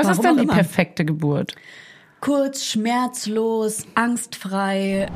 Was 0.00 0.16
ist 0.16 0.24
Warum 0.24 0.24
denn 0.24 0.30
auch 0.32 0.36
die 0.36 0.44
immer. 0.44 0.54
perfekte 0.54 1.04
Geburt? 1.04 1.54
Kurz, 2.22 2.64
schmerzlos, 2.64 3.84
angstfrei. 3.94 5.08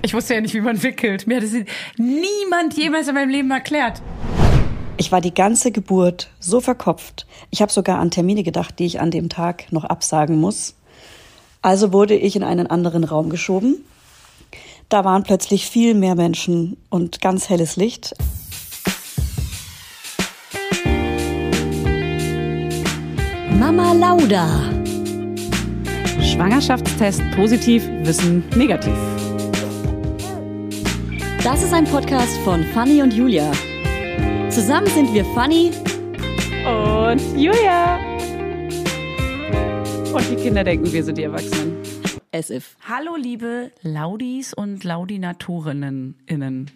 Ich 0.00 0.14
wusste 0.14 0.34
ja 0.34 0.40
nicht, 0.40 0.54
wie 0.54 0.62
man 0.62 0.82
wickelt. 0.82 1.26
Mir 1.26 1.36
hat 1.36 1.44
es 1.44 1.52
niemand 1.98 2.74
jemals 2.78 3.08
in 3.08 3.14
meinem 3.14 3.28
Leben 3.28 3.50
erklärt. 3.50 4.00
Ich 4.96 5.12
war 5.12 5.20
die 5.20 5.34
ganze 5.34 5.70
Geburt 5.70 6.30
so 6.40 6.62
verkopft. 6.62 7.26
Ich 7.50 7.60
habe 7.60 7.70
sogar 7.70 7.98
an 7.98 8.10
Termine 8.10 8.42
gedacht, 8.42 8.78
die 8.78 8.86
ich 8.86 9.00
an 9.00 9.10
dem 9.10 9.28
Tag 9.28 9.70
noch 9.70 9.84
absagen 9.84 10.40
muss. 10.40 10.76
Also 11.60 11.92
wurde 11.92 12.14
ich 12.14 12.36
in 12.36 12.42
einen 12.42 12.66
anderen 12.66 13.04
Raum 13.04 13.28
geschoben. 13.28 13.84
Da 14.88 15.04
waren 15.04 15.24
plötzlich 15.24 15.68
viel 15.68 15.92
mehr 15.92 16.14
Menschen 16.14 16.78
und 16.88 17.20
ganz 17.20 17.50
helles 17.50 17.76
Licht. 17.76 18.14
Mama 23.64 23.94
Lauda. 23.94 24.46
Schwangerschaftstest 26.20 27.22
positiv, 27.34 27.88
Wissen 28.02 28.46
negativ. 28.56 28.92
Das 31.42 31.62
ist 31.62 31.72
ein 31.72 31.86
Podcast 31.86 32.36
von 32.40 32.62
Fanny 32.62 33.00
und 33.00 33.14
Julia. 33.14 33.50
Zusammen 34.50 34.86
sind 34.88 35.14
wir 35.14 35.24
Fanny. 35.32 35.70
Und 36.66 37.40
Julia. 37.40 37.98
Und 40.12 40.30
die 40.30 40.36
Kinder 40.36 40.62
denken, 40.62 40.92
wir 40.92 41.02
sind 41.02 41.16
die 41.16 41.22
Erwachsenen. 41.22 41.78
As 42.32 42.50
if. 42.50 42.76
Hallo 42.86 43.16
liebe 43.16 43.72
Laudis 43.80 44.52
und 44.52 44.84
Laudinatorinnen 44.84 46.18
innen. 46.26 46.70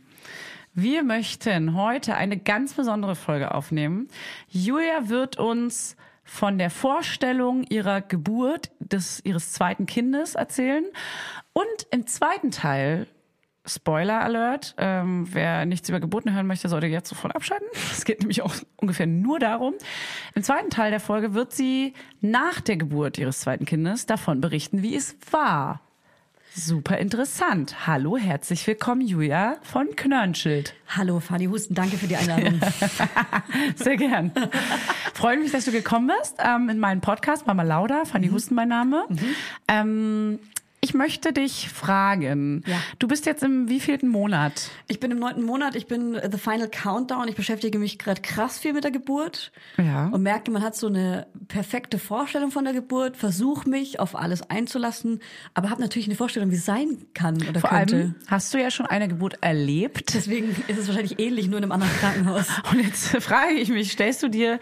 Wir 0.72 1.02
möchten 1.02 1.74
heute 1.74 2.14
eine 2.14 2.38
ganz 2.38 2.72
besondere 2.72 3.14
Folge 3.14 3.54
aufnehmen. 3.54 4.08
Julia 4.48 5.10
wird 5.10 5.38
uns 5.38 5.94
von 6.28 6.58
der 6.58 6.68
Vorstellung 6.68 7.64
ihrer 7.64 8.02
Geburt 8.02 8.70
des 8.80 9.24
ihres 9.24 9.52
zweiten 9.52 9.86
Kindes 9.86 10.34
erzählen 10.34 10.84
und 11.54 11.86
im 11.90 12.06
zweiten 12.06 12.50
Teil 12.50 13.06
Spoiler 13.64 14.20
Alert. 14.20 14.74
Ähm, 14.78 15.26
wer 15.32 15.64
nichts 15.66 15.88
über 15.88 16.00
Geburten 16.00 16.32
hören 16.34 16.46
möchte, 16.46 16.68
sollte 16.68 16.86
jetzt 16.86 17.08
sofort 17.08 17.34
abschalten. 17.34 17.66
Es 17.92 18.04
geht 18.04 18.20
nämlich 18.20 18.42
auch 18.42 18.54
ungefähr 18.76 19.06
nur 19.06 19.38
darum. 19.38 19.74
Im 20.34 20.42
zweiten 20.42 20.70
Teil 20.70 20.90
der 20.90 21.00
Folge 21.00 21.34
wird 21.34 21.52
sie 21.52 21.94
nach 22.20 22.60
der 22.60 22.76
Geburt 22.76 23.18
ihres 23.18 23.40
zweiten 23.40 23.64
Kindes 23.64 24.06
davon 24.06 24.40
berichten, 24.40 24.82
wie 24.82 24.94
es 24.96 25.16
war. 25.30 25.80
Super 26.58 26.98
interessant. 26.98 27.86
Hallo, 27.86 28.16
herzlich 28.16 28.66
willkommen, 28.66 29.00
Julia 29.00 29.58
von 29.62 29.94
Knörnschild. 29.94 30.74
Hallo 30.88 31.20
Fanny 31.20 31.44
Husten, 31.44 31.74
danke 31.74 31.96
für 31.96 32.08
die 32.08 32.16
Einladung. 32.16 32.60
Sehr 33.76 33.96
gern. 33.96 34.32
Freue 35.14 35.36
mich, 35.36 35.52
dass 35.52 35.66
du 35.66 35.70
gekommen 35.70 36.10
bist 36.20 36.34
ähm, 36.44 36.68
in 36.68 36.80
meinen 36.80 37.00
Podcast. 37.00 37.46
Mama 37.46 37.62
Lauda, 37.62 38.04
Fanny 38.06 38.28
Husten 38.30 38.56
mein 38.56 38.70
Name. 38.70 39.06
Ähm, 39.68 40.40
ich 40.88 40.94
möchte 40.94 41.34
dich 41.34 41.68
fragen, 41.68 42.62
Ja. 42.66 42.80
du 42.98 43.08
bist 43.08 43.26
jetzt 43.26 43.42
im 43.42 43.68
wievielten 43.68 44.08
Monat? 44.08 44.70
Ich 44.88 45.00
bin 45.00 45.10
im 45.10 45.18
neunten 45.18 45.42
Monat, 45.42 45.76
ich 45.76 45.86
bin 45.86 46.14
äh, 46.14 46.30
the 46.32 46.38
final 46.38 46.68
countdown. 46.68 47.28
Ich 47.28 47.34
beschäftige 47.34 47.78
mich 47.78 47.98
gerade 47.98 48.22
krass 48.22 48.58
viel 48.58 48.72
mit 48.72 48.84
der 48.84 48.90
Geburt 48.90 49.52
Ja. 49.76 50.06
und 50.08 50.22
merke, 50.22 50.50
man 50.50 50.62
hat 50.62 50.74
so 50.76 50.86
eine 50.86 51.26
perfekte 51.48 51.98
Vorstellung 51.98 52.50
von 52.50 52.64
der 52.64 52.72
Geburt, 52.72 53.18
versuche 53.18 53.68
mich 53.68 54.00
auf 54.00 54.16
alles 54.16 54.48
einzulassen, 54.48 55.20
aber 55.52 55.68
habe 55.68 55.82
natürlich 55.82 56.08
eine 56.08 56.16
Vorstellung, 56.16 56.50
wie 56.50 56.56
es 56.56 56.64
sein 56.64 57.04
kann 57.12 57.36
oder 57.46 57.60
Vor 57.60 57.68
könnte. 57.70 57.96
allem 57.96 58.14
hast 58.26 58.54
du 58.54 58.58
ja 58.58 58.70
schon 58.70 58.86
eine 58.86 59.08
Geburt 59.08 59.34
erlebt. 59.42 60.14
Deswegen 60.14 60.56
ist 60.68 60.78
es 60.78 60.88
wahrscheinlich 60.88 61.18
ähnlich, 61.20 61.48
nur 61.48 61.58
in 61.58 61.64
einem 61.64 61.72
anderen 61.72 61.92
Krankenhaus. 62.00 62.46
Und 62.72 62.80
jetzt 62.82 63.08
frage 63.22 63.52
ich 63.54 63.68
mich, 63.68 63.92
stellst 63.92 64.22
du 64.22 64.28
dir, 64.28 64.58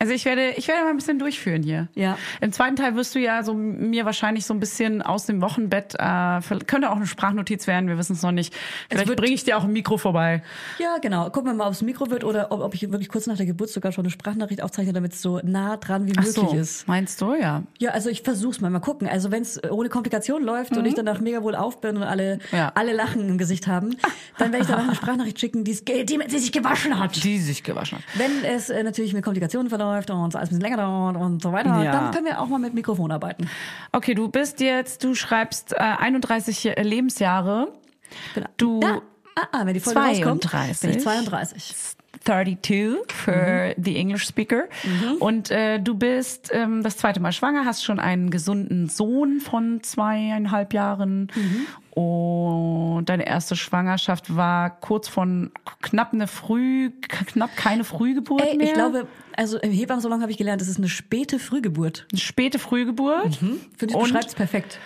also 0.00 0.12
ich 0.12 0.24
werde, 0.24 0.50
ich 0.56 0.66
werde 0.66 0.82
mal 0.82 0.90
ein 0.90 0.96
bisschen 0.96 1.18
durchführen 1.18 1.62
hier. 1.62 1.86
Ja. 1.94 2.18
Im 2.40 2.50
zweiten 2.52 2.74
Teil 2.74 2.96
wirst 2.96 3.14
du 3.14 3.18
ja 3.20 3.42
so 3.44 3.54
mir 3.54 4.04
wahrscheinlich 4.04 4.46
so 4.46 4.52
ein 4.54 4.58
bisschen 4.60 5.02
aus 5.02 5.26
dem 5.26 5.40
Wochenbett, 5.42 5.94
äh, 5.98 6.40
könnte 6.66 6.90
auch 6.90 6.96
eine 6.96 7.06
Sprachnotiz 7.06 7.66
werden, 7.66 7.88
wir 7.88 7.98
wissen 7.98 8.14
es 8.14 8.22
noch 8.22 8.32
nicht. 8.32 8.52
Vielleicht 8.90 9.14
bringe 9.14 9.34
ich 9.34 9.44
dir 9.44 9.56
auch 9.58 9.64
ein 9.64 9.72
Mikro 9.72 9.98
vorbei. 9.98 10.42
Ja, 10.78 10.96
genau. 11.00 11.30
Gucken 11.30 11.50
wir 11.50 11.54
mal, 11.54 11.66
ob 11.66 11.72
es 11.74 11.82
Mikro 11.82 12.10
wird 12.10 12.24
oder 12.24 12.50
ob, 12.50 12.60
ob 12.60 12.74
ich 12.74 12.82
wirklich 12.90 13.08
kurz 13.08 13.26
nach 13.26 13.36
der 13.36 13.46
Geburt 13.46 13.70
sogar 13.70 13.92
schon 13.92 14.04
eine 14.04 14.10
Sprachnachricht 14.10 14.62
aufzeichne, 14.62 14.92
damit 14.92 15.12
es 15.12 15.22
so 15.22 15.38
nah 15.44 15.76
dran 15.76 16.06
wie 16.06 16.12
Ach 16.16 16.24
möglich 16.24 16.34
so, 16.34 16.54
ist. 16.56 16.88
meinst 16.88 17.20
du, 17.20 17.34
ja. 17.34 17.62
Ja, 17.78 17.90
also 17.90 18.08
ich 18.08 18.22
versuch's 18.22 18.60
mal, 18.60 18.70
mal 18.70 18.80
gucken. 18.80 19.06
Also 19.08 19.30
wenn 19.30 19.42
es 19.42 19.62
ohne 19.70 19.88
Komplikation 19.90 20.42
läuft 20.42 20.76
und 20.76 20.86
ich 20.86 20.94
danach 20.94 21.20
mega 21.20 21.42
wohl 21.42 21.54
auf 21.54 21.80
bin 21.80 21.96
und 21.98 22.02
alle, 22.02 22.36
Mhm. 22.36 22.40
Ja. 22.56 22.72
alle 22.74 22.92
Lachen 22.94 23.28
im 23.28 23.38
Gesicht 23.38 23.66
haben, 23.66 23.96
dann 24.38 24.52
werde 24.52 24.64
ich 24.64 24.70
danach 24.70 24.84
eine 24.84 24.94
Sprachnachricht 24.96 25.38
schicken, 25.40 25.64
die's, 25.64 25.84
ge- 25.84 26.04
die, 26.04 26.18
die 26.18 26.38
sich 26.38 26.52
gewaschen 26.52 26.98
hat. 26.98 27.22
Die 27.22 27.38
sich 27.38 27.62
gewaschen 27.62 27.98
hat. 27.98 28.04
Wenn 28.14 28.44
es 28.44 28.70
äh, 28.70 28.82
natürlich 28.82 29.12
mit 29.12 29.24
Komplikationen 29.24 29.68
verläuft 29.90 30.10
und 30.10 30.28
es 30.28 30.34
alles 30.36 30.48
ein 30.50 30.58
bisschen 30.58 30.60
länger 30.62 30.76
dauert 30.78 31.16
und 31.16 31.42
so 31.42 31.52
weiter, 31.52 31.82
Ja. 31.82 31.92
dann 31.92 32.10
können 32.12 32.26
wir 32.26 32.40
auch 32.40 32.46
mal 32.48 32.58
mit 32.58 32.74
Mikrofon 32.74 33.10
arbeiten. 33.10 33.48
Okay, 33.92 34.14
du 34.14 34.28
bist 34.28 34.60
jetzt, 34.60 35.02
du 35.04 35.14
schreibst 35.14 35.72
äh, 35.72 35.76
31 35.78 36.74
Lebensjahre. 36.80 37.68
Genau. 38.34 38.46
Du 38.56 38.80
Ja, 38.82 39.00
ah, 39.36 39.46
ah, 39.52 39.60
wenn 39.66 39.74
die 39.74 39.80
Folge 39.80 40.00
rauskommt, 40.00 40.42
bin 40.42 40.50
32. 40.50 40.90
ich 40.96 41.02
32. 41.02 41.74
32 42.24 42.98
für 43.08 43.74
Mhm. 43.76 43.82
the 43.84 43.96
English 43.96 44.26
Speaker. 44.26 44.64
Und 45.20 45.50
äh, 45.50 45.78
du 45.78 45.94
bist 45.94 46.50
ähm, 46.52 46.82
das 46.82 46.96
zweite 46.98 47.20
Mal 47.20 47.32
schwanger, 47.32 47.64
hast 47.64 47.82
schon 47.84 47.98
einen 48.00 48.30
gesunden 48.30 48.88
Sohn 48.88 49.40
von 49.40 49.82
zweieinhalb 49.82 50.74
Jahren. 50.74 51.30
Mhm. 51.34 51.66
Und 51.92 53.06
deine 53.06 53.26
erste 53.26 53.56
Schwangerschaft 53.56 54.34
war 54.36 54.70
kurz 54.80 55.08
von 55.08 55.50
knapp 55.82 56.12
eine 56.12 56.26
Früh, 56.28 56.90
knapp 57.00 57.56
keine 57.56 57.84
Frühgeburt 57.84 58.42
Ey, 58.42 58.56
mehr. 58.56 58.66
ich 58.68 58.74
glaube, 58.74 59.06
also 59.36 59.58
im 59.58 59.72
Hebammensalon 59.72 60.22
habe 60.22 60.30
ich 60.30 60.38
gelernt, 60.38 60.62
es 60.62 60.68
ist 60.68 60.78
eine 60.78 60.88
späte 60.88 61.38
Frühgeburt. 61.38 62.06
eine 62.12 62.20
späte 62.20 62.58
Frühgeburt. 62.58 63.36
Finde 63.36 63.60
ich, 63.80 63.92
beschreibt 63.96 64.26
es 64.28 64.34
perfekt. 64.34 64.78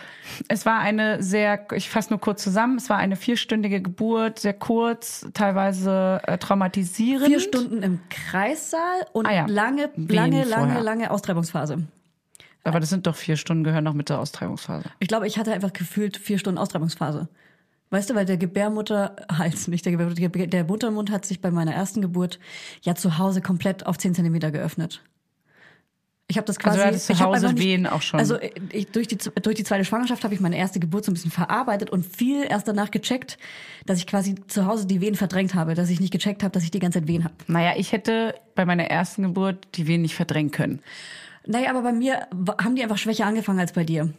Es 0.48 0.64
war 0.64 0.78
eine 0.78 1.22
sehr, 1.22 1.66
ich 1.74 1.90
fasse 1.90 2.08
nur 2.10 2.18
kurz 2.20 2.42
zusammen, 2.42 2.78
es 2.78 2.88
war 2.88 2.96
eine 2.96 3.16
vierstündige 3.16 3.82
Geburt, 3.82 4.38
sehr 4.38 4.54
kurz, 4.54 5.26
teilweise 5.34 6.22
äh, 6.26 6.38
traumatisierend. 6.38 7.26
Vier 7.26 7.40
Stunden 7.40 7.82
im 7.82 8.00
Kreissaal 8.08 9.06
und 9.12 9.26
Ah 9.26 9.34
ja. 9.34 9.46
lange, 9.46 9.90
Wehen 9.96 10.14
lange, 10.16 10.44
lange, 10.44 10.66
vorher. 10.66 10.82
lange 10.82 11.10
Austreibungsphase. 11.10 11.82
Aber 12.64 12.80
das 12.80 12.88
sind 12.88 13.06
doch 13.06 13.14
vier 13.14 13.36
Stunden, 13.36 13.62
gehören 13.62 13.84
noch 13.84 13.92
mit 13.94 14.08
der 14.08 14.18
Austreibungsphase. 14.18 14.86
Ich 14.98 15.08
glaube, 15.08 15.26
ich 15.26 15.38
hatte 15.38 15.52
einfach 15.52 15.72
gefühlt 15.72 16.16
vier 16.16 16.38
Stunden 16.38 16.58
Austreibungsphase. 16.58 17.28
Weißt 17.90 18.10
du, 18.10 18.14
weil 18.14 18.24
der 18.24 18.38
Gebärmutterhals, 18.38 19.68
nicht 19.68 19.84
der 19.84 19.92
Gebärmutter, 19.92 20.46
der- 20.46 20.64
Muttermund 20.64 21.10
hat 21.10 21.24
sich 21.26 21.40
bei 21.40 21.50
meiner 21.50 21.74
ersten 21.74 22.00
Geburt 22.00 22.38
ja 22.82 22.94
zu 22.94 23.18
Hause 23.18 23.40
komplett 23.42 23.86
auf 23.86 23.98
10 23.98 24.14
Zentimeter 24.14 24.50
geöffnet. 24.50 25.02
Ich 26.26 26.38
habe 26.38 26.46
das 26.46 26.58
quasi. 26.58 26.78
Also 26.78 26.80
du 26.80 26.86
hattest 26.88 27.06
zu 27.06 27.20
Hause 27.20 27.48
einfach 27.48 27.62
Wehen 27.62 27.86
auch 27.86 28.00
schon. 28.00 28.18
Also 28.18 28.38
ich, 28.72 28.86
durch, 28.90 29.08
die, 29.08 29.18
durch 29.18 29.56
die 29.56 29.62
zweite 29.64 29.84
Schwangerschaft 29.84 30.24
habe 30.24 30.32
ich 30.32 30.40
meine 30.40 30.56
erste 30.56 30.80
Geburt 30.80 31.04
so 31.04 31.10
ein 31.10 31.14
bisschen 31.14 31.30
verarbeitet 31.30 31.90
und 31.90 32.04
viel 32.06 32.46
erst 32.48 32.66
danach 32.66 32.90
gecheckt, 32.90 33.36
dass 33.84 33.98
ich 33.98 34.06
quasi 34.06 34.34
zu 34.46 34.64
Hause 34.64 34.86
die 34.86 35.02
Wehen 35.02 35.16
verdrängt 35.16 35.54
habe, 35.54 35.74
dass 35.74 35.90
ich 35.90 36.00
nicht 36.00 36.12
gecheckt 36.12 36.42
habe, 36.42 36.50
dass 36.52 36.64
ich 36.64 36.70
die 36.70 36.78
ganze 36.78 37.00
Zeit 37.00 37.08
Wehen 37.08 37.24
habe. 37.24 37.34
Naja, 37.46 37.74
ich 37.76 37.92
hätte 37.92 38.34
bei 38.54 38.64
meiner 38.64 38.84
ersten 38.84 39.22
Geburt 39.22 39.68
die 39.74 39.86
Wehen 39.86 40.00
nicht 40.00 40.14
verdrängen 40.14 40.50
können. 40.50 40.80
Naja, 41.46 41.70
aber 41.70 41.82
bei 41.82 41.92
mir 41.92 42.26
haben 42.62 42.76
die 42.76 42.82
einfach 42.82 42.98
schwächer 42.98 43.26
angefangen 43.26 43.60
als 43.60 43.72
bei 43.72 43.84
dir. 43.84 44.10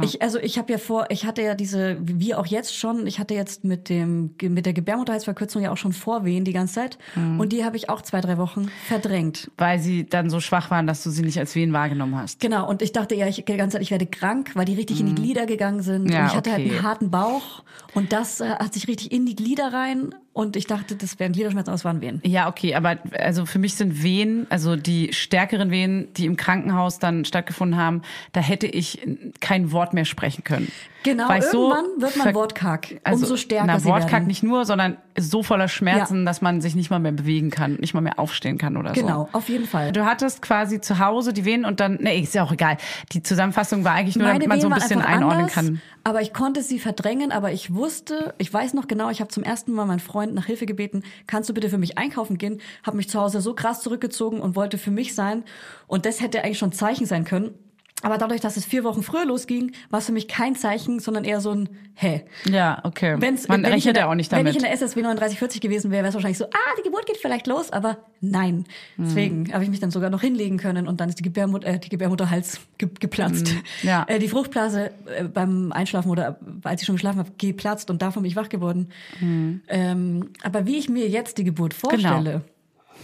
Ich, 0.00 0.22
also 0.22 0.38
ich 0.38 0.58
habe 0.58 0.72
ja 0.72 0.78
vor, 0.78 1.06
ich 1.10 1.26
hatte 1.26 1.42
ja 1.42 1.54
diese, 1.54 1.98
wie 2.00 2.34
auch 2.34 2.46
jetzt 2.46 2.76
schon, 2.76 3.06
ich 3.06 3.18
hatte 3.18 3.34
jetzt 3.34 3.64
mit 3.64 3.88
dem 3.88 4.34
mit 4.42 4.66
der 4.66 4.72
Gebärmutterhalsverkürzung 4.72 5.62
ja 5.62 5.70
auch 5.70 5.76
schon 5.76 5.92
Vorwehen 5.92 6.44
die 6.44 6.52
ganze 6.52 6.74
Zeit 6.74 6.98
und 7.38 7.52
die 7.52 7.64
habe 7.64 7.76
ich 7.76 7.90
auch 7.90 8.02
zwei 8.02 8.20
drei 8.20 8.38
Wochen 8.38 8.70
verdrängt. 8.88 9.50
Weil 9.58 9.78
sie 9.78 10.06
dann 10.06 10.30
so 10.30 10.40
schwach 10.40 10.70
waren, 10.70 10.86
dass 10.86 11.02
du 11.02 11.10
sie 11.10 11.22
nicht 11.22 11.38
als 11.38 11.54
Wehen 11.54 11.72
wahrgenommen 11.72 12.16
hast. 12.16 12.40
Genau 12.40 12.68
und 12.68 12.82
ich 12.82 12.92
dachte 12.92 13.14
ja, 13.14 13.26
ich 13.26 13.44
die 13.44 13.56
ganze 13.56 13.76
Zeit, 13.76 13.82
ich 13.82 13.90
werde 13.90 14.06
krank, 14.06 14.52
weil 14.54 14.64
die 14.64 14.74
richtig 14.74 15.00
in 15.00 15.06
die 15.06 15.14
Glieder 15.14 15.46
gegangen 15.46 15.82
sind 15.82 16.10
Ja, 16.10 16.22
und 16.22 16.26
ich 16.26 16.34
hatte 16.34 16.52
halt 16.52 16.64
okay. 16.64 16.76
einen 16.76 16.82
harten 16.82 17.10
Bauch 17.10 17.62
und 17.94 18.12
das 18.12 18.40
äh, 18.40 18.48
hat 18.48 18.74
sich 18.74 18.88
richtig 18.88 19.12
in 19.12 19.26
die 19.26 19.36
Glieder 19.36 19.72
rein 19.72 20.14
und 20.32 20.56
ich 20.56 20.66
dachte, 20.66 20.96
das 20.96 21.18
wären 21.18 21.32
Gliederschmerzen, 21.32 21.68
aber 21.70 21.76
es 21.76 21.84
waren 21.84 22.00
Wehen. 22.00 22.20
Ja, 22.24 22.48
okay, 22.48 22.74
aber 22.74 22.96
also 23.18 23.44
für 23.46 23.58
mich 23.58 23.74
sind 23.74 24.02
Wehen, 24.02 24.46
also 24.50 24.76
die 24.76 25.12
stärkeren 25.12 25.70
Wehen, 25.70 26.08
die 26.16 26.26
im 26.26 26.36
Krankenhaus 26.36 26.98
dann 26.98 27.24
stattgefunden 27.24 27.78
haben, 27.78 28.02
da 28.32 28.40
hätte 28.40 28.66
ich 28.66 29.00
kein 29.40 29.72
Wort 29.72 29.92
mehr 29.94 30.04
sprechen 30.06 30.44
können. 30.44 30.70
Genau, 31.04 31.28
Weil 31.28 31.40
ich 31.40 31.46
so 31.46 31.72
irgendwann 31.72 32.00
wird 32.00 32.16
man 32.16 32.32
wortkarg, 32.34 33.00
Also, 33.02 33.24
umso 33.24 33.36
stärker 33.36 33.66
na, 33.66 33.80
sie 33.80 33.86
Wortkack 33.86 34.12
werden. 34.12 34.26
nicht 34.28 34.44
nur, 34.44 34.64
sondern 34.64 34.98
so 35.18 35.42
voller 35.42 35.66
Schmerzen, 35.66 36.18
Ja. 36.20 36.24
dass 36.26 36.42
man 36.42 36.60
sich 36.60 36.76
nicht 36.76 36.90
mal 36.90 37.00
mehr 37.00 37.10
bewegen 37.10 37.50
kann, 37.50 37.74
nicht 37.74 37.92
mal 37.92 38.00
mehr 38.02 38.20
aufstehen 38.20 38.56
kann 38.56 38.76
oder 38.76 38.94
so. 38.94 39.00
Genau, 39.00 39.28
auf 39.32 39.48
jeden 39.48 39.66
Fall. 39.66 39.90
Du 39.90 40.04
hattest 40.04 40.42
quasi 40.42 40.80
zu 40.80 41.00
Hause 41.00 41.32
die 41.32 41.44
Wehen 41.44 41.64
und 41.64 41.80
dann, 41.80 41.98
nee, 42.00 42.20
ist 42.20 42.34
ja 42.36 42.44
auch 42.44 42.52
egal. 42.52 42.76
Die 43.10 43.20
Zusammenfassung 43.22 43.82
war 43.82 43.94
eigentlich 43.94 44.14
nur, 44.14 44.28
damit 44.28 44.46
man 44.46 44.60
so 44.60 44.68
ein 44.68 44.72
Wehen 44.74 44.78
bisschen 44.78 45.02
einordnen 45.02 45.38
anders, 45.40 45.54
kann. 45.54 45.82
Aber 46.04 46.22
ich 46.22 46.32
konnte 46.32 46.62
sie 46.62 46.78
verdrängen, 46.78 47.32
aber 47.32 47.50
ich 47.50 47.74
wusste, 47.74 48.34
ich 48.38 48.52
weiß 48.54 48.74
noch 48.74 48.86
genau, 48.86 49.10
ich 49.10 49.20
habe 49.20 49.28
zum 49.28 49.42
ersten 49.42 49.72
Mal 49.72 49.86
meinen 49.86 49.98
Freund 50.00 50.21
nach 50.26 50.46
Hilfe 50.46 50.66
gebeten, 50.66 51.02
kannst 51.26 51.48
du 51.48 51.54
bitte 51.54 51.70
für 51.70 51.78
mich 51.78 51.98
einkaufen 51.98 52.38
gehen? 52.38 52.60
Habe 52.82 52.96
mich 52.96 53.08
zu 53.08 53.20
Hause 53.20 53.40
so 53.40 53.54
krass 53.54 53.82
zurückgezogen 53.82 54.40
und 54.40 54.56
wollte 54.56 54.78
für 54.78 54.90
mich 54.90 55.14
sein. 55.14 55.44
Und 55.86 56.06
das 56.06 56.20
hätte 56.20 56.44
eigentlich 56.44 56.58
schon 56.58 56.72
Zeichen 56.72 57.06
sein 57.06 57.24
können. 57.24 57.54
Aber 58.02 58.18
dadurch, 58.18 58.40
dass 58.40 58.56
es 58.56 58.64
vier 58.64 58.84
Wochen 58.84 59.02
früher 59.02 59.24
losging, 59.24 59.72
war 59.90 60.00
es 60.00 60.06
für 60.06 60.12
mich 60.12 60.28
kein 60.28 60.56
Zeichen, 60.56 60.98
sondern 60.98 61.24
eher 61.24 61.40
so 61.40 61.52
ein 61.52 61.68
Hä. 61.94 62.24
Ja, 62.50 62.80
okay. 62.84 63.16
Wenn's, 63.18 63.48
Man 63.48 63.62
wenn 63.62 63.64
ich 63.64 63.66
in 63.66 63.72
rechnet 63.74 63.96
der, 63.96 64.04
ja 64.04 64.10
auch 64.10 64.14
nicht 64.14 64.32
Wenn 64.32 64.38
damit. 64.38 64.52
ich 64.52 64.56
in 64.56 64.62
der 64.62 64.72
SSW 64.72 65.02
3940 65.02 65.60
gewesen 65.60 65.90
wäre, 65.90 66.02
wäre 66.02 66.08
es 66.08 66.14
wahrscheinlich 66.14 66.38
so, 66.38 66.46
ah, 66.46 66.74
die 66.78 66.82
Geburt 66.82 67.06
geht 67.06 67.18
vielleicht 67.18 67.46
los, 67.46 67.70
aber 67.70 67.98
nein. 68.20 68.64
Hm. 68.96 69.04
Deswegen 69.04 69.52
habe 69.52 69.62
ich 69.64 69.70
mich 69.70 69.78
dann 69.80 69.90
sogar 69.90 70.08
noch 70.10 70.22
hinlegen 70.22 70.56
können 70.56 70.88
und 70.88 71.00
dann 71.00 71.10
ist 71.10 71.18
die, 71.18 71.22
Gebärmut 71.22 71.64
äh, 71.64 71.78
die 71.78 71.90
Gebärmutterhals 71.90 72.60
ge 72.78 72.88
geplatzt. 72.98 73.50
Hm. 73.50 73.62
ja. 73.82 74.04
Äh, 74.08 74.18
die 74.18 74.28
Fruchtblase 74.28 74.90
äh, 75.06 75.24
beim 75.24 75.70
Einschlafen 75.72 76.10
oder 76.10 76.38
als 76.64 76.80
ich 76.80 76.86
schon 76.86 76.96
geschlafen 76.96 77.18
habe, 77.18 77.30
geplatzt 77.36 77.90
und 77.90 78.00
davon 78.00 78.22
bin 78.22 78.30
ich 78.30 78.36
wach 78.36 78.48
geworden. 78.48 78.88
Hm. 79.18 79.60
Ähm, 79.68 80.30
aber 80.42 80.66
wie 80.66 80.78
ich 80.78 80.88
mir 80.88 81.08
jetzt 81.08 81.38
die 81.38 81.44
Geburt 81.44 81.74
vorstelle, 81.74 82.42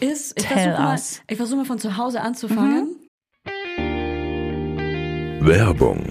ist, 0.01 0.39
ich 0.39 0.49
Genau. 0.49 0.61
Versuche 0.63 0.83
mal, 0.83 1.01
ich 1.29 1.37
versuche 1.37 1.57
mal 1.59 1.67
von 1.67 1.79
zu 1.79 1.97
Hause 1.97 2.21
anzufangen. 2.21 2.97
Werbung. 5.49 6.05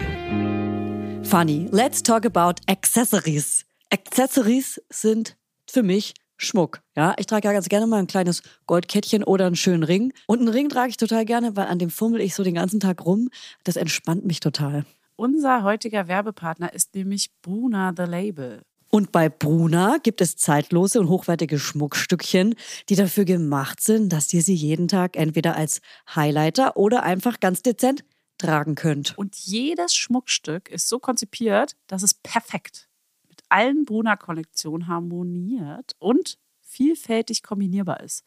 Funny, 1.24 1.68
let's 1.70 2.02
talk 2.02 2.26
about 2.26 2.60
Accessories. 2.66 3.68
Accessories 3.94 4.82
sind 4.90 5.38
für 5.70 5.84
mich 5.84 6.16
Schmuck. 6.38 6.82
Ja, 6.96 7.14
ich 7.20 7.28
trage 7.28 7.48
ja 7.48 7.54
ganz 7.54 7.70
gerne 7.70 7.86
mal 7.86 8.00
ein 8.00 8.08
kleines 8.08 8.42
Goldkettchen 8.66 9.24
oder 9.24 9.46
einen 9.46 9.56
schönen 9.56 9.84
Ring. 9.84 10.12
Und 10.26 10.40
einen 10.40 10.48
Ring 10.48 10.70
trage 10.70 10.90
ich 10.90 10.98
total 10.98 11.24
gerne, 11.24 11.56
weil 11.56 11.68
an 11.68 11.78
dem 11.78 11.92
fummel 11.92 12.22
ich 12.22 12.34
so 12.34 12.44
den 12.44 12.56
ganzen 12.56 12.80
Tag 12.80 13.06
rum. 13.06 13.30
Das 13.64 13.76
entspannt 13.76 14.26
mich 14.26 14.40
total. 14.40 14.86
Unser 15.18 15.62
heutiger 15.62 16.08
Werbepartner 16.08 16.74
ist 16.74 16.96
nämlich 16.96 17.30
Bruna 17.44 17.94
The 17.96 18.06
Label. 18.06 18.64
Und 18.90 19.12
bei 19.12 19.30
Bruna 19.30 19.98
gibt 20.02 20.22
es 20.22 20.36
zeitlose 20.36 21.00
und 21.00 21.10
hochwertige 21.10 21.60
Schmuckstückchen, 21.60 22.56
die 22.90 22.96
dafür 22.96 23.26
gemacht 23.26 23.82
sind, 23.82 24.12
dass 24.12 24.34
ihr 24.34 24.42
sie 24.42 24.56
jeden 24.56 24.88
Tag 24.88 25.16
entweder 25.16 25.56
als 25.56 25.82
Highlighter 26.16 26.76
oder 26.76 27.04
einfach 27.04 27.40
ganz 27.40 27.62
dezent 27.62 28.04
tragen 28.38 28.76
könnt. 28.76 29.18
Und 29.18 29.36
jedes 29.36 29.96
Schmuckstück 29.96 30.70
ist 30.70 30.88
so 30.88 31.00
konzipiert, 31.00 31.76
dass 31.88 32.04
es 32.04 32.14
perfekt 32.14 32.88
mit 33.28 33.42
allen 33.50 33.86
Bruna-Kollektionen 33.86 34.88
harmoniert 34.88 35.96
und 36.00 36.38
vielfältig 36.62 37.44
kombinierbar 37.44 38.02
ist. 38.02 38.24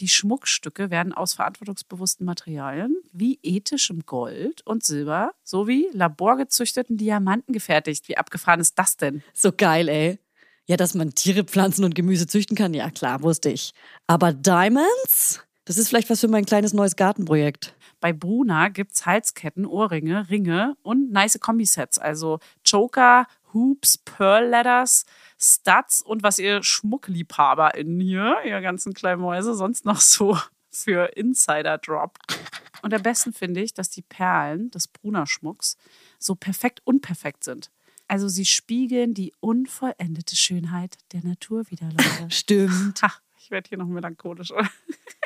Die 0.00 0.08
Schmuckstücke 0.08 0.90
werden 0.90 1.14
aus 1.14 1.34
verantwortungsbewussten 1.34 2.26
Materialien 2.26 2.96
wie 3.12 3.38
ethischem 3.42 4.04
Gold 4.04 4.60
und 4.66 4.84
Silber 4.84 5.32
sowie 5.42 5.88
laborgezüchteten 5.92 6.98
Diamanten 6.98 7.54
gefertigt. 7.54 8.08
Wie 8.08 8.18
abgefahren 8.18 8.60
ist 8.60 8.78
das 8.78 8.96
denn? 8.96 9.22
So 9.32 9.52
geil, 9.56 9.88
ey. 9.88 10.18
Ja, 10.66 10.76
dass 10.76 10.94
man 10.94 11.14
Tiere, 11.14 11.44
Pflanzen 11.44 11.84
und 11.84 11.94
Gemüse 11.94 12.26
züchten 12.26 12.56
kann, 12.56 12.74
ja 12.74 12.90
klar, 12.90 13.22
wusste 13.22 13.50
ich. 13.50 13.72
Aber 14.06 14.32
Diamonds? 14.32 15.45
Das 15.66 15.78
ist 15.78 15.88
vielleicht 15.88 16.08
was 16.10 16.20
für 16.20 16.28
mein 16.28 16.46
kleines 16.46 16.72
neues 16.72 16.94
Gartenprojekt. 16.94 17.74
Bei 18.00 18.12
Bruna 18.12 18.68
gibt's 18.68 19.04
Halsketten, 19.04 19.66
Ohrringe, 19.66 20.30
Ringe 20.30 20.76
und 20.82 21.10
nice 21.10 21.40
Kombisets. 21.40 21.98
Also 21.98 22.38
Choker, 22.64 23.26
Hoops, 23.52 23.98
Pearl 23.98 24.48
Leathers, 24.48 25.06
Studs 25.40 26.02
und 26.02 26.22
was 26.22 26.38
ihr 26.38 26.62
SchmuckliebhaberInnen 26.62 27.98
hier, 28.00 28.36
ihr 28.44 28.60
ganzen 28.60 28.94
kleinen 28.94 29.20
Mäuse, 29.20 29.54
sonst 29.56 29.84
noch 29.84 30.00
so 30.00 30.38
für 30.70 31.16
Insider 31.16 31.78
droppt. 31.78 32.38
Und 32.82 32.94
am 32.94 33.02
besten 33.02 33.32
finde 33.32 33.60
ich, 33.60 33.74
dass 33.74 33.90
die 33.90 34.02
Perlen 34.02 34.70
des 34.70 34.86
Bruna-Schmucks 34.86 35.76
so 36.20 36.36
perfekt 36.36 36.80
unperfekt 36.84 37.42
sind. 37.42 37.72
Also 38.06 38.28
sie 38.28 38.44
spiegeln 38.44 39.14
die 39.14 39.32
unvollendete 39.40 40.36
Schönheit 40.36 40.96
der 41.12 41.24
Natur 41.24 41.68
wieder, 41.70 41.88
Leute. 41.90 42.28
Stimmt. 42.30 43.02
Ha, 43.02 43.12
ich 43.36 43.50
werde 43.50 43.68
hier 43.68 43.78
noch 43.78 43.86
melancholisch. 43.86 44.52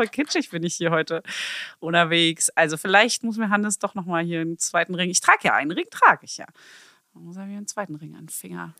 Voll 0.00 0.08
kitschig 0.08 0.48
bin 0.48 0.62
ich 0.62 0.76
hier 0.76 0.92
heute 0.92 1.22
unterwegs. 1.78 2.48
Also 2.56 2.78
vielleicht 2.78 3.22
muss 3.22 3.36
mir 3.36 3.50
Hannes 3.50 3.78
doch 3.78 3.94
noch 3.94 4.06
mal 4.06 4.24
hier 4.24 4.40
einen 4.40 4.56
zweiten 4.56 4.94
Ring. 4.94 5.10
Ich 5.10 5.20
trage 5.20 5.40
ja 5.42 5.52
einen 5.52 5.72
Ring, 5.72 5.84
trage 5.90 6.24
ich 6.24 6.38
ja. 6.38 6.46
Dann 7.12 7.24
muss 7.24 7.36
er 7.36 7.44
mir 7.44 7.58
einen 7.58 7.66
zweiten 7.66 7.96
Ring 7.96 8.14
an 8.14 8.22
den 8.22 8.28
Finger 8.30 8.74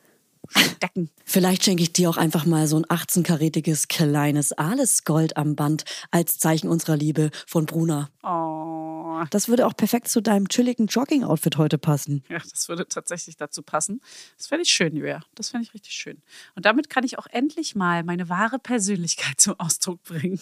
stecken. 0.48 1.10
Vielleicht 1.24 1.64
schenke 1.64 1.82
ich 1.82 1.92
dir 1.92 2.10
auch 2.10 2.16
einfach 2.16 2.46
mal 2.46 2.66
so 2.66 2.76
ein 2.76 2.84
18-karätiges 2.86 3.88
kleines 3.88 4.52
Alles-Gold 4.52 5.36
am 5.36 5.54
Band 5.56 5.84
als 6.10 6.38
Zeichen 6.38 6.68
unserer 6.68 6.96
Liebe 6.96 7.30
von 7.46 7.66
Bruna. 7.66 8.10
Oh, 8.22 9.22
Das 9.30 9.48
würde 9.48 9.66
auch 9.66 9.76
perfekt 9.76 10.08
zu 10.08 10.20
deinem 10.20 10.48
chilligen 10.48 10.86
Jogging-Outfit 10.86 11.56
heute 11.56 11.78
passen. 11.78 12.24
ja, 12.28 12.38
das 12.38 12.68
würde 12.68 12.88
tatsächlich 12.88 13.36
dazu 13.36 13.62
passen. 13.62 14.00
Das 14.36 14.46
fände 14.48 14.62
ich 14.62 14.70
schön, 14.70 14.96
Julia. 14.96 15.20
Das 15.34 15.50
fände 15.50 15.66
ich 15.66 15.74
richtig 15.74 15.92
schön. 15.92 16.22
Und 16.54 16.64
damit 16.66 16.90
kann 16.90 17.04
ich 17.04 17.18
auch 17.18 17.26
endlich 17.26 17.74
mal 17.74 18.02
meine 18.02 18.28
wahre 18.28 18.58
Persönlichkeit 18.58 19.34
zum 19.40 19.58
Ausdruck 19.58 20.02
bringen. 20.02 20.40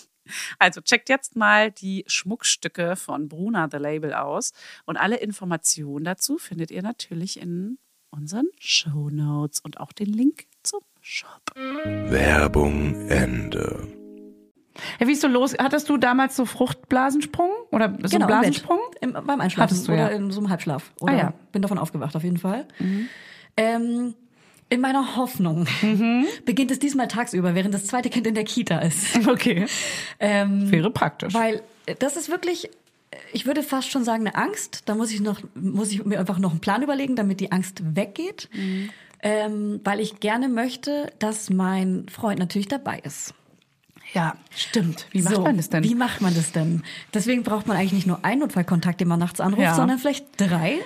Also 0.59 0.81
checkt 0.83 1.09
jetzt 1.09 1.37
mal 1.37 1.71
die 1.73 2.05
Schmuckstücke 2.07 2.97
von 2.97 3.29
Bruna 3.29 3.69
The 3.71 3.79
Label 3.79 4.13
aus. 4.15 4.53
Und 4.85 4.97
alle 4.97 5.17
Informationen 5.17 6.05
dazu 6.05 6.37
findet 6.39 6.71
ihr 6.71 6.83
natürlich 6.83 7.41
in 7.41 7.79
unseren 8.11 8.47
Show 8.59 9.09
Notes 9.11 9.61
und 9.61 9.81
auch 9.81 9.93
den 9.93 10.07
Link 10.13 10.45
zum 10.63 10.81
Shop. 11.01 11.43
Werbung 11.55 13.09
Ende. 13.09 13.89
Ja, 15.01 15.09
wie 15.09 15.13
ist 15.13 15.23
so 15.23 15.29
los? 15.29 15.55
Hattest 15.59 15.89
du 15.89 15.97
damals 15.97 16.37
so 16.37 16.45
Fruchtblasensprung 16.45 17.51
oder 17.73 17.91
so 17.91 17.97
Genau, 17.97 18.03
einen 18.03 18.13
im 18.13 18.19
Bett. 18.19 18.29
Blasensprung? 18.29 18.79
Im, 19.01 19.13
beim 19.13 19.41
Einschlafen 19.41 19.71
Hattest 19.71 19.89
du, 19.89 19.93
oder 19.93 20.11
ja. 20.13 20.17
in 20.17 20.31
so 20.31 20.41
einem 20.41 20.51
Halbschlaf. 20.51 20.93
Oder 21.01 21.13
Ah, 21.13 21.17
ja. 21.17 21.25
Mhm. 21.31 21.35
bin 21.53 21.63
davon 21.63 21.79
aufgewacht, 21.79 22.15
auf 22.15 22.23
jeden 22.23 22.39
Fall. 22.39 22.67
Ähm, 23.57 24.15
in 24.71 24.81
meiner 24.81 25.17
Hoffnung 25.17 25.67
Mhm. 25.83 26.27
beginnt 26.45 26.71
es 26.71 26.79
diesmal 26.79 27.09
tagsüber, 27.09 27.55
während 27.55 27.75
das 27.75 27.87
zweite 27.87 28.09
Kind 28.11 28.27
in 28.27 28.35
der 28.35 28.45
Kita 28.45 28.79
ist. 28.79 29.27
Okay. 29.29 29.67
Ähm, 30.21 30.71
Wäre 30.71 30.91
praktisch. 30.91 31.35
Weil 31.35 31.63
äh, 31.87 31.95
das 31.99 32.17
ist 32.17 32.29
wirklich, 32.31 32.71
ich 33.33 33.47
würde 33.47 33.63
fast 33.63 33.91
schon 33.91 34.05
sagen, 34.05 34.27
eine 34.27 34.35
Angst. 34.37 34.83
Da 34.87 34.95
muss 34.95 35.11
ich 35.11 35.21
noch, 35.21 35.41
muss 35.55 35.91
ich 35.91 36.05
mir 36.05 36.19
einfach 36.21 36.39
noch 36.39 36.51
einen 36.51 36.61
Plan 36.61 36.83
überlegen, 36.83 37.17
damit 37.17 37.41
die 37.41 37.53
Angst 37.53 37.83
weggeht. 37.97 38.49
Mhm. 38.53 38.91
Ähm, 39.21 39.81
weil 39.83 39.99
ich 39.99 40.21
gerne 40.21 40.49
möchte, 40.49 41.13
dass 41.19 41.51
mein 41.51 42.07
Freund 42.09 42.39
natürlich 42.39 42.69
dabei 42.69 43.01
ist. 43.01 43.35
ja, 44.15 44.37
stimmt. 44.57 45.07
Wie 45.11 45.21
macht 45.23 45.35
So, 45.35 45.43
man 45.43 45.57
das 45.59 45.69
denn? 45.69 45.85
Wie 45.85 45.95
macht 45.95 46.21
man 46.23 46.35
das 46.35 46.53
denn? 46.53 46.83
Deswegen 47.13 47.43
braucht 47.43 47.67
man 47.67 47.77
eigentlich 47.77 47.93
nicht 47.93 48.07
nur 48.07 48.25
einen 48.25 48.41
Notfallkontakt, 48.41 49.01
den 49.03 49.09
man 49.09 49.19
nachts 49.19 49.39
anruft, 49.41 49.61
Ja. 49.63 49.75
sondern 49.75 49.99
vielleicht 49.99 50.25
drei, 50.39 50.79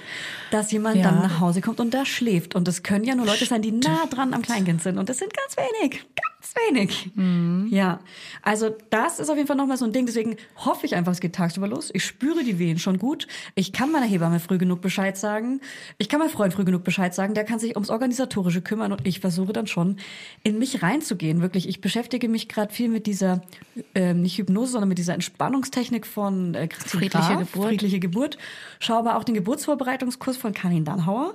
dass 0.51 0.73
jemand 0.73 0.97
Ja. 0.97 1.05
dann 1.05 1.19
nach 1.21 1.39
Hause 1.41 1.61
kommt 1.61 1.79
und 1.79 1.93
da 1.95 2.05
schläft. 2.07 2.55
Und 2.57 2.67
das 2.67 2.83
können 2.83 3.05
ja 3.05 3.15
nur 3.15 3.27
Leute 3.27 3.45
sein, 3.45 3.63
die 3.63 3.71
nah 3.71 4.07
dran 4.11 4.35
am 4.35 4.43
Kleinkind 4.43 4.83
sind. 4.83 4.99
Und 4.99 5.09
das 5.09 5.19
sind 5.19 5.33
ganz 5.37 5.57
wenig. 5.57 6.05
Ganz 6.43 6.55
wenig. 6.69 7.11
Mhm. 7.15 7.69
Ja. 7.71 8.01
Also 8.43 8.75
das 8.91 9.21
ist 9.21 9.31
auf 9.31 9.37
jeden 9.37 9.47
Fall 9.47 9.57
nochmal 9.57 9.77
so 9.77 9.85
ein 9.85 9.93
Ding. 9.93 10.07
Deswegen 10.07 10.37
hoffe 10.57 10.87
ich 10.87 10.97
einfach, 10.97 11.13
es 11.13 11.21
geht 11.21 11.37
tagsüber 11.37 11.69
los. 11.69 11.91
Ich 11.93 12.05
spüre 12.05 12.43
die 12.43 12.59
Wehen 12.59 12.81
schon 12.81 12.99
gut. 12.99 13.29
Ich 13.55 13.73
kann 13.73 13.93
meiner 13.93 14.07
Hebamme 14.07 14.41
früh 14.41 14.59
genug 14.59 14.81
Bescheid 14.81 15.17
sagen. 15.17 15.61
Ich 15.99 16.09
kann 16.09 16.19
meinem 16.19 16.31
Freund 16.31 16.53
früh 16.53 16.65
genug 16.65 16.83
Bescheid 16.83 17.15
sagen. 17.15 17.35
Der 17.35 17.45
kann 17.45 17.61
sich 17.61 17.77
ums 17.77 17.91
Organisatorische 17.91 18.61
kümmern. 18.61 18.91
Und 18.91 19.07
ich 19.07 19.21
versuche 19.21 19.53
dann 19.53 19.69
schon, 19.69 19.99
in 20.43 20.59
mich 20.59 20.83
reinzugehen. 20.83 21.43
Wirklich, 21.43 21.69
ich 21.69 21.81
beschäftige 21.81 22.29
mich 22.29 22.49
gerade 22.49 22.75
viel 22.75 22.89
mit 22.89 23.07
dieser, 23.07 23.43
ähm, 23.95 24.23
nicht 24.23 24.37
Hypnose, 24.37 24.73
sondern 24.73 24.89
mit 24.89 24.99
dieser 24.99 25.15
Entspannungstechnik 25.15 26.07
von 26.07 26.57
äh, 26.57 26.67
Christine 26.67 27.03
Friedliche 27.03 27.35
Graf, 27.35 27.53
Geburt. 27.53 27.69
Friedliche 27.69 28.01
Geburt. 28.01 28.39
Schaue 28.81 28.99
aber 28.99 29.17
auch 29.17 29.23
den 29.23 29.37
Geburtsvorbereitungskurs 29.37 30.37
von 30.37 30.53
Karin 30.53 30.85
Dannhauer. 30.85 31.35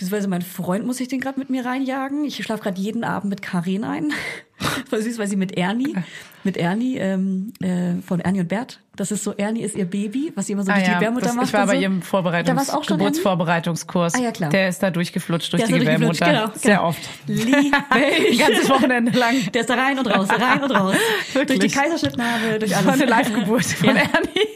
Beziehungsweise 0.00 0.28
mein 0.28 0.40
Freund 0.40 0.86
muss 0.86 0.96
sich 0.96 1.08
den 1.08 1.20
gerade 1.20 1.38
mit 1.38 1.50
mir 1.50 1.66
reinjagen. 1.66 2.24
Ich 2.24 2.42
schlafe 2.42 2.62
gerade 2.62 2.80
jeden 2.80 3.04
Abend 3.04 3.28
mit 3.28 3.42
Karin 3.42 3.84
ein. 3.84 4.14
Voll 4.88 5.02
süß, 5.02 5.18
weil 5.18 5.26
sie 5.28 5.36
mit 5.36 5.58
Ernie, 5.58 5.94
mit 6.42 6.56
Ernie, 6.56 6.96
ähm, 6.96 7.52
äh, 7.60 8.00
von 8.00 8.18
Ernie 8.20 8.40
und 8.40 8.48
Bert. 8.48 8.80
Das 8.96 9.10
ist 9.10 9.22
so, 9.24 9.34
Ernie 9.36 9.60
ist 9.60 9.76
ihr 9.76 9.84
Baby, 9.84 10.32
was 10.34 10.46
sie 10.46 10.54
immer 10.54 10.62
so 10.62 10.70
Ah 10.70 10.76
durch 10.76 10.84
die 10.86 10.90
ja, 10.90 10.98
Gebärmutter 10.98 11.26
das, 11.26 11.34
macht. 11.34 11.46
ich 11.48 11.52
war 11.52 11.66
bei 11.66 11.74
so. 11.76 11.82
ihrem 11.82 12.00
Ernie? 12.12 12.86
Geburtsvorbereitungskurs. 12.86 14.14
Ah, 14.14 14.20
ja, 14.20 14.30
klar. 14.32 14.48
Der 14.48 14.70
ist 14.70 14.82
da 14.82 14.90
durchgeflutscht 14.90 15.52
durch 15.52 15.64
die 15.64 15.72
Gebärmutter. 15.74 16.24
genau, 16.26 16.46
Sehr 16.54 16.76
genau. 16.76 16.88
oft. 16.88 17.00
Liebe 17.26 17.58
ich. 18.30 18.38
ganzes 18.38 18.70
Wochenende 18.70 19.12
lang. 19.18 19.34
Der 19.52 19.60
ist 19.60 19.68
da 19.68 19.74
rein 19.74 19.98
und 19.98 20.06
raus, 20.06 20.28
rein 20.30 20.62
und 20.62 20.70
raus. 20.70 20.96
Wirklich? 21.34 21.58
Durch 21.58 21.72
die 21.72 21.78
Kaiserschnittnarbe, 21.78 22.58
durch 22.58 22.70
Das 22.72 22.84
war 22.86 22.92
alles. 22.94 23.02
eine 23.02 23.10
Live-Geburt 23.10 23.64
von 23.66 23.88
Ja. 23.88 23.94
Ernie. 23.96 24.46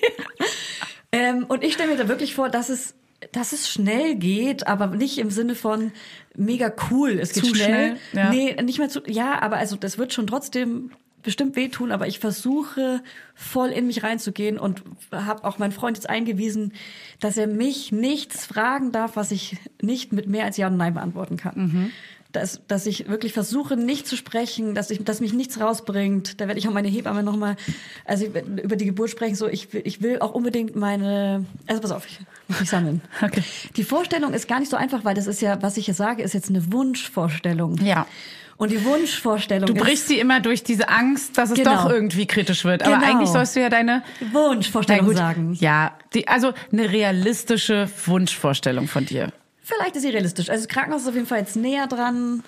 Ähm, 1.12 1.44
und 1.48 1.62
ich 1.62 1.74
stelle 1.74 1.90
mir 1.92 1.96
da 1.96 2.08
wirklich 2.08 2.34
vor, 2.34 2.48
dass 2.48 2.68
es, 2.70 2.94
dass 3.32 3.52
es 3.52 3.68
schnell 3.68 4.16
geht, 4.16 4.66
aber 4.66 4.88
nicht 4.88 5.18
im 5.18 5.30
Sinne 5.30 5.54
von 5.54 5.92
mega 6.36 6.72
cool. 6.90 7.18
Es 7.20 7.32
geht 7.32 7.44
Zu 7.44 7.54
schnell. 7.54 7.96
schnell, 8.10 8.24
ja. 8.24 8.30
Nee, 8.30 8.56
nicht 8.62 8.78
mehr 8.78 8.88
zu. 8.88 9.00
Ja, 9.06 9.40
aber 9.42 9.56
also 9.56 9.76
das 9.76 9.98
wird 9.98 10.12
schon 10.12 10.26
trotzdem 10.26 10.90
bestimmt 11.22 11.56
wehtun, 11.56 11.90
aber 11.90 12.06
ich 12.06 12.18
versuche 12.18 13.02
voll 13.34 13.70
in 13.70 13.86
mich 13.86 14.02
reinzugehen 14.02 14.58
und 14.58 14.82
habe 15.10 15.44
auch 15.44 15.58
meinen 15.58 15.72
Freund 15.72 15.96
jetzt 15.96 16.08
eingewiesen, 16.08 16.74
dass 17.18 17.36
er 17.36 17.46
mich 17.46 17.92
nichts 17.92 18.44
fragen 18.44 18.92
darf, 18.92 19.16
was 19.16 19.30
ich 19.30 19.56
nicht 19.80 20.12
mit 20.12 20.28
mehr 20.28 20.44
als 20.44 20.56
Ja 20.58 20.66
und 20.68 20.76
Nein 20.76 20.94
beantworten 20.94 21.36
kann. 21.36 21.54
Mhm. 21.56 21.90
Dass, 22.34 22.60
dass 22.66 22.84
ich 22.86 23.08
wirklich 23.08 23.32
versuche, 23.32 23.76
nicht 23.76 24.06
zu 24.06 24.16
sprechen, 24.16 24.74
dass, 24.74 24.90
ich, 24.90 25.02
dass 25.04 25.20
mich 25.20 25.32
nichts 25.32 25.60
rausbringt. 25.60 26.40
Da 26.40 26.48
werde 26.48 26.58
ich 26.58 26.66
auch 26.68 26.72
meine 26.72 26.88
Hebamme 26.88 27.22
nochmal, 27.22 27.56
also 28.04 28.26
über 28.26 28.76
die 28.76 28.84
Geburt 28.86 29.08
sprechen, 29.10 29.36
so 29.36 29.46
ich 29.48 29.72
will, 29.72 29.82
ich 29.84 30.02
will 30.02 30.18
auch 30.18 30.32
unbedingt 30.32 30.74
meine, 30.74 31.44
also 31.66 31.80
pass 31.80 31.92
auf, 31.92 32.06
ich 32.06 32.18
muss 32.48 32.60
mich 32.60 32.68
sammeln. 32.68 33.00
Okay. 33.22 33.42
Die 33.76 33.84
Vorstellung 33.84 34.34
ist 34.34 34.48
gar 34.48 34.58
nicht 34.60 34.70
so 34.70 34.76
einfach, 34.76 35.04
weil 35.04 35.14
das 35.14 35.26
ist 35.28 35.40
ja, 35.40 35.62
was 35.62 35.76
ich 35.76 35.84
hier 35.86 35.94
sage, 35.94 36.22
ist 36.22 36.34
jetzt 36.34 36.48
eine 36.50 36.72
Wunschvorstellung. 36.72 37.78
Ja. 37.84 38.06
Und 38.56 38.70
die 38.70 38.84
Wunschvorstellung 38.84 39.66
Du 39.66 39.74
ist 39.74 39.80
brichst 39.82 40.08
sie 40.08 40.18
immer 40.18 40.40
durch 40.40 40.62
diese 40.62 40.88
Angst, 40.88 41.38
dass 41.38 41.50
es 41.50 41.56
Genau. 41.56 41.74
doch 41.84 41.90
irgendwie 41.90 42.26
kritisch 42.26 42.64
wird. 42.64 42.82
Aber 42.82 42.96
Genau. 42.96 43.06
eigentlich 43.06 43.28
sollst 43.30 43.56
du 43.56 43.60
ja 43.60 43.68
deine 43.68 44.02
Wunschvorstellung 44.32 45.14
sagen. 45.14 45.54
Ja, 45.60 45.92
die, 46.14 46.28
also 46.28 46.52
eine 46.72 46.90
realistische 46.90 47.88
Wunschvorstellung 48.06 48.86
von 48.88 49.06
dir. 49.06 49.32
Vielleicht 49.66 49.96
ist 49.96 50.02
sie 50.02 50.10
realistisch. 50.10 50.50
Also 50.50 50.66
das 50.66 50.68
Krankenhaus 50.68 51.02
ist 51.02 51.08
auf 51.08 51.14
jeden 51.14 51.26
Fall 51.26 51.38
jetzt 51.38 51.56
näher 51.56 51.86
dran 51.86 52.42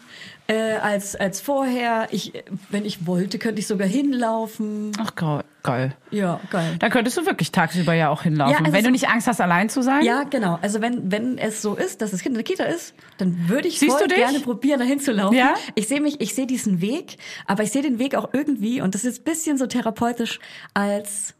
äh, 0.48 0.74
als, 0.74 1.16
als 1.16 1.40
vorher. 1.40 2.08
Ich, 2.10 2.34
wenn 2.68 2.84
ich 2.84 3.06
wollte, 3.06 3.38
könnte 3.38 3.58
ich 3.58 3.66
sogar 3.66 3.88
hinlaufen. 3.88 4.92
Ach 4.98 5.14
geil. 5.14 5.42
geil. 5.62 5.96
Ja, 6.10 6.40
geil. 6.50 6.76
Da 6.78 6.90
könntest 6.90 7.16
du 7.16 7.24
wirklich 7.24 7.52
tagsüber 7.52 7.94
ja 7.94 8.10
auch 8.10 8.22
hinlaufen. 8.22 8.52
Ja, 8.52 8.58
also 8.58 8.72
Wenn 8.74 8.84
du 8.84 8.90
nicht 8.90 9.08
Angst 9.08 9.28
hast, 9.28 9.40
allein 9.40 9.70
zu 9.70 9.82
sein. 9.82 10.04
Ja, 10.04 10.24
genau. 10.24 10.58
Also 10.60 10.82
wenn, 10.82 11.10
wenn 11.10 11.38
es 11.38 11.62
so 11.62 11.74
ist, 11.74 12.02
dass 12.02 12.10
das 12.10 12.20
Kind 12.20 12.36
in 12.36 12.44
der 12.44 12.44
Kita 12.44 12.64
ist, 12.64 12.94
dann 13.16 13.48
würde 13.48 13.66
ich 13.68 13.78
voll 13.78 14.08
gerne 14.08 14.40
probieren, 14.40 14.78
dahin 14.78 15.00
zu 15.00 15.12
laufen. 15.12 15.36
Ja? 15.36 15.54
Ich 15.74 15.88
sehe 15.88 16.02
mich, 16.02 16.20
ich 16.20 16.34
sehe 16.34 16.46
diesen 16.46 16.82
Weg, 16.82 17.16
aber 17.46 17.62
ich 17.62 17.72
sehe 17.72 17.80
den 17.80 17.98
Weg 17.98 18.14
auch 18.14 18.28
irgendwie, 18.34 18.82
und 18.82 18.94
das 18.94 19.06
ist 19.06 19.22
ein 19.22 19.24
bisschen 19.24 19.56
so 19.56 19.66
therapeutisch, 19.66 20.38
als 20.74 21.34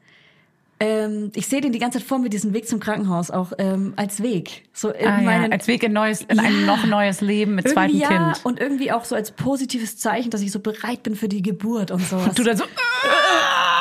ähm, 0.79 1.33
ich 1.35 1.47
sehe 1.47 1.61
den 1.61 1.73
die 1.73 1.79
ganze 1.79 1.99
Zeit 1.99 2.07
vor 2.07 2.19
mir, 2.19 2.29
diesen 2.29 2.53
Weg 2.53 2.69
zum 2.69 2.81
Krankenhaus, 2.81 3.31
auch 3.31 3.53
ähm, 3.59 3.95
als 3.97 4.23
Weg. 4.23 4.65
So 4.73 4.91
in 4.91 5.07
Ah, 5.07 5.17
ja. 5.19 5.23
meinen, 5.25 5.53
Als 5.53 5.67
Weg 5.69 5.83
in, 5.83 5.93
neues, 5.93 6.23
in 6.23 6.39
ein 6.39 6.61
Ja. 6.61 6.67
noch 6.67 6.85
neues 6.87 7.21
Leben 7.23 7.55
mit 7.55 7.69
zweitem 7.69 7.97
ja, 7.99 8.09
Kind. 8.09 8.45
und 8.45 8.61
irgendwie 8.61 8.93
auch 8.93 9.05
so 9.05 9.15
als 9.15 9.31
positives 9.31 9.97
Zeichen, 9.99 10.31
dass 10.31 10.43
ich 10.43 10.53
so 10.53 10.61
bereit 10.61 11.03
bin 11.03 11.17
für 11.17 11.29
die 11.29 11.41
Geburt 11.43 11.91
und 11.91 12.03
sowas. 12.07 12.35
Du 12.35 12.43
dann 12.43 12.57
so, 12.59 12.65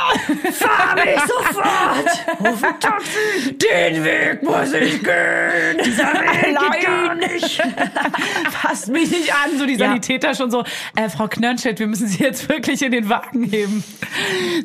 fahr 0.54 0.96
mich 0.96 1.20
sofort! 1.28 2.26
Ruf 2.40 2.64
ein 2.64 2.80
Taxi! 2.80 3.58
den 3.58 4.04
Weg 4.04 4.44
muss 4.44 4.74
ich 4.74 5.04
gehen. 5.04 5.78
Dieser 5.84 6.14
Weg 6.14 6.44
geht 6.44 6.86
gar 6.86 7.16
nicht. 7.16 7.62
Fasst 8.62 8.88
mich 8.90 9.10
nicht 9.12 9.34
an. 9.34 9.58
So 9.58 9.66
die 9.66 9.74
Ja. 9.74 9.88
Sanitäter 9.88 10.36
schon 10.36 10.52
so, 10.52 10.64
äh, 10.96 11.10
Frau 11.10 11.28
Knörnschild, 11.28 11.80
wir 11.80 11.88
müssen 11.88 12.08
Sie 12.08 12.24
jetzt 12.24 12.48
wirklich 12.50 12.82
in 12.82 12.92
den 12.92 13.10
Wagen 13.10 13.44
heben. 13.44 13.84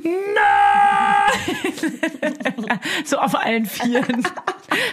Nein! 0.02 0.20
so 3.04 3.18
auf 3.18 3.34
allen 3.34 3.66
Vieren. 3.66 4.26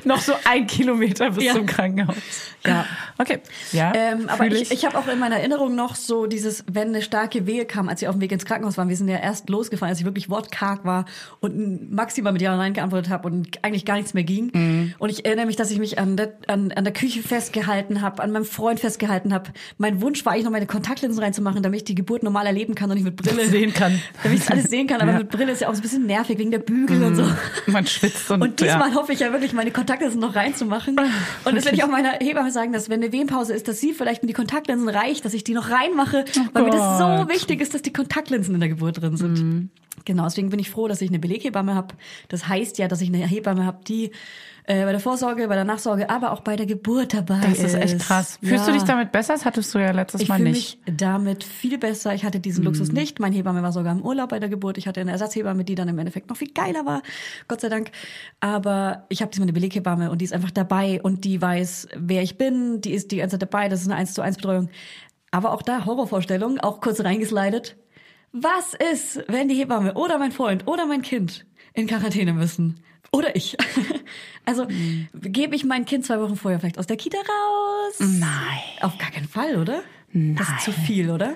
Noch 0.03 0.21
so 0.21 0.33
ein 0.45 0.67
Kilometer 0.67 1.31
bis 1.31 1.43
Ja. 1.43 1.53
zum 1.53 1.65
Krankenhaus. 1.65 2.15
Ja. 2.65 2.85
Okay. 3.17 3.39
Ja. 3.71 3.93
Ähm, 3.95 4.27
aber 4.29 4.47
ich, 4.47 4.71
ich 4.71 4.85
habe 4.85 4.97
auch 4.97 5.07
in 5.07 5.19
meiner 5.19 5.37
Erinnerung 5.37 5.75
noch 5.75 5.95
so 5.95 6.25
dieses, 6.25 6.63
wenn 6.69 6.89
eine 6.89 7.01
starke 7.01 7.45
Wehe 7.45 7.65
kam, 7.65 7.87
als 7.89 8.01
wir 8.01 8.09
auf 8.09 8.15
dem 8.15 8.21
Weg 8.21 8.31
ins 8.31 8.45
Krankenhaus 8.45 8.77
waren. 8.77 8.89
Wir 8.89 8.97
sind 8.97 9.07
ja 9.07 9.17
erst 9.17 9.49
losgefahren, 9.49 9.89
als 9.91 9.99
ich 9.99 10.05
wirklich 10.05 10.29
wortkarg 10.29 10.83
war 10.83 11.05
und 11.39 11.91
maximal 11.93 12.33
mit 12.33 12.41
Ja 12.41 12.51
und 12.53 12.57
Nein 12.57 12.73
geantwortet 12.73 13.09
habe 13.09 13.27
und 13.27 13.63
eigentlich 13.63 13.85
gar 13.85 13.95
nichts 13.95 14.13
mehr 14.13 14.23
ging. 14.23 14.51
Mhm. 14.53 14.93
Und 14.99 15.09
ich 15.09 15.25
erinnere 15.25 15.45
mich, 15.45 15.55
dass 15.55 15.71
ich 15.71 15.79
mich 15.79 15.97
an 15.99 16.17
der, 16.17 16.33
an, 16.47 16.71
an 16.73 16.83
der 16.83 16.93
Küche 16.93 17.21
festgehalten 17.21 18.01
habe, 18.01 18.21
an 18.21 18.31
meinem 18.31 18.45
Freund 18.45 18.79
festgehalten 18.79 19.33
habe. 19.33 19.51
Mein 19.77 20.01
Wunsch 20.01 20.25
war 20.25 20.33
eigentlich 20.33 20.45
noch 20.45 20.51
meine 20.51 20.67
Kontaktlinsen 20.67 21.23
reinzumachen, 21.23 21.63
damit 21.63 21.79
ich 21.81 21.85
die 21.85 21.95
Geburt 21.95 22.23
normal 22.23 22.45
erleben 22.47 22.75
kann 22.75 22.89
und 22.89 22.95
nicht 22.95 23.05
mit 23.05 23.15
Brille 23.15 23.47
Sehen 23.47 23.73
kann. 23.73 24.01
Damit 24.23 24.39
ich 24.39 24.51
alles 24.51 24.65
sehen 24.65 24.87
kann. 24.87 24.99
Aber 25.01 25.11
Ja. 25.13 25.17
mit 25.19 25.29
Brille 25.29 25.51
ist 25.51 25.61
ja 25.61 25.69
auch 25.69 25.73
so 25.73 25.79
ein 25.79 25.83
bisschen 25.83 26.05
nervig 26.05 26.37
wegen 26.37 26.51
der 26.51 26.59
Bügel 26.59 27.03
und 27.03 27.15
so. 27.15 27.23
Man 27.67 27.85
schwitzt 27.87 28.29
und, 28.31 28.41
Und 28.41 28.59
diesmal 28.59 28.89
ja. 28.89 28.95
hoffe 28.95 29.13
ich 29.13 29.19
ja 29.19 29.31
wirklich, 29.31 29.53
meine 29.53 29.66
Kontaktlinsen 29.71 30.19
noch 30.19 30.35
reinzumachen. 30.35 30.97
Und 31.45 31.55
das 31.55 31.65
werde 31.65 31.77
ich 31.77 31.83
auch 31.83 31.89
meiner 31.89 32.11
Hebamme 32.19 32.51
sagen, 32.51 32.73
dass 32.73 32.89
wenn 32.89 33.01
eine 33.01 33.11
Wehenpause 33.11 33.53
ist, 33.53 33.67
dass 33.67 33.79
sie 33.79 33.93
vielleicht 33.93 34.23
mit 34.23 34.29
die 34.29 34.33
Kontaktlinsen 34.33 34.89
reicht, 34.89 35.25
dass 35.25 35.33
ich 35.33 35.43
die 35.43 35.53
noch 35.53 35.69
reinmache, 35.69 36.25
weil 36.53 36.63
mir 36.63 36.71
das 36.71 36.97
so 36.97 37.05
Gott. 37.05 37.27
Mhm. 37.27 37.29
wichtig 37.29 37.61
ist, 37.61 37.73
dass 37.73 37.81
die 37.81 37.93
Kontaktlinsen 37.93 38.53
in 38.53 38.59
der 38.59 38.69
Geburt 38.69 39.01
drin 39.01 39.17
sind. 39.17 39.69
Genau, 40.07 40.23
deswegen 40.23 40.49
bin 40.49 40.59
ich 40.59 40.69
froh, 40.69 40.87
dass 40.87 41.01
ich 41.01 41.09
eine 41.09 41.19
Beleghebamme 41.19 41.75
habe. 41.75 41.95
Das 42.29 42.47
heißt 42.47 42.77
ja, 42.77 42.87
dass 42.87 43.01
ich 43.01 43.09
eine 43.09 43.27
Hebamme 43.27 43.65
habe, 43.65 43.79
die 43.85 44.11
äh, 44.63 44.85
bei 44.85 44.91
der 44.91 45.01
Vorsorge, 45.01 45.45
bei 45.49 45.55
der 45.55 45.65
Nachsorge, 45.65 46.09
aber 46.09 46.31
auch 46.31 46.39
bei 46.39 46.55
der 46.55 46.65
Geburt 46.65 47.13
dabei 47.13 47.39
Das 47.41 47.59
ist. 47.59 47.63
ist 47.65 47.73
echt 47.75 47.99
krass. 47.99 48.39
Fühlst 48.41 48.65
du 48.67 48.71
Ja. 48.71 48.77
dich 48.77 48.83
damit 48.85 49.11
besser? 49.11 49.33
Das 49.33 49.43
hattest 49.43 49.75
du 49.75 49.79
ja 49.79 49.91
letztes 49.91 50.21
Ich 50.21 50.29
Mal 50.29 50.37
fühle 50.37 50.51
nicht. 50.51 50.85
mich 50.87 50.95
damit 50.97 51.43
viel 51.43 51.77
besser. 51.77 52.13
Ich 52.13 52.23
hatte 52.23 52.39
diesen 52.39 52.63
Luxus 52.63 52.91
nicht. 52.93 53.19
Mein 53.19 53.33
Hebamme 53.33 53.61
war 53.63 53.73
sogar 53.73 53.91
im 53.91 54.01
Urlaub 54.01 54.29
bei 54.29 54.39
der 54.39 54.47
Geburt. 54.47 54.77
Ich 54.77 54.87
hatte 54.87 55.01
eine 55.01 55.11
Ersatzhebamme, 55.11 55.65
die 55.65 55.75
dann 55.75 55.89
im 55.89 55.99
Endeffekt 55.99 56.29
noch 56.29 56.37
viel 56.37 56.51
geiler 56.53 56.85
war. 56.85 57.01
Gott 57.49 57.59
sei 57.59 57.67
Dank. 57.67 57.91
Aber 58.39 59.05
ich 59.09 59.21
habe 59.21 59.29
diesmal 59.31 59.45
eine 59.45 59.53
Beleghebamme 59.53 60.09
und 60.09 60.19
die 60.19 60.25
ist 60.25 60.33
einfach 60.33 60.51
dabei 60.51 61.01
und 61.01 61.25
die 61.25 61.41
weiß, 61.41 61.89
wer 61.97 62.21
ich 62.23 62.37
bin. 62.37 62.79
Die 62.81 62.91
ist 62.93 63.11
die 63.11 63.17
ganze 63.17 63.33
Zeit 63.39 63.41
dabei. 63.43 63.67
Das 63.67 63.81
ist 63.81 63.87
eine 63.87 63.95
1 63.95 64.13
zu 64.13 64.21
1 64.21 64.37
Betreuung. 64.37 64.69
Aber 65.31 65.51
auch 65.51 65.61
da 65.61 65.85
Horrorvorstellung, 65.85 66.59
auch 66.59 66.79
kurz 66.81 67.01
reingeslidet. 67.01 67.75
Was 68.41 68.73
ist, 68.91 69.23
wenn 69.27 69.47
die 69.47 69.55
Hebamme 69.55 69.93
oder 69.93 70.17
mein 70.17 70.31
Freund 70.31 70.67
oder 70.67 70.85
mein 70.85 71.01
Kind 71.01 71.45
in 71.73 71.87
Quarantäne 71.87 72.33
müssen? 72.33 72.79
Oder 73.11 73.35
ich. 73.35 73.57
Also 74.45 74.65
gebe 75.13 75.57
ich 75.57 75.65
mein 75.65 75.83
Kind 75.83 76.05
zwei 76.05 76.21
Wochen 76.21 76.37
vorher 76.37 76.57
vielleicht 76.61 76.79
aus 76.79 76.87
der 76.87 76.95
Kita 76.95 77.17
raus? 77.17 77.95
Nein. 77.99 78.29
Auf 78.79 78.97
gar 78.97 79.11
keinen 79.11 79.27
Fall, 79.27 79.57
oder? 79.57 79.81
Das 80.13 80.47
ist 80.47 80.61
zu 80.61 80.71
viel, 80.71 81.11
oder? 81.11 81.33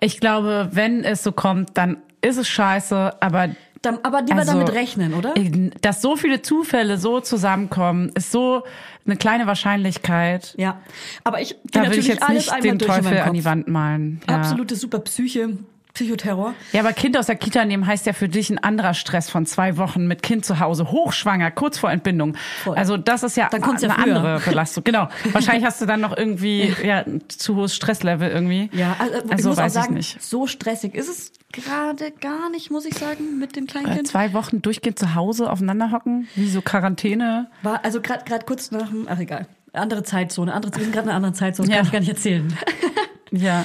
Ich 0.00 0.20
glaube, 0.20 0.70
wenn 0.72 1.04
es 1.04 1.22
so 1.22 1.32
kommt, 1.32 1.76
dann 1.76 1.98
ist 2.22 2.38
es 2.38 2.48
scheiße, 2.48 3.22
aber 3.22 3.50
Dann, 3.82 3.98
aber 4.02 4.22
lieber 4.22 4.38
Also, 4.38 4.52
damit 4.52 4.72
rechnen, 4.72 5.12
oder? 5.12 5.34
dass 5.82 6.00
so 6.00 6.16
viele 6.16 6.40
Zufälle 6.40 6.96
so 6.96 7.20
zusammenkommen, 7.20 8.10
ist 8.14 8.32
so 8.32 8.62
eine 9.04 9.16
kleine 9.16 9.46
Wahrscheinlichkeit. 9.46 10.54
Ja. 10.56 10.80
Aber 11.24 11.42
ich 11.42 11.56
Da 11.72 11.80
will 11.80 11.98
ich 11.98 12.06
natürlich 12.06 12.08
jetzt 12.08 12.22
alles 12.22 12.50
nicht 12.50 12.64
den 12.64 12.78
Teufel 12.78 13.18
an 13.18 13.34
die. 13.34 13.44
Wand 13.44 13.68
malen. 13.68 14.22
Ja. 14.26 14.36
Absolute 14.36 14.76
super 14.76 15.00
Psyche, 15.00 15.58
Psychoterror. 15.94 16.54
Ja, 16.72 16.80
aber 16.80 16.92
Kind 16.92 17.16
aus 17.18 17.26
der 17.26 17.36
Kita 17.36 17.64
nehmen 17.64 17.86
heißt 17.86 18.06
ja 18.06 18.12
für 18.12 18.28
dich 18.28 18.50
ein 18.50 18.58
anderer 18.58 18.94
Stress 18.94 19.28
von 19.30 19.46
zwei 19.46 19.76
Wochen 19.76 20.06
mit 20.06 20.22
Kind 20.22 20.44
zu 20.44 20.60
Hause, 20.60 20.90
hochschwanger, 20.90 21.50
kurz 21.50 21.78
vor 21.78 21.90
Entbindung. 21.90 22.36
Voll. 22.64 22.76
Also 22.76 22.96
das 22.96 23.22
ist 23.22 23.36
ja 23.36 23.48
Dann 23.50 23.60
kommt's 23.60 23.82
ja 23.82 23.90
eine 23.90 24.02
früher. 24.02 24.16
andere 24.16 24.40
Belastung. 24.40 24.84
Genau. 24.84 25.08
Wahrscheinlich 25.32 25.64
hast 25.64 25.80
du 25.80 25.86
dann 25.86 26.00
noch 26.00 26.16
irgendwie 26.16 26.74
ja, 26.84 26.98
ein 27.00 27.22
zu 27.28 27.56
hohes 27.56 27.74
Stresslevel 27.74 28.30
irgendwie. 28.30 28.70
Ja, 28.72 28.96
also, 28.98 29.14
ich 29.24 29.32
also 29.32 29.48
muss 29.50 29.58
auch 29.58 29.62
weiß 29.62 29.72
sagen, 29.74 29.96
ich 29.96 30.14
nicht. 30.16 30.22
so 30.22 30.46
stressig 30.46 30.94
ist 30.94 31.08
es 31.08 31.32
gerade 31.52 32.12
gar 32.12 32.48
nicht, 32.50 32.70
muss 32.70 32.84
ich 32.84 32.94
sagen, 32.96 33.38
mit 33.38 33.56
dem 33.56 33.66
kleinen 33.66 33.86
Äh. 33.98 34.02
Zwei 34.04 34.32
Wochen 34.32 34.62
durchgehend 34.62 34.98
zu 34.98 35.14
Hause 35.14 35.50
aufeinander 35.50 35.90
hocken, 35.90 36.28
wie 36.36 36.48
so 36.48 36.62
Quarantäne. 36.62 37.50
War 37.62 37.84
also 37.84 38.00
gerade 38.00 38.24
gerade 38.24 38.46
kurz 38.46 38.70
nach 38.70 38.88
dem, 38.88 39.06
ach 39.10 39.18
egal, 39.18 39.46
andere 39.72 40.02
Zeitzone, 40.04 40.52
andere, 40.54 40.72
wir 40.76 40.82
sind 40.82 40.92
gerade 40.92 41.04
in 41.04 41.08
einer 41.10 41.16
anderen 41.16 41.34
Zeitzone, 41.34 41.68
das 41.68 41.74
Ja. 41.76 41.80
kann 41.82 41.86
ich 41.86 41.92
gar 41.92 42.00
nicht 42.00 42.08
erzählen. 42.10 42.54
Ja. 43.30 43.64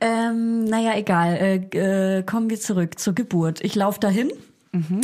Ähm, 0.00 0.64
naja, 0.64 0.96
egal. 0.96 1.34
Äh, 1.72 2.18
äh, 2.18 2.22
kommen 2.22 2.48
wir 2.50 2.60
zurück 2.60 2.98
zur 2.98 3.14
Geburt. 3.14 3.60
Ich 3.62 3.74
laufe 3.74 4.00
dahin. 4.00 4.30
Mhm. 4.72 5.00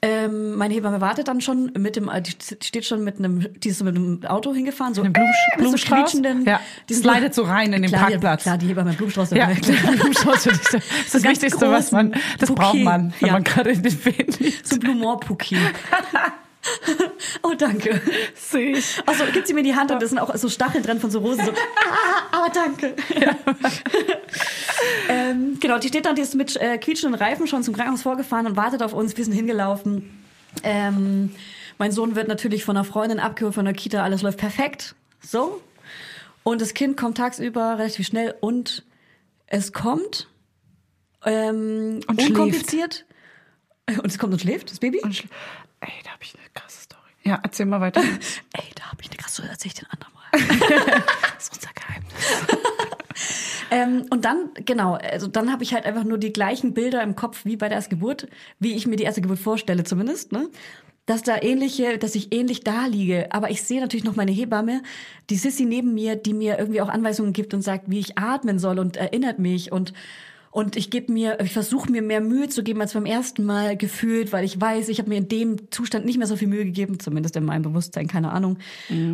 Ähm, 0.00 0.54
meine 0.56 0.72
Hebamme 0.72 1.02
wartet 1.02 1.28
dann 1.28 1.42
schon 1.42 1.70
mit 1.76 1.94
dem, 1.94 2.08
äh, 2.08 2.22
die 2.22 2.32
steht 2.64 2.86
schon 2.86 3.04
mit 3.04 3.18
einem, 3.18 3.46
die 3.60 3.68
ist 3.68 3.78
so 3.78 3.84
mit 3.84 3.94
einem 3.94 4.24
Auto 4.24 4.54
hingefahren, 4.54 4.94
so 4.94 5.02
Mit 5.04 5.14
einem 5.14 5.26
Blumen- 5.26 5.28
äh, 5.28 5.56
mit 5.56 5.58
so 5.58 5.62
Blumenstrauß? 5.62 5.98
quietschenden, 6.10 6.44
Ja, 6.46 6.58
die 6.88 6.94
sind 6.94 7.02
slidet 7.04 7.34
so 7.34 7.42
rein 7.42 7.74
in 7.74 7.82
den 7.82 7.90
klar, 7.90 8.08
Parkplatz. 8.08 8.44
Die, 8.44 8.48
klar, 8.48 8.56
die 8.58 8.66
Hebamme 8.68 8.92
Blumenstrauß. 8.94 9.30
Ja. 9.32 9.46
Blumenstrauß 9.96 10.42
für 10.44 10.48
dich. 10.52 10.60
Das 10.62 10.74
ist 11.04 11.14
das 11.14 11.22
Wichtigste, 11.22 11.70
was 11.70 11.92
man, 11.92 12.14
das 12.38 12.48
Bouquet. 12.48 12.62
braucht 12.62 12.78
man, 12.78 13.12
wenn 13.20 13.26
Ja. 13.26 13.32
man 13.34 13.44
gerade 13.44 13.70
in 13.72 13.82
den 13.82 13.98
liegt. 14.38 14.66
so 14.66 14.78
Blumenbouquet. 14.78 15.58
oh, 17.42 17.54
danke. 17.56 18.00
Ich. 18.52 19.02
Also 19.06 19.24
gibt 19.32 19.46
sie 19.46 19.54
mir 19.54 19.62
die 19.62 19.74
Hand 19.74 19.90
und 19.90 20.02
da 20.02 20.06
sind 20.06 20.18
auch 20.18 20.34
so 20.36 20.48
Stacheln 20.48 20.82
drin 20.82 21.00
von 21.00 21.10
so 21.10 21.20
Rosen. 21.20 21.44
So, 21.44 21.52
ah, 22.32 22.38
aber 22.38 22.52
danke. 22.52 22.94
ähm, 25.08 25.58
genau, 25.60 25.78
die 25.78 25.88
steht 25.88 26.06
dann, 26.06 26.16
die 26.16 26.22
ist 26.22 26.34
mit 26.34 26.56
äh, 26.56 26.78
quietschenden 26.78 27.20
Reifen 27.20 27.46
schon 27.46 27.62
zum 27.62 27.74
Krankenhaus 27.74 28.02
vorgefahren 28.02 28.46
und 28.46 28.56
wartet 28.56 28.82
auf 28.82 28.92
uns. 28.92 29.16
Wir 29.16 29.24
sind 29.24 29.34
hingelaufen. 29.34 30.24
Ähm, 30.62 31.34
mein 31.78 31.92
Sohn 31.92 32.14
wird 32.14 32.28
natürlich 32.28 32.64
von 32.64 32.76
einer 32.76 32.84
Freundin 32.84 33.20
abgeholt, 33.20 33.54
von 33.54 33.64
der 33.64 33.74
Kita. 33.74 34.02
Alles 34.02 34.22
läuft 34.22 34.38
perfekt. 34.38 34.94
So. 35.22 35.60
Und 36.42 36.60
das 36.60 36.74
Kind 36.74 36.96
kommt 36.96 37.16
tagsüber 37.16 37.78
relativ 37.78 38.06
schnell 38.06 38.34
und 38.40 38.84
es 39.46 39.72
kommt 39.72 40.28
ähm, 41.24 42.00
Und 42.06 42.16
schläft. 42.16 42.30
unkompliziert. 42.30 43.04
Und 43.88 44.06
es 44.06 44.18
kommt 44.18 44.32
und 44.32 44.40
schläft, 44.40 44.70
das 44.70 44.78
Baby. 44.78 45.00
Und 45.02 45.24
Ey, 45.80 45.92
da 46.04 46.10
habe 46.10 46.22
ich 46.22 46.34
eine 46.34 46.48
krasse 46.54 46.82
Story. 46.82 47.00
Ja, 47.22 47.38
erzähl 47.42 47.66
mal 47.66 47.80
weiter. 47.80 48.00
Ey, 48.52 48.64
da 48.74 48.90
habe 48.90 49.02
ich 49.02 49.08
eine 49.08 49.16
krasse, 49.16 49.44
erzähl 49.48 49.68
ich 49.68 49.74
den 49.74 49.86
anderen 49.90 50.14
Mal. 50.14 50.20
Das 51.34 51.48
ist 51.48 51.54
unser 51.56 51.72
Geheimnis. 51.74 52.14
Ähm, 53.70 54.06
und 54.10 54.24
dann, 54.24 54.50
genau, 54.64 54.94
also 54.94 55.28
dann 55.28 55.52
habe 55.52 55.62
ich 55.62 55.74
halt 55.74 55.86
einfach 55.86 56.02
nur 56.02 56.18
die 56.18 56.32
gleichen 56.32 56.74
Bilder 56.74 57.02
im 57.02 57.14
Kopf 57.14 57.44
wie 57.44 57.56
bei 57.56 57.68
der 57.68 57.76
Erstgeburt, 57.76 58.26
wie 58.58 58.74
ich 58.74 58.86
mir 58.86 58.96
die 58.96 59.04
erste 59.04 59.20
Geburt 59.20 59.38
vorstelle 59.38 59.84
zumindest, 59.84 60.32
ne? 60.32 60.48
Dass 61.06 61.22
da 61.22 61.40
ähnliche, 61.40 61.98
dass 61.98 62.14
ich 62.16 62.34
ähnlich 62.34 62.64
da 62.64 62.86
liege. 62.86 63.28
Aber 63.30 63.50
ich 63.50 63.62
sehe 63.62 63.80
natürlich 63.80 64.04
noch 64.04 64.16
meine 64.16 64.32
Hebamme, 64.32 64.82
die 65.28 65.36
Sissy 65.36 65.66
neben 65.66 65.94
mir, 65.94 66.16
die 66.16 66.34
mir 66.34 66.58
irgendwie 66.58 66.80
auch 66.80 66.88
Anweisungen 66.88 67.32
gibt 67.32 67.54
und 67.54 67.62
sagt, 67.62 67.84
wie 67.88 68.00
ich 68.00 68.18
atmen 68.18 68.58
soll 68.58 68.78
und 68.78 68.96
erinnert 68.96 69.38
mich 69.38 69.70
und 69.70 69.92
und 70.52 70.74
ich 70.74 70.90
gebe 70.90 71.12
mir, 71.12 71.38
ich 71.40 71.52
versuche 71.52 71.90
mir 71.92 72.02
mehr 72.02 72.20
Mühe 72.20 72.48
zu 72.48 72.64
geben 72.64 72.80
als 72.80 72.92
beim 72.94 73.06
ersten 73.06 73.44
Mal 73.44 73.76
gefühlt, 73.76 74.32
weil 74.32 74.44
ich 74.44 74.60
weiß, 74.60 74.88
ich 74.88 74.98
habe 74.98 75.08
mir 75.08 75.18
in 75.18 75.28
dem 75.28 75.70
Zustand 75.70 76.04
nicht 76.06 76.18
mehr 76.18 76.26
so 76.26 76.34
viel 76.34 76.48
Mühe 76.48 76.64
gegeben, 76.64 76.98
zumindest 76.98 77.36
in 77.36 77.44
meinem 77.44 77.62
Bewusstsein, 77.62 78.08
keine 78.08 78.32
Ahnung. 78.32 78.58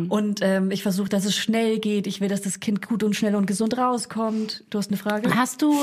Und 0.09 0.39
ähm, 0.41 0.71
ich 0.71 0.81
versuche, 0.81 1.09
dass 1.09 1.25
es 1.25 1.35
schnell 1.35 1.77
geht. 1.77 2.07
Ich 2.07 2.21
will, 2.21 2.27
dass 2.27 2.41
das 2.41 2.59
Kind 2.59 2.87
gut 2.87 3.03
und 3.03 3.15
schnell 3.15 3.35
und 3.35 3.45
gesund 3.45 3.77
rauskommt. 3.77 4.63
Du 4.71 4.79
hast 4.79 4.89
eine 4.89 4.97
Frage? 4.97 5.35
Hast 5.35 5.61
du, 5.61 5.73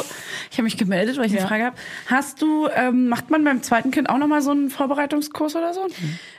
ich 0.50 0.58
habe 0.58 0.64
mich 0.64 0.76
gemeldet, 0.76 1.18
weil 1.18 1.26
ich 1.26 1.32
eine 1.32 1.42
Ja. 1.42 1.46
Frage 1.46 1.64
habe. 1.66 1.76
Hast 2.06 2.42
du, 2.42 2.66
ähm, 2.74 3.08
macht 3.08 3.30
man 3.30 3.44
beim 3.44 3.62
zweiten 3.62 3.92
Kind 3.92 4.08
auch 4.10 4.18
nochmal 4.18 4.42
so 4.42 4.50
einen 4.50 4.70
Vorbereitungskurs 4.70 5.54
oder 5.54 5.72
so? 5.72 5.86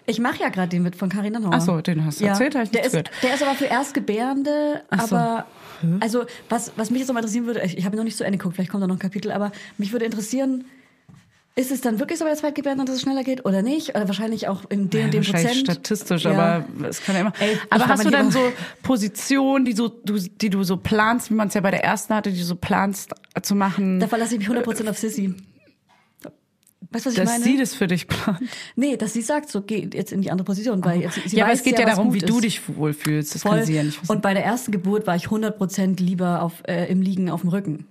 Ich 0.05 0.19
mache 0.19 0.41
ja 0.41 0.49
gerade 0.49 0.67
den 0.67 0.83
mit 0.83 0.97
von 0.97 1.07
Carina 1.07 1.39
Nauer. 1.39 1.51
Ach 1.55 1.61
so, 1.61 1.79
den 1.79 2.03
hast 2.05 2.19
du 2.19 2.25
erzählt, 2.25 2.55
hab 2.55 2.63
ich 2.63 2.71
der 2.71 2.81
nicht 2.81 2.87
ist, 2.87 2.91
gehört. 2.91 3.11
Der 3.23 3.33
ist 3.33 3.43
aber 3.43 3.55
für 3.55 3.65
Erstgebärende, 3.65 4.81
Ach 4.89 5.07
so. 5.07 5.15
Aber 5.81 6.01
Also, 6.01 6.25
was, 6.49 6.71
was 6.75 6.89
mich 6.89 6.99
jetzt 6.99 7.07
noch 7.07 7.13
mal 7.13 7.19
interessieren 7.21 7.45
würde, 7.45 7.61
ich, 7.63 7.77
ich 7.77 7.85
habe 7.85 7.95
noch 7.97 8.03
nicht 8.03 8.17
zu 8.17 8.23
Ende 8.23 8.37
geguckt, 8.37 8.55
vielleicht 8.55 8.71
kommt 8.71 8.83
da 8.83 8.87
noch 8.87 8.95
ein 8.95 8.99
Kapitel, 8.99 9.31
aber 9.31 9.51
mich 9.77 9.91
würde 9.91 10.05
interessieren, 10.05 10.65
ist 11.57 11.71
es 11.71 11.79
dann 11.79 11.99
wirklich 11.99 12.19
so 12.19 12.25
bei 12.25 12.31
der 12.31 12.37
Zweitgebärden, 12.37 12.85
dass 12.85 12.95
es 12.95 13.01
schneller 13.01 13.23
geht 13.23 13.45
oder 13.45 13.61
nicht? 13.61 13.95
Oder 13.95 14.07
wahrscheinlich 14.07 14.49
auch 14.49 14.63
in 14.69 14.89
dem, 14.89 14.99
Ja, 15.03 15.07
dem 15.07 15.25
wahrscheinlich 15.25 15.63
Prozent? 15.63 15.65
statistisch, 15.87 16.23
Ja. 16.25 16.31
aber 16.31 16.65
es 16.89 17.01
kann 17.01 17.15
ja 17.15 17.21
immer. 17.21 17.33
Ey, 17.39 17.57
aber 17.69 17.87
hast 17.87 18.03
du 18.03 18.09
dann 18.09 18.29
so 18.29 18.51
Positionen, 18.83 19.63
die 19.65 19.73
so 19.73 19.87
du, 19.87 20.17
die 20.19 20.49
du 20.49 20.63
so 20.63 20.77
planst, 20.77 21.29
wie 21.29 21.33
man 21.33 21.47
es 21.47 21.53
ja 21.53 21.61
bei 21.61 21.71
der 21.71 21.83
ersten 21.83 22.13
hatte, 22.13 22.31
die 22.31 22.39
du 22.39 22.45
so 22.45 22.55
planst 22.55 23.11
äh, 23.33 23.41
zu 23.41 23.55
machen, 23.55 23.99
Da 24.01 24.07
verlasse 24.07 24.35
ich 24.35 24.39
mich 24.39 24.49
100% 24.49 24.89
auf 24.89 24.97
Sissy. 24.97 25.33
Weißt 26.91 27.05
du, 27.05 27.09
was 27.09 27.13
ich 27.13 27.19
dass 27.19 27.29
meine? 27.29 27.43
sie 27.43 27.57
das 27.57 27.73
für 27.73 27.87
dich 27.87 28.07
plant? 28.07 28.39
nee, 28.75 28.97
dass 28.97 29.13
sie 29.13 29.21
sagt, 29.21 29.49
so 29.49 29.61
geh 29.61 29.87
jetzt 29.93 30.11
in 30.11 30.21
die 30.21 30.31
andere 30.31 30.45
Position, 30.45 30.83
weil 30.83 31.01
jetzt, 31.01 31.19
sie 31.25 31.35
ja, 31.37 31.43
aber 31.45 31.51
weiß 31.53 31.59
es 31.59 31.65
geht 31.65 31.79
ja 31.79 31.85
darum, 31.85 32.13
wie 32.13 32.19
du 32.19 32.35
ist. 32.35 32.43
dich 32.43 32.75
wohlfühlst. 32.75 33.35
Das 33.35 33.41
Voll. 33.41 33.57
kann 33.57 33.65
sie 33.65 33.73
ja 33.75 33.83
nicht 33.83 34.01
wissen. 34.01 34.11
Und 34.11 34.21
bei 34.21 34.33
der 34.33 34.45
ersten 34.45 34.71
Geburt 34.71 35.07
war 35.07 35.15
ich 35.15 35.27
100% 35.27 36.01
lieber 36.01 36.41
auf, 36.41 36.63
äh, 36.67 36.85
im 36.91 37.01
Liegen 37.01 37.29
auf 37.29 37.41
dem 37.41 37.49
Rücken. 37.49 37.85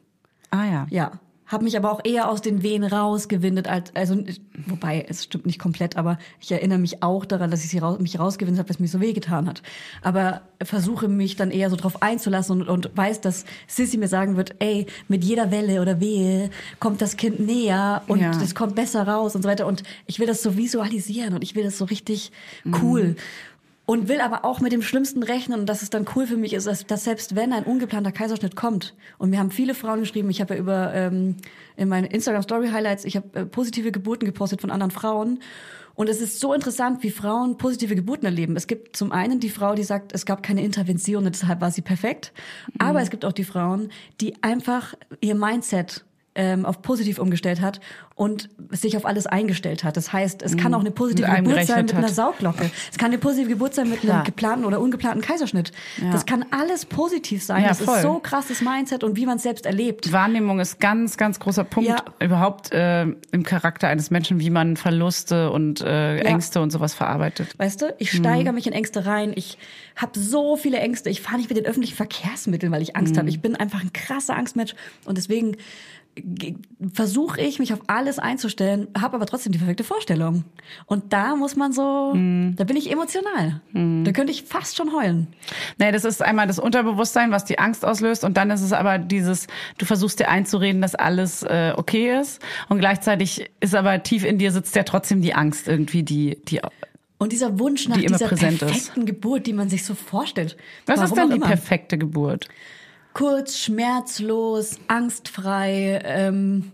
ah 0.50 0.64
ja. 0.64 0.86
Ja. 0.90 1.12
Hab 1.46 1.60
mich 1.62 1.76
aber 1.76 1.92
auch 1.92 2.00
eher 2.04 2.30
aus 2.30 2.40
den 2.40 2.62
Wehen 2.62 2.84
rausgewindet, 2.84 3.68
als, 3.68 3.94
also, 3.94 4.16
wobei, 4.66 5.04
es 5.08 5.24
stimmt 5.24 5.44
nicht 5.44 5.58
komplett, 5.58 5.96
aber 5.96 6.18
ich 6.40 6.50
erinnere 6.50 6.78
mich 6.78 7.02
auch 7.02 7.24
daran, 7.26 7.50
dass 7.50 7.62
ich 7.64 7.70
sie 7.70 7.78
raus, 7.78 7.98
mich 8.00 8.18
rausgewindet 8.18 8.60
habe, 8.60 8.70
was 8.70 8.78
mir 8.78 8.88
so 8.88 9.00
wehgetan 9.00 9.46
hat. 9.46 9.62
Aber 10.02 10.40
versuche 10.62 11.06
mich 11.08 11.36
dann 11.36 11.50
eher 11.50 11.68
so 11.68 11.76
drauf 11.76 12.02
einzulassen 12.02 12.62
und, 12.62 12.68
und 12.68 12.96
weiß, 12.96 13.20
dass 13.20 13.44
Sissy 13.66 13.98
mir 13.98 14.08
sagen 14.08 14.36
wird, 14.36 14.54
ey, 14.60 14.86
mit 15.08 15.22
jeder 15.22 15.50
Welle 15.50 15.82
oder 15.82 16.00
Wehe 16.00 16.48
kommt 16.80 17.02
das 17.02 17.16
Kind 17.18 17.40
näher 17.40 18.02
und 18.06 18.20
Ja. 18.20 18.30
es 18.40 18.54
kommt 18.54 18.74
besser 18.74 19.06
raus 19.06 19.34
und 19.36 19.42
so 19.42 19.48
weiter. 19.48 19.66
Und 19.66 19.82
ich 20.06 20.18
will 20.20 20.26
das 20.26 20.42
so 20.42 20.56
visualisieren 20.56 21.34
und 21.34 21.42
ich 21.42 21.54
will 21.54 21.64
das 21.64 21.76
so 21.76 21.84
richtig 21.84 22.32
cool. 22.82 23.16
Und 23.86 24.08
will 24.08 24.20
aber 24.20 24.46
auch 24.46 24.60
mit 24.60 24.72
dem 24.72 24.80
Schlimmsten 24.80 25.22
rechnen 25.22 25.60
und 25.60 25.66
dass 25.66 25.82
es 25.82 25.90
dann 25.90 26.06
cool 26.16 26.26
für 26.26 26.38
mich 26.38 26.54
ist, 26.54 26.66
dass, 26.66 26.86
dass 26.86 27.04
selbst 27.04 27.36
wenn 27.36 27.52
ein 27.52 27.64
ungeplanter 27.64 28.12
Kaiserschnitt 28.12 28.56
kommt, 28.56 28.94
und 29.18 29.28
mir 29.28 29.38
haben 29.38 29.50
viele 29.50 29.74
Frauen 29.74 30.00
geschrieben, 30.00 30.30
ich 30.30 30.40
habe 30.40 30.54
ja 30.54 30.60
über 30.60 30.94
ähm, 30.94 31.36
in 31.76 31.88
meinen 31.88 32.06
Instagram 32.06 32.42
Story 32.42 32.68
Highlights, 32.68 33.04
ich 33.04 33.16
habe 33.16 33.40
äh, 33.40 33.44
positive 33.44 33.92
Geburten 33.92 34.24
gepostet 34.24 34.62
von 34.62 34.70
anderen 34.70 34.90
Frauen. 34.90 35.40
Und 35.94 36.08
es 36.08 36.20
ist 36.20 36.40
so 36.40 36.52
interessant, 36.52 37.02
wie 37.02 37.10
Frauen 37.10 37.56
positive 37.56 37.94
Geburten 37.94 38.24
erleben. 38.24 38.56
Es 38.56 38.66
gibt 38.66 38.96
zum 38.96 39.12
einen 39.12 39.38
die 39.38 39.50
Frau, 39.50 39.74
die 39.74 39.84
sagt, 39.84 40.12
es 40.12 40.26
gab 40.26 40.42
keine 40.42 40.64
Intervention 40.64 41.24
und 41.26 41.34
deshalb 41.40 41.60
war 41.60 41.70
sie 41.70 41.82
perfekt. 41.82 42.32
Aber 42.78 43.00
es 43.00 43.10
gibt 43.10 43.24
auch 43.24 43.32
die 43.32 43.44
Frauen, 43.44 43.90
die 44.20 44.42
einfach 44.42 44.94
ihr 45.20 45.36
Mindset 45.36 46.04
ähm, 46.36 46.66
auf 46.66 46.82
positiv 46.82 47.18
umgestellt 47.18 47.60
hat 47.60 47.80
und 48.16 48.48
sich 48.70 48.96
auf 48.96 49.06
alles 49.06 49.26
eingestellt 49.26 49.84
hat. 49.84 49.96
Das 49.96 50.12
heißt, 50.12 50.42
es 50.42 50.56
kann 50.56 50.74
auch 50.74 50.80
eine 50.80 50.90
positive 50.90 51.28
Mit 51.28 51.44
Geburt 51.44 51.66
sein 51.66 51.84
mit 51.84 51.94
einer 51.94 52.06
hat. 52.08 52.14
Sauglocke. 52.14 52.70
Es 52.90 52.98
kann 52.98 53.08
eine 53.08 53.18
positive 53.18 53.48
Geburt 53.50 53.74
sein 53.74 53.88
mit 53.88 54.00
Klar. 54.00 54.16
einem 54.16 54.24
geplanten 54.24 54.64
oder 54.64 54.80
ungeplanten 54.80 55.20
Kaiserschnitt. 55.22 55.72
Das 56.12 56.26
kann 56.26 56.44
alles 56.50 56.86
positiv 56.86 57.42
sein. 57.44 57.62
Ja, 57.62 57.68
das 57.68 57.80
voll. 57.82 57.96
ist 57.96 58.02
so 58.02 58.18
krasses 58.18 58.60
Mindset 58.62 59.04
und 59.04 59.16
wie 59.16 59.26
man 59.26 59.36
es 59.36 59.42
selbst 59.44 59.64
erlebt. 59.66 60.12
Wahrnehmung 60.12 60.58
ist 60.60 60.80
ganz, 60.80 61.16
ganz 61.16 61.38
großer 61.38 61.64
Punkt 61.64 61.88
Ja. 61.88 61.96
überhaupt 62.20 62.72
äh, 62.72 63.02
im 63.02 63.42
Charakter 63.44 63.88
eines 63.88 64.10
Menschen, 64.10 64.40
wie 64.40 64.50
man 64.50 64.76
Verluste 64.76 65.50
und 65.50 65.80
äh, 65.82 66.18
Ängste 66.18 66.60
und 66.60 66.70
sowas 66.70 66.94
verarbeitet. 66.94 67.58
Weißt 67.58 67.82
du, 67.82 67.94
ich 67.98 68.10
steigere 68.12 68.52
mich 68.52 68.66
in 68.66 68.72
Ängste 68.72 69.06
rein. 69.06 69.32
Ich 69.36 69.58
habe 69.96 70.18
so 70.18 70.56
viele 70.56 70.78
Ängste. 70.78 71.10
Ich 71.10 71.20
fahre 71.20 71.36
nicht 71.38 71.48
mit 71.48 71.56
den 71.58 71.66
öffentlichen 71.66 71.94
Verkehrsmitteln, 71.96 72.72
weil 72.72 72.82
ich 72.82 72.96
Angst 72.96 73.16
habe. 73.16 73.28
Ich 73.28 73.40
bin 73.40 73.54
einfach 73.56 73.80
ein 73.80 73.92
krasser 73.92 74.34
Angstmensch 74.36 74.74
und 75.04 75.16
deswegen 75.18 75.52
ge- 75.52 75.58
versuche 76.92 77.40
ich 77.40 77.58
mich 77.58 77.72
auf 77.72 77.80
alles 77.86 78.18
einzustellen, 78.18 78.88
habe 78.98 79.16
aber 79.16 79.26
trotzdem 79.26 79.52
die 79.52 79.58
perfekte 79.58 79.84
Vorstellung. 79.84 80.44
Und 80.86 81.12
da 81.12 81.34
muss 81.34 81.56
man 81.56 81.72
so, 81.72 82.12
da 82.12 82.64
bin 82.64 82.76
ich 82.76 82.90
emotional. 82.90 83.60
Da 83.72 84.12
könnte 84.12 84.32
ich 84.32 84.44
fast 84.44 84.76
schon 84.76 84.92
heulen. 84.92 85.28
Nee, 85.78 85.92
das 85.92 86.04
ist 86.04 86.22
einmal 86.22 86.46
das 86.46 86.58
Unterbewusstsein, 86.58 87.30
was 87.30 87.44
die 87.44 87.58
Angst 87.58 87.84
auslöst 87.84 88.24
und 88.24 88.36
dann 88.36 88.50
ist 88.50 88.62
es 88.62 88.72
aber 88.72 88.98
dieses, 88.98 89.46
du 89.78 89.86
versuchst 89.86 90.20
dir 90.20 90.28
einzureden, 90.28 90.80
dass 90.82 90.94
alles 90.94 91.42
äh, 91.42 91.72
okay 91.76 92.18
ist 92.20 92.40
und 92.68 92.78
gleichzeitig 92.78 93.50
ist 93.60 93.74
aber 93.74 94.02
tief 94.02 94.24
in 94.24 94.38
dir 94.38 94.52
sitzt 94.52 94.76
ja 94.76 94.84
trotzdem 94.84 95.20
die 95.20 95.34
Angst 95.34 95.68
irgendwie, 95.68 96.02
die, 96.02 96.38
die 96.46 96.60
Und 97.18 97.32
dieser 97.32 97.58
Wunsch 97.58 97.88
nach 97.88 97.96
Die 97.96 98.04
immer 98.04 98.18
dieser 98.18 98.28
präsent 98.28 98.62
ist. 98.62 98.70
perfekten 98.70 99.06
Geburt, 99.06 99.46
die 99.46 99.52
man 99.52 99.68
sich 99.68 99.84
so 99.84 99.94
vorstellt. 99.94 100.56
Was 100.86 101.00
ist 101.02 101.16
denn 101.16 101.30
die 101.30 101.36
immer. 101.36 101.46
perfekte 101.46 101.98
Geburt? 101.98 102.48
Kurz, 103.14 103.56
schmerzlos, 103.58 104.78
angstfrei 104.88 106.00
ähm, 106.04 106.72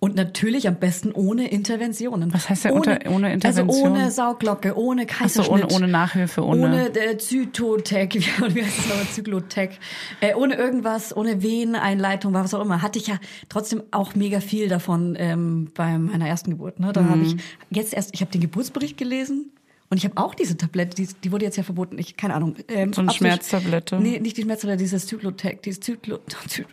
und 0.00 0.16
natürlich 0.16 0.66
am 0.66 0.76
besten 0.76 1.12
ohne 1.12 1.48
Interventionen. 1.48 2.32
Was 2.34 2.48
heißt 2.48 2.64
denn 2.64 2.72
unter- 2.72 2.98
ohne 3.08 3.32
Intervention? 3.32 3.68
Also 3.68 3.84
ohne 4.00 4.10
Sauglocke, 4.10 4.76
ohne 4.76 5.06
Kaiserschnitt. 5.06 5.64
ohne, 5.66 5.68
ohne 5.74 5.86
Nachhilfe, 5.88 6.44
ohne. 6.44 6.62
Ohne 6.64 6.86
äh, 6.98 7.18
Zytotec, 7.18 8.14
wie, 8.14 8.18
wie 8.54 8.64
heißt 8.64 8.78
es 8.80 8.88
nochmal, 8.88 9.06
Zyklotec, 9.12 9.78
äh, 10.20 10.34
ohne 10.34 10.54
irgendwas, 10.56 11.16
ohne 11.16 11.42
Veneneinleitung, 11.42 12.32
was 12.34 12.52
auch 12.54 12.62
immer, 12.62 12.82
hatte 12.82 12.98
ich 12.98 13.06
ja 13.06 13.20
trotzdem 13.48 13.82
auch 13.92 14.14
mega 14.16 14.40
viel 14.40 14.68
davon 14.68 15.14
ähm, 15.18 15.70
bei 15.74 15.96
meiner 15.98 16.26
ersten 16.26 16.50
Geburt. 16.50 16.80
Ne? 16.80 16.92
Da 16.92 17.04
habe 17.04 17.18
Mhm. 17.18 17.24
ich 17.24 17.36
jetzt 17.70 17.94
erst, 17.94 18.12
ich 18.14 18.22
habe 18.22 18.32
den 18.32 18.40
Geburtsbericht 18.40 18.96
gelesen 18.96 19.52
und 19.92 19.98
ich 19.98 20.04
habe 20.06 20.16
auch 20.16 20.34
diese 20.34 20.56
Tablette, 20.56 20.96
die, 20.96 21.06
die 21.22 21.30
wurde 21.32 21.44
jetzt 21.44 21.56
ja 21.58 21.62
verboten, 21.62 21.98
ich 21.98 22.16
keine 22.16 22.32
Ahnung. 22.32 22.56
Ähm, 22.68 22.94
So 22.94 23.02
eine 23.02 23.12
Schmerztablette? 23.12 24.00
Nee, 24.00 24.18
nicht 24.20 24.38
die 24.38 24.42
Schmerztablette, 24.42 24.82
dieses 24.82 25.06
Zyklotec, 25.06 25.62
dieses 25.62 25.80
Zyklo, 25.80 26.18
Zy 26.48 26.64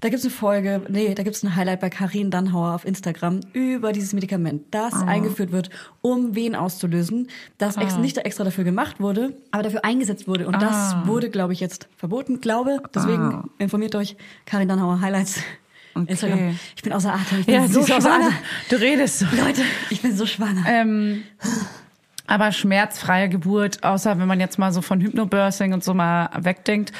Da 0.00 0.08
gibt's 0.08 0.24
eine 0.24 0.32
Folge, 0.32 0.80
nee, 0.88 1.14
da 1.14 1.22
gibt's 1.22 1.42
ein 1.42 1.54
Highlight 1.54 1.80
bei 1.80 1.90
Karin 1.90 2.30
Dannhauer 2.30 2.74
auf 2.74 2.86
Instagram 2.86 3.40
über 3.52 3.92
dieses 3.92 4.14
Medikament, 4.14 4.62
das 4.70 4.94
Ah. 4.94 5.02
eingeführt 5.06 5.52
wird, 5.52 5.68
um 6.00 6.34
Wehen 6.34 6.54
auszulösen, 6.54 7.28
das 7.58 7.76
ex 7.76 7.98
nicht 7.98 8.16
extra 8.16 8.42
dafür 8.44 8.64
gemacht 8.64 9.00
wurde, 9.00 9.36
aber 9.50 9.62
dafür 9.62 9.84
eingesetzt 9.84 10.26
wurde. 10.26 10.46
Und 10.46 10.54
Ah. 10.56 10.60
das 10.60 11.06
wurde, 11.06 11.28
glaube 11.28 11.52
ich, 11.52 11.60
jetzt 11.60 11.88
verboten. 11.98 12.40
Glaube, 12.40 12.78
deswegen 12.94 13.50
informiert 13.58 13.94
euch, 13.96 14.16
Karin 14.46 14.68
Dannhauer 14.68 15.02
Highlights. 15.02 15.40
Instagram. 15.94 16.58
Ich 16.74 16.82
bin 16.82 16.92
außer 16.92 17.12
Atem. 17.14 17.40
Ich 17.40 17.46
bin 17.46 17.54
ja, 17.54 17.68
so 17.68 17.84
schwanger. 17.86 18.30
du 18.68 18.76
redest 18.76 19.20
so. 19.20 19.26
Leute, 19.26 19.62
ich 19.90 20.00
bin 20.00 20.16
so 20.16 20.26
schwanger. 20.26 20.64
Ähm, 20.66 21.22
aber 22.26 22.52
schmerzfreie 22.52 23.28
Geburt, 23.28 23.82
außer 23.84 24.18
wenn 24.18 24.26
man 24.26 24.40
jetzt 24.40 24.58
mal 24.58 24.72
so 24.72 24.82
von 24.82 25.00
Hypnobirthing 25.00 25.72
und 25.72 25.84
so 25.84 25.94
mal 25.94 26.30
wegdenkt, 26.38 26.92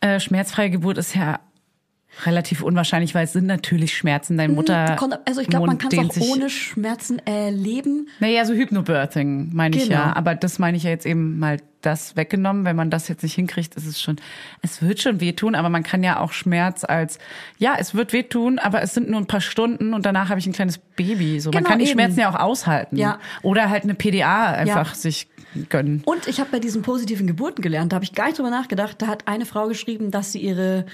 äh, 0.00 0.20
schmerzfreie 0.20 0.70
Geburt 0.70 0.98
ist 0.98 1.14
ja 1.14 1.40
relativ 2.26 2.62
unwahrscheinlich, 2.62 3.14
weil 3.14 3.24
es 3.24 3.32
sind 3.32 3.46
natürlich 3.46 3.96
Schmerzen. 3.96 4.36
Deine 4.36 4.52
Mutter. 4.52 4.96
Kon- 4.96 5.14
Also 5.24 5.40
ich 5.40 5.48
glaube, 5.48 5.66
man 5.66 5.78
kann 5.78 5.90
es 5.92 5.98
auch 6.20 6.28
ohne 6.28 6.50
Schmerzen 6.50 7.20
erleben. 7.26 8.08
Naja, 8.20 8.44
so 8.44 8.54
Hypnobirthing 8.54 9.50
meine 9.54 9.76
ich 9.76 9.84
Genau. 9.84 9.94
ja. 9.96 10.16
Aber 10.16 10.34
das 10.34 10.58
meine 10.58 10.76
ich 10.76 10.82
ja 10.82 10.90
jetzt 10.90 11.06
eben 11.06 11.38
mal 11.38 11.58
das 11.80 12.16
weggenommen. 12.16 12.64
Wenn 12.64 12.74
man 12.74 12.90
das 12.90 13.06
jetzt 13.06 13.22
nicht 13.22 13.34
hinkriegt, 13.34 13.76
ist 13.76 13.86
es 13.86 14.00
schon, 14.00 14.16
es 14.62 14.82
wird 14.82 15.00
schon 15.00 15.20
wehtun, 15.20 15.54
aber 15.54 15.68
man 15.68 15.84
kann 15.84 16.02
ja 16.02 16.18
auch 16.18 16.32
Schmerz 16.32 16.84
als, 16.84 17.18
ja, 17.58 17.76
es 17.78 17.94
wird 17.94 18.12
wehtun, 18.12 18.58
aber 18.58 18.82
es 18.82 18.94
sind 18.94 19.08
nur 19.08 19.20
ein 19.20 19.26
paar 19.26 19.40
Stunden 19.40 19.94
und 19.94 20.04
danach 20.04 20.28
habe 20.28 20.40
ich 20.40 20.46
ein 20.46 20.52
kleines 20.52 20.78
Baby. 20.78 21.38
So, 21.38 21.50
man 21.50 21.58
Genau, 21.58 21.70
kann 21.70 21.78
die 21.78 21.84
eben. 21.84 21.92
Schmerzen 21.92 22.18
ja 22.20 22.30
auch 22.30 22.40
aushalten. 22.40 22.96
Ja. 22.96 23.20
Oder 23.42 23.70
halt 23.70 23.84
eine 23.84 23.94
PDA 23.94 24.46
einfach 24.52 24.88
Ja. 24.90 24.94
sich 24.96 25.28
gönnen. 25.68 26.02
Und 26.04 26.26
ich 26.26 26.40
habe 26.40 26.50
bei 26.50 26.58
diesen 26.58 26.82
positiven 26.82 27.26
Geburten 27.28 27.62
gelernt, 27.62 27.92
da 27.92 27.94
habe 27.96 28.04
ich 28.04 28.12
gar 28.12 28.26
nicht 28.26 28.38
drüber 28.38 28.50
nachgedacht. 28.50 29.00
Da 29.00 29.06
hat 29.06 29.28
eine 29.28 29.46
Frau 29.46 29.68
geschrieben, 29.68 30.10
dass 30.10 30.32
sie 30.32 30.40
ihre 30.40 30.84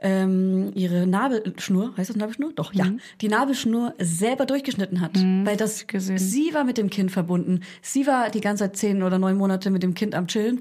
ähm, 0.00 0.70
ihre 0.74 1.06
Nabelschnur, 1.06 1.92
heißt 1.96 2.10
das 2.10 2.16
Nabelschnur? 2.16 2.52
Doch, 2.54 2.72
ja. 2.72 2.86
Die 3.20 3.28
Nabelschnur 3.28 3.94
selber 3.98 4.46
durchgeschnitten 4.46 5.00
hat. 5.00 5.16
weil 5.44 5.56
das 5.56 5.86
sie 6.16 6.54
war 6.54 6.64
mit 6.64 6.78
dem 6.78 6.90
Kind 6.90 7.10
verbunden. 7.10 7.60
Sie 7.82 8.06
war 8.06 8.30
die 8.30 8.40
ganze 8.40 8.64
Zeit 8.64 8.76
zehn 8.76 9.02
oder 9.02 9.18
neun 9.18 9.36
Monate 9.36 9.70
mit 9.70 9.82
dem 9.82 9.94
Kind 9.94 10.14
am 10.14 10.26
Chillen. 10.26 10.60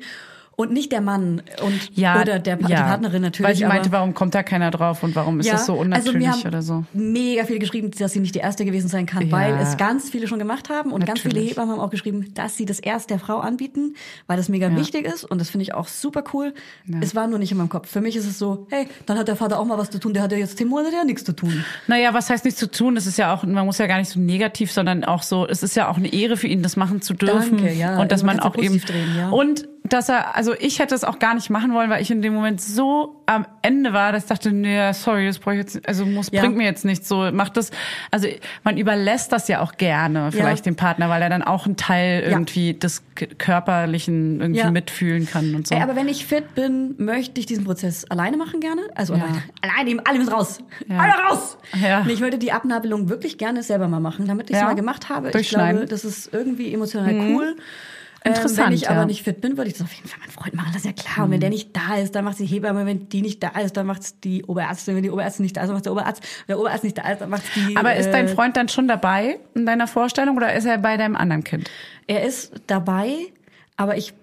Und 0.60 0.72
nicht 0.72 0.92
der 0.92 1.02
Mann 1.02 1.44
und 1.64 1.92
Ja, 1.96 2.20
oder 2.20 2.40
der, 2.40 2.60
ja. 2.60 2.68
die 2.68 2.74
Partnerin 2.74 3.22
natürlich. 3.22 3.48
Weil 3.48 3.56
sie 3.56 3.66
meinte, 3.66 3.92
warum 3.92 4.16
kommt 4.16 4.34
da 4.34 4.42
keiner 4.42 4.72
drauf 4.72 5.04
und 5.04 5.16
warum 5.16 5.40
ist 5.40 5.52
das 5.54 5.68
so 5.68 5.76
unnatürlich 5.76 6.28
also 6.28 6.48
oder 6.48 6.62
so? 6.64 6.84
Mega 6.94 7.44
viele 7.46 7.60
geschrieben, 7.60 7.92
dass 7.96 8.14
sie 8.14 8.20
nicht 8.20 8.34
die 8.34 8.40
erste 8.40 8.66
gewesen 8.66 8.88
sein 8.88 9.06
kann, 9.06 9.28
Ja. 9.28 9.32
weil 9.32 9.54
es 9.62 9.78
ganz 9.78 10.10
viele 10.10 10.28
schon 10.28 10.40
gemacht 10.40 10.70
haben 10.70 10.92
und 10.92 11.06
ganz 11.06 11.20
viele 11.20 11.36
Natürlich. 11.36 11.52
Hebammen 11.52 11.76
haben 11.76 11.80
auch 11.80 11.92
geschrieben, 11.92 12.34
dass 12.34 12.58
sie 12.58 12.66
das 12.66 12.80
erst 12.80 13.12
der 13.12 13.20
Frau 13.20 13.38
anbieten, 13.38 13.96
weil 14.26 14.38
das 14.38 14.50
mega 14.50 14.76
wichtig 14.76 15.06
ist 15.06 15.24
und 15.24 15.40
das 15.40 15.52
finde 15.52 15.62
ich 15.62 15.76
auch 15.76 15.88
super 15.88 16.24
cool. 16.34 16.56
Es 17.02 17.14
war 17.14 17.28
nur 17.28 17.38
nicht 17.38 17.52
in 17.52 17.60
meinem 17.60 17.70
Kopf. 17.70 17.88
Für 17.92 18.02
mich 18.02 18.16
ist 18.16 18.26
es 18.26 18.40
so, 18.40 18.66
hey, 18.72 18.88
dann 19.06 19.20
hat 19.20 19.28
der 19.28 19.36
Vater 19.36 19.60
auch 19.60 19.66
mal 19.66 19.78
was 19.78 19.92
zu 19.92 20.00
tun, 20.00 20.16
der 20.16 20.24
hat 20.24 20.32
ja 20.32 20.40
jetzt 20.40 20.58
zehn 20.58 20.68
Monate 20.68 20.96
ja 20.96 21.04
nichts 21.04 21.24
zu 21.24 21.34
tun. 21.34 21.64
Naja, 21.86 22.16
was 22.16 22.32
heißt 22.32 22.46
nichts 22.46 22.60
zu 22.60 22.72
tun? 22.72 22.96
Das 22.96 23.06
ist 23.06 23.20
ja 23.20 23.32
auch, 23.32 23.44
man 23.44 23.64
muss 23.64 23.78
ja 23.78 23.86
gar 23.86 24.00
nicht 24.00 24.10
so 24.10 24.20
negativ, 24.20 24.72
sondern 24.72 25.04
auch 25.04 25.22
so, 25.22 25.48
es 25.48 25.62
ist 25.62 25.76
ja 25.76 25.88
auch 25.88 25.98
eine 25.98 26.12
Ehre 26.12 26.36
für 26.36 26.48
ihn, 26.48 26.64
das 26.64 26.76
machen 26.78 27.04
zu 27.04 27.14
dürfen. 27.14 27.58
Danke, 27.58 27.74
ja. 27.74 28.02
Und 28.02 28.12
dass 28.12 28.24
Man 28.24 28.40
auch 28.40 28.56
ja 28.58 28.64
eben, 28.64 28.82
drehen, 28.82 29.16
ja. 29.16 29.30
und 29.30 29.68
dass 29.94 30.10
er, 30.10 30.36
also 30.36 30.54
ich 30.60 30.80
hätte 30.80 30.96
es 30.96 31.04
auch 31.04 31.20
gar 31.20 31.34
nicht 31.36 31.50
machen 31.50 31.74
wollen, 31.74 31.90
weil 31.90 32.02
ich 32.02 32.10
in 32.12 32.22
dem 32.22 32.34
Moment 32.34 32.60
so 32.62 33.22
am 33.26 33.46
Ende 33.62 33.92
war, 33.94 34.12
dass 34.12 34.24
ich 34.24 34.30
dachte, 34.30 34.52
nee, 34.52 34.92
sorry, 34.94 35.28
das 35.28 35.40
brauche 35.40 35.56
ich 35.56 35.60
jetzt, 35.60 35.88
also 35.88 36.06
muss, 36.06 36.30
Ja. 36.32 36.42
bringt 36.42 36.56
mir 36.58 36.64
jetzt 36.66 36.86
nichts 36.86 37.08
so, 37.10 37.30
macht 37.32 37.58
das, 37.58 37.72
also 38.12 38.28
man 38.64 38.78
überlässt 38.78 39.32
das 39.32 39.48
ja 39.50 39.62
auch 39.62 39.74
gerne 39.74 40.32
vielleicht 40.32 40.66
dem 40.66 40.76
Partner, 40.76 41.10
weil 41.10 41.22
er 41.22 41.30
dann 41.30 41.44
auch 41.44 41.66
einen 41.66 41.76
Teil 41.76 42.24
irgendwie 42.24 42.74
des 42.74 43.04
k- 43.16 43.28
körperlichen 43.38 44.40
irgendwie 44.42 44.60
Ja. 44.62 44.72
mitfühlen 44.72 45.26
kann 45.28 45.56
und 45.56 45.68
so. 45.68 45.76
Ey, 45.76 45.82
aber 45.82 45.96
wenn 45.96 46.08
ich 46.08 46.26
fit 46.26 46.56
bin, 46.56 46.96
möchte 46.98 47.40
ich 47.40 47.46
diesen 47.46 47.66
Prozess 47.66 48.06
alleine 48.06 48.38
machen 48.38 48.60
gerne. 48.60 48.82
Also 48.96 49.14
Ja. 49.16 49.24
alleine. 49.24 49.44
Alleine, 49.62 50.02
alle 50.06 50.18
müssen 50.20 50.34
raus. 50.34 50.60
Ja. 50.88 50.98
Alle 51.00 51.14
raus! 51.30 51.58
Ja. 51.82 52.02
Und 52.02 52.10
ich 52.10 52.22
würde 52.22 52.38
die 52.38 52.52
Abnabelung 52.52 53.10
wirklich 53.10 53.38
gerne 53.38 53.62
selber 53.64 53.88
mal 53.88 54.00
machen, 54.00 54.26
damit 54.28 54.50
ich 54.50 54.56
es 54.56 54.62
Ja. 54.62 54.68
mal 54.68 54.76
gemacht 54.76 55.10
habe. 55.10 55.30
Ich. 55.38 55.52
Mhm. 55.52 55.56
glaube, 55.58 55.86
das 55.86 56.06
ist 56.06 56.34
irgendwie 56.34 56.74
emotional 56.74 57.14
cool. 57.14 57.56
Ähm, 58.24 58.34
Interessant, 58.34 58.68
wenn 58.70 58.74
ich 58.76 58.82
ja. 58.84 58.90
aber 58.90 59.06
nicht 59.06 59.24
fit 59.24 59.42
bin, 59.42 59.58
würde 59.58 59.70
ich 59.70 59.78
das 59.78 59.84
auf 59.84 59.94
jeden 59.94 60.08
Fall 60.08 60.20
meinen 60.20 60.32
Freund 60.32 60.54
machen. 60.56 60.70
Das 60.74 60.84
ist 60.84 60.86
ja 60.86 60.92
klar. 60.94 61.26
Und 61.26 61.32
wenn 61.32 61.40
der 61.40 61.50
nicht 61.50 61.76
da 61.76 61.96
ist, 61.98 62.16
dann 62.16 62.26
macht 62.26 62.40
die 62.40 62.46
Hebamme. 62.46 62.86
Wenn 62.86 63.10
die 63.10 63.22
nicht 63.22 63.42
da 63.44 63.50
ist, 63.60 63.78
dann 63.78 63.86
macht's 63.86 64.20
die 64.20 64.44
Oberärztin. 64.44 64.96
Wenn 64.96 65.04
die 65.04 65.12
Oberärztin 65.12 65.44
nicht 65.44 65.56
da 65.58 65.62
ist, 65.62 65.68
dann 65.68 65.76
macht's 65.76 65.84
der 65.84 65.94
Oberarzt. 65.94 66.24
Wenn 66.48 66.54
der 66.56 66.60
Oberarzt 66.60 66.84
nicht 66.84 66.98
da 66.98 67.10
ist, 67.12 67.22
dann 67.22 67.30
macht's 67.30 67.48
die. 67.56 67.76
Aber 67.78 67.96
ist 67.96 68.12
dein 68.12 68.26
äh, 68.26 68.30
Freund 68.30 68.58
dann 68.58 68.70
schon 68.70 68.88
dabei 68.88 69.40
in 69.56 69.66
deiner 69.66 69.88
Vorstellung 69.88 70.36
oder 70.38 70.54
ist 70.54 70.66
er 70.66 70.78
bei 70.78 70.98
deinem 70.98 71.16
anderen 71.16 71.44
Kind? 71.44 71.70
Er 72.08 72.24
ist 72.24 72.54
dabei, 72.68 73.16
aber 73.76 73.98
ich 73.98 74.14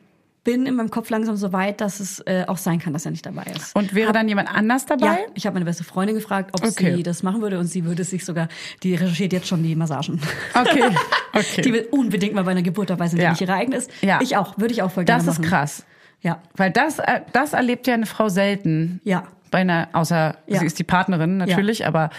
bin 0.44 0.66
in 0.66 0.74
meinem 0.74 0.90
Kopf 0.90 1.08
langsam 1.08 1.36
so 1.36 1.52
weit, 1.54 1.80
dass 1.80 2.00
es 2.00 2.20
äh, 2.20 2.44
auch 2.46 2.58
sein 2.58 2.78
kann, 2.78 2.92
dass 2.92 3.06
er 3.06 3.10
nicht 3.10 3.24
dabei 3.24 3.44
ist. 3.56 3.74
Und 3.74 3.94
wäre 3.94 4.12
dann 4.12 4.28
jemand 4.28 4.54
anders 4.54 4.84
dabei? 4.84 5.06
Ja, 5.06 5.16
ich 5.34 5.46
habe 5.46 5.54
meine 5.54 5.64
beste 5.64 5.84
Freundin 5.84 6.16
gefragt, 6.16 6.50
ob 6.52 6.62
Okay. 6.66 6.96
sie 6.96 7.02
das 7.02 7.22
machen 7.22 7.40
würde 7.40 7.58
und 7.58 7.66
sie 7.66 7.84
würde 7.86 8.04
sich 8.04 8.24
sogar, 8.26 8.48
die 8.82 8.94
recherchiert 8.94 9.32
jetzt 9.32 9.48
schon 9.48 9.62
die 9.62 9.74
Massagen. 9.74 10.20
Okay, 10.54 10.84
okay. 11.34 11.62
Die 11.62 11.72
will 11.72 11.86
unbedingt 11.90 12.34
mal 12.34 12.44
bei 12.44 12.50
einer 12.52 12.62
Geburt 12.62 12.90
dabei 12.90 13.08
sein, 13.08 13.16
die 13.16 13.22
Ja. 13.24 13.30
nicht 13.30 13.40
ihre 13.40 13.54
eigene 13.54 13.76
ist. 13.76 13.90
Ja. 14.02 14.20
Ich 14.22 14.36
auch, 14.36 14.58
würde 14.58 14.72
ich 14.72 14.82
auch 14.82 14.90
voll 14.90 15.04
gerne 15.04 15.22
das 15.24 15.34
ist 15.34 15.40
machen. 15.40 15.50
krass. 15.50 15.84
Ja, 16.20 16.40
Weil 16.56 16.70
das, 16.70 16.98
äh, 17.00 17.20
das 17.32 17.52
erlebt 17.52 17.86
ja 17.86 17.94
eine 17.94 18.06
Frau 18.06 18.28
selten. 18.28 19.00
ja. 19.04 19.24
Bei 19.50 19.60
einer, 19.60 19.88
außer 19.92 20.34
Ja. 20.48 20.58
sie 20.58 20.66
ist 20.66 20.80
die 20.80 20.84
Partnerin 20.84 21.36
natürlich, 21.36 21.86
aber 21.86 22.10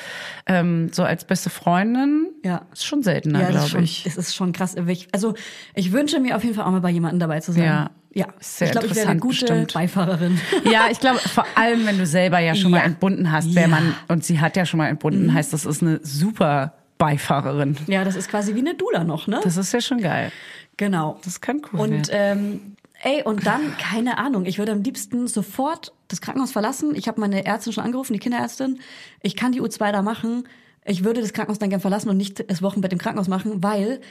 ähm, 0.46 0.90
so 0.94 1.04
als 1.04 1.26
beste 1.26 1.50
Freundin 1.50 2.28
Ja. 2.46 2.62
ist 2.72 2.86
schon 2.86 3.04
seltener, 3.04 3.42
Ja, 3.42 3.50
glaube 3.50 3.82
ich. 3.84 4.06
es 4.06 4.16
ist 4.16 4.34
schon 4.36 4.54
krass. 4.54 4.76
Also 5.12 5.34
ich 5.74 5.92
wünsche 5.92 6.22
mir 6.22 6.38
auf 6.38 6.44
jeden 6.46 6.56
Fall 6.56 6.64
auch 6.64 6.72
mal 6.72 6.80
bei 6.80 6.92
jemandem 6.92 7.20
dabei 7.20 7.42
zu 7.42 7.52
sein. 7.52 7.64
Ja. 7.66 7.92
ja. 8.14 8.28
Sehr 8.40 8.68
ich 8.68 8.72
glaube, 8.72 8.88
ich 8.88 8.96
wäre 8.96 9.08
eine 9.10 9.18
interessant 9.18 9.22
gute 9.22 9.54
bestimmt. 9.64 9.74
Beifahrerin. 9.74 10.40
Ja, 10.72 10.86
ich 10.90 11.02
glaube, 11.02 11.20
vor 11.20 11.46
allem, 11.56 11.86
wenn 11.86 11.98
du 11.98 12.06
selber 12.06 12.40
ja 12.40 12.56
schon 12.56 12.72
Ja. 12.72 12.78
mal 12.80 12.86
entbunden 12.86 13.30
hast, 13.34 13.54
wäre 13.54 13.70
Ja. 13.70 13.80
Mhm. 13.80 13.86
man, 13.88 13.96
und 14.08 14.24
sie 14.24 14.40
hat 14.40 14.56
ja 14.56 14.66
schon 14.66 14.78
mal 14.78 14.88
entbunden, 14.88 15.34
heißt, 15.34 15.52
das 15.52 15.66
ist 15.66 15.82
eine 15.82 16.00
super 16.04 16.72
Beifahrerin. 17.06 17.78
ja, 17.88 18.04
das 18.04 18.16
ist 18.16 18.30
quasi 18.30 18.56
wie 18.56 18.60
eine 18.60 18.76
Dula 18.76 19.04
noch, 19.04 19.28
ne? 19.28 19.40
Das 19.44 19.58
ist 19.58 19.72
ja 19.74 19.82
schon 19.82 20.00
geil. 20.02 20.32
genau. 20.78 21.20
Das 21.24 21.42
kann 21.42 21.62
cool 21.72 21.80
Und 21.80 22.08
werden. 22.10 22.10
ähm, 22.12 22.76
ey, 23.04 23.24
und 23.24 23.46
dann, 23.46 23.78
keine 23.78 24.18
Ahnung, 24.18 24.46
ich 24.46 24.58
würde 24.58 24.72
am 24.72 24.82
liebsten 24.84 25.28
sofort 25.28 25.94
das 26.08 26.22
Krankenhaus 26.22 26.52
verlassen. 26.52 26.96
Ich 26.96 27.08
habe 27.08 27.20
meine 27.22 27.46
Ärztin 27.46 27.74
schon 27.74 27.84
angerufen, 27.84 28.14
die 28.14 28.20
Kinderärztin. 28.20 28.80
Ich 29.22 29.36
kann 29.36 29.52
die 29.52 29.62
U2 29.62 29.92
da 29.92 30.02
machen. 30.02 30.48
Ich 30.86 31.04
würde 31.04 31.22
das 31.22 31.34
Krankenhaus 31.34 31.60
dann 31.60 31.70
gern 31.70 31.82
verlassen 31.82 32.10
und 32.10 32.18
nicht 32.18 32.50
das 32.50 32.62
Wochenbett 32.62 32.94
im 32.94 33.00
Krankenhaus 33.00 33.28
machen, 33.28 33.64
weil 33.64 34.02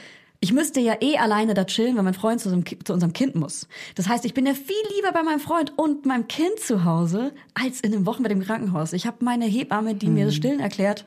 ich 0.41 0.51
müsste 0.51 0.81
ja 0.81 0.95
eh 1.01 1.17
alleine 1.17 1.53
da 1.53 1.63
chillen, 1.63 1.95
weil 1.95 2.03
mein 2.03 2.13
Freund 2.13 2.41
zu, 2.41 2.61
zu 2.83 2.93
unserem 2.93 3.13
Kind 3.13 3.35
muss. 3.35 3.67
Das 3.95 4.09
heißt, 4.09 4.25
ich 4.25 4.33
bin 4.33 4.45
ja 4.45 4.53
viel 4.53 4.75
lieber 4.95 5.13
bei 5.13 5.23
meinem 5.23 5.39
Freund 5.39 5.73
und 5.77 6.05
meinem 6.05 6.27
Kind 6.27 6.59
zu 6.59 6.83
Hause 6.83 7.31
als 7.53 7.79
in 7.79 7.93
einem 7.93 8.05
Wochenbett 8.05 8.33
im 8.33 8.43
Krankenhaus. 8.43 8.91
Ich 8.93 9.07
habe 9.07 9.23
meine 9.23 9.45
Hebamme, 9.45 9.95
die 9.95 10.07
mir 10.07 10.25
das 10.25 10.35
Stillen 10.35 10.59
erklärt. 10.59 11.05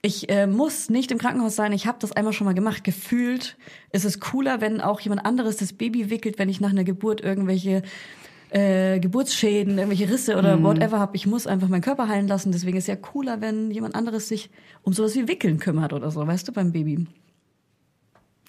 Ich 0.00 0.28
äh, 0.28 0.46
muss 0.46 0.90
nicht 0.90 1.10
im 1.10 1.18
Krankenhaus 1.18 1.56
sein. 1.56 1.72
Ich 1.72 1.86
habe 1.86 1.98
das 2.00 2.12
einmal 2.12 2.32
schon 2.32 2.44
mal 2.44 2.54
gemacht. 2.54 2.84
Gefühlt 2.84 3.56
ist 3.90 4.04
es 4.04 4.20
cooler, 4.20 4.60
wenn 4.60 4.80
auch 4.80 5.00
jemand 5.00 5.26
anderes 5.26 5.56
das 5.56 5.72
Baby 5.72 6.10
wickelt, 6.10 6.38
wenn 6.38 6.48
ich 6.48 6.60
nach 6.60 6.70
einer 6.70 6.84
Geburt 6.84 7.20
irgendwelche 7.20 7.82
äh, 8.50 9.00
Geburtsschäden, 9.00 9.76
irgendwelche 9.76 10.08
Risse 10.08 10.36
oder 10.36 10.62
whatever 10.62 10.98
habe. 10.98 11.16
Ich 11.16 11.26
muss 11.26 11.46
einfach 11.46 11.68
meinen 11.68 11.82
Körper 11.82 12.08
heilen 12.08 12.28
lassen. 12.28 12.52
Deswegen 12.52 12.78
ist 12.78 12.88
ja 12.88 12.96
cooler, 12.96 13.40
wenn 13.40 13.70
jemand 13.70 13.94
anderes 13.94 14.28
sich 14.28 14.50
um 14.82 14.92
sowas 14.92 15.14
wie 15.16 15.28
Wickeln 15.28 15.58
kümmert 15.58 15.92
oder 15.92 16.10
so, 16.10 16.26
weißt 16.26 16.46
du, 16.48 16.52
beim 16.52 16.72
Baby. 16.72 17.06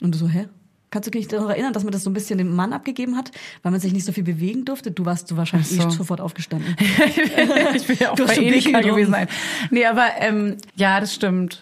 Und 0.02 0.14
du 0.14 0.18
so, 0.18 0.28
hä? 0.28 0.48
Kannst 0.92 1.08
du 1.08 1.12
dich 1.12 1.28
daran 1.28 1.50
erinnern, 1.50 1.74
dass 1.74 1.84
man 1.84 1.92
das 1.92 2.04
so 2.04 2.10
ein 2.10 2.14
bisschen 2.14 2.38
dem 2.40 2.56
Mann 2.56 2.74
abgegeben 2.74 3.16
hat, 3.16 3.32
weil 3.62 3.72
man 3.72 3.80
sich 3.80 3.94
nicht 3.94 4.06
so 4.06 4.12
viel 4.12 4.24
bewegen 4.24 4.66
durfte? 4.66 4.92
Du 4.92 5.06
warst 5.06 5.28
so 5.28 5.38
wahrscheinlich 5.38 5.70
Ach 5.80 5.84
so. 5.84 5.88
eh 5.90 5.92
sofort 5.92 6.20
aufgestanden. 6.22 6.76
ich 7.76 7.88
will 7.88 7.98
ja 8.00 8.12
auch 8.12 8.16
Du 8.16 8.26
bei 8.26 8.36
Wickel 8.38 8.82
gewesen 8.82 9.12
sein. 9.12 9.28
Nee, 9.70 9.86
aber 9.86 10.08
ähm, 10.20 10.58
ja, 10.76 11.00
das 11.00 11.14
stimmt. 11.14 11.62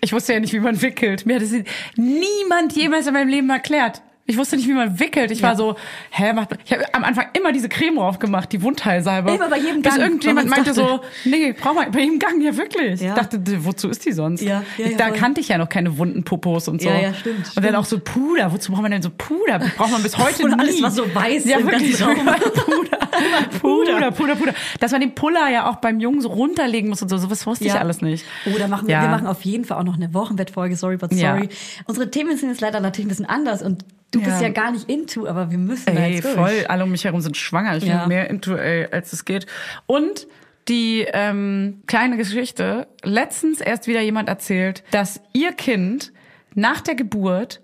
Ich 0.00 0.12
wusste 0.12 0.32
ja 0.34 0.40
nicht, 0.40 0.52
wie 0.52 0.60
man 0.60 0.80
wickelt. 0.82 1.26
Mir 1.26 1.36
hat 1.36 1.42
das 1.42 1.52
niemand 1.96 2.74
jemals 2.74 3.06
in 3.06 3.12
meinem 3.14 3.28
Leben 3.28 3.48
erklärt. 3.50 4.02
Ich 4.28 4.36
wusste 4.36 4.56
nicht, 4.56 4.66
wie 4.68 4.72
man 4.72 4.98
wickelt. 4.98 5.30
Ich 5.30 5.40
Ja. 5.40 5.48
war 5.48 5.56
so, 5.56 5.76
hä, 6.10 6.32
mach, 6.34 6.46
ich 6.64 6.72
habe 6.72 6.82
am 6.94 7.04
Anfang 7.04 7.26
immer 7.32 7.52
diese 7.52 7.68
Creme 7.68 7.94
drauf 7.96 8.18
gemacht, 8.18 8.50
die 8.52 8.60
Wundheilsalbe. 8.60 9.30
Immer 9.32 9.48
bei 9.48 9.58
jedem 9.58 9.82
Bis 9.82 9.92
Gang, 9.94 10.02
irgendjemand 10.04 10.50
weil 10.50 10.62
meinte 10.64 10.80
man's 10.80 10.90
so, 10.90 11.00
nee, 11.30 11.52
brauch 11.52 11.74
mal 11.74 11.88
bei 11.90 12.00
jedem 12.00 12.18
Gang, 12.18 12.40
ja 12.40 12.56
wirklich. 12.56 13.00
Ja. 13.00 13.10
Ich 13.10 13.14
dachte, 13.14 13.40
wozu 13.64 13.88
ist 13.88 14.04
die 14.04 14.10
sonst? 14.12 14.40
Ja, 14.42 14.64
ja, 14.78 14.86
ich, 14.86 14.96
da 14.96 15.08
voll. 15.08 15.16
kannte 15.16 15.40
ich 15.40 15.48
ja 15.48 15.58
noch 15.58 15.68
keine 15.68 15.96
wunden 15.98 16.24
Popos 16.24 16.66
und 16.66 16.82
so. 16.82 16.88
Ja, 16.88 16.98
ja, 16.98 17.14
stimmt, 17.14 17.36
Und 17.38 17.56
dann 17.56 17.62
stimmt. 17.64 17.76
auch 17.76 17.84
so 17.84 17.98
Puder. 18.00 18.52
Wozu 18.52 18.72
braucht 18.72 18.82
man 18.82 18.90
denn 18.90 19.02
so 19.02 19.10
Puder? 19.16 19.60
Braucht 19.76 19.92
man 19.92 20.02
bis 20.02 20.18
heute 20.18 20.42
Und 20.44 20.50
nie. 20.56 20.58
alles 20.60 20.82
war 20.82 20.90
so 20.90 21.14
weiß 21.14 21.44
ja, 21.44 21.58
im 21.58 21.66
wirklich. 21.66 21.98
ganzen 21.98 22.26
Raum. 22.26 22.26
Puder. 23.60 23.60
Puder, 23.60 24.10
Puder, 24.10 24.34
Puder. 24.36 24.54
Dass 24.80 24.92
man 24.92 25.00
den 25.00 25.14
Puller 25.14 25.48
ja 25.50 25.70
auch 25.70 25.76
beim 25.76 26.00
Jungen 26.00 26.20
so 26.20 26.28
runterlegen 26.28 26.90
muss 26.90 27.00
und 27.02 27.08
so. 27.08 27.16
Sowas 27.16 27.46
wusste 27.46 27.64
ich 27.66 27.72
alles 27.74 28.00
nicht. 28.02 28.24
Oh, 28.46 28.58
da 28.58 28.66
machen 28.68 28.88
wir, 28.88 29.00
wir 29.00 29.08
machen 29.08 29.26
auf 29.26 29.42
jeden 29.42 29.64
Fall 29.64 29.78
auch 29.78 29.84
noch 29.84 29.96
eine 29.96 30.12
Wochenbettfolge, 30.14 30.76
sorry 30.76 30.96
but 30.96 31.12
sorry. 31.14 31.48
Unsere 31.86 32.10
Themen 32.10 32.36
sind 32.36 32.48
jetzt 32.50 32.60
leider 32.60 32.80
natürlich 32.80 33.06
ein 33.06 33.10
bisschen 33.10 33.26
anders 33.26 33.62
und 33.62 33.84
du 34.16 34.24
bist 34.24 34.40
Ja. 34.40 34.48
ja 34.48 34.52
gar 34.52 34.70
nicht 34.72 34.88
into, 34.88 35.26
aber 35.26 35.50
wir 35.50 35.58
müssen 35.58 35.94
da 35.94 36.00
Ey, 36.02 36.14
jetzt 36.14 36.24
durch. 36.24 36.34
voll. 36.34 36.66
Alle 36.68 36.84
um 36.84 36.90
mich 36.90 37.04
herum 37.04 37.20
sind 37.20 37.36
schwanger. 37.36 37.76
Ich 37.76 37.84
Ja. 37.84 38.00
bin 38.00 38.08
mehr 38.08 38.28
into, 38.30 38.56
ey, 38.56 38.86
als 38.90 39.12
es 39.12 39.24
geht. 39.24 39.46
Und 39.86 40.26
die 40.68 41.06
ähm, 41.12 41.82
kleine 41.86 42.16
Geschichte. 42.16 42.88
Letztens 43.04 43.60
erst 43.60 43.86
wieder 43.86 44.00
jemand 44.00 44.28
erzählt, 44.28 44.82
dass 44.90 45.20
ihr 45.32 45.52
Kind 45.52 46.12
nach 46.54 46.80
der 46.80 46.96
Geburt 46.96 47.60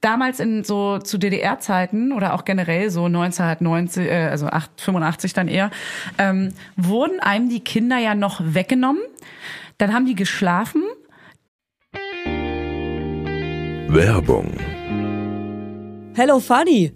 damals 0.00 0.40
in 0.40 0.64
so 0.64 0.98
zu 0.98 1.18
DDR-Zeiten 1.18 2.12
oder 2.12 2.32
auch 2.34 2.44
generell 2.46 2.88
so 2.90 3.04
1990, 3.06 4.06
äh, 4.06 4.28
also 4.30 4.46
8, 4.46 4.80
85 4.80 5.32
dann 5.34 5.48
eher, 5.48 5.70
ähm, 6.18 6.54
wurden 6.76 7.20
einem 7.20 7.48
die 7.50 7.60
Kinder 7.60 7.98
ja 7.98 8.14
noch 8.14 8.40
weggenommen. 8.42 9.02
Dann 9.78 9.92
haben 9.92 10.06
die 10.06 10.14
geschlafen. 10.14 10.82
Werbung, 13.88 14.52
Hello 16.16 16.38
Fanny. 16.38 16.92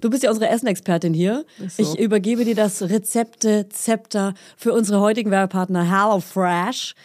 Du 0.00 0.10
bist 0.10 0.24
ja 0.24 0.30
unsere 0.30 0.48
Essenexpertin 0.50 1.14
hier. 1.14 1.44
so. 1.68 1.80
Ich 1.80 1.96
übergebe 1.96 2.44
dir 2.44 2.56
das 2.56 2.82
Rezepte-Zepter 2.82 4.34
für 4.56 4.72
unsere 4.72 5.00
heutigen 5.00 5.30
Werbepartner 5.30 5.84
HelloFresh. 5.88 6.96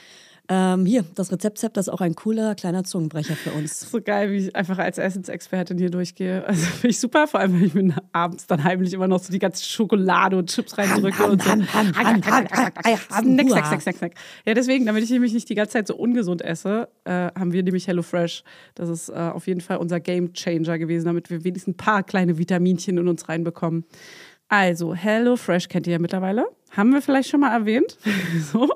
Ähm, 0.49 0.86
hier, 0.86 1.06
das 1.15 1.32
Rezeptzepter 1.32 1.79
ist 1.79 1.88
auch 1.88 2.01
ein 2.01 2.15
cooler 2.15 2.53
kleiner 2.56 2.84
Zungenbrecher 2.84 3.36
für 3.36 3.51
uns. 3.51 3.89
So 3.89 4.01
geil, 4.01 4.32
wie 4.32 4.38
ich 4.38 4.56
einfach 4.56 4.77
als 4.77 4.97
Essensexpertin 4.97 5.77
hier 5.77 5.89
durchgehe. 5.89 6.45
Also 6.45 6.65
finde 6.65 6.89
ich 6.89 6.99
super, 6.99 7.27
vor 7.27 7.39
allem 7.39 7.53
wenn 7.53 7.65
ich 7.65 7.73
mir 7.73 7.95
abends 8.12 8.45
dann 8.47 8.63
heimlich 8.63 8.91
immer 8.91 9.08
noch 9.08 9.19
so 9.19 9.32
die 9.32 9.39
ganze 9.39 9.63
Schokolade 9.63 10.38
und 10.38 10.49
Chips 10.49 10.77
reindrücke 10.77 11.23
und 11.23 11.41
so. 11.41 11.49
Snack, 11.49 12.25
snack, 12.25 13.65
snack, 13.65 13.82
snack, 13.82 13.97
snack. 13.97 14.13
Ja, 14.45 14.53
deswegen, 14.53 14.86
damit 14.86 15.03
ich 15.03 15.12
nämlich 15.12 15.34
nicht 15.34 15.47
die 15.47 15.56
ganze 15.56 15.73
Zeit 15.73 15.88
so 15.88 15.95
ungesund 15.95 16.41
esse, 16.41 16.89
äh, 17.06 17.12
haben 17.12 17.53
wir 17.53 17.63
nämlich 17.63 17.88
HelloFresh. 17.88 18.43
Das 18.75 18.89
ist 18.89 19.10
äh, 19.10 19.13
auf 19.13 19.47
jeden 19.47 19.62
Fall 19.62 19.77
unser 19.77 20.01
Game 20.01 20.34
Changer 20.34 20.77
gewesen, 20.77 21.06
damit 21.06 21.29
wir 21.29 21.45
wenigstens 21.45 21.75
ein 21.75 21.77
paar 21.77 22.03
kleine 22.03 22.38
Vitaminchen 22.38 22.97
in 22.97 23.08
uns 23.08 23.29
reinbekommen. 23.29 23.86
Also, 24.49 24.93
HelloFresh 24.93 25.69
kennt 25.69 25.88
ihr 25.88 25.93
ja 25.93 25.99
mittlerweile. 25.99 26.45
Haben 26.75 26.91
wir 26.91 27.01
vielleicht 27.01 27.29
schon 27.29 27.41
mal 27.41 27.53
erwähnt. 27.53 27.97
so. 28.51 28.69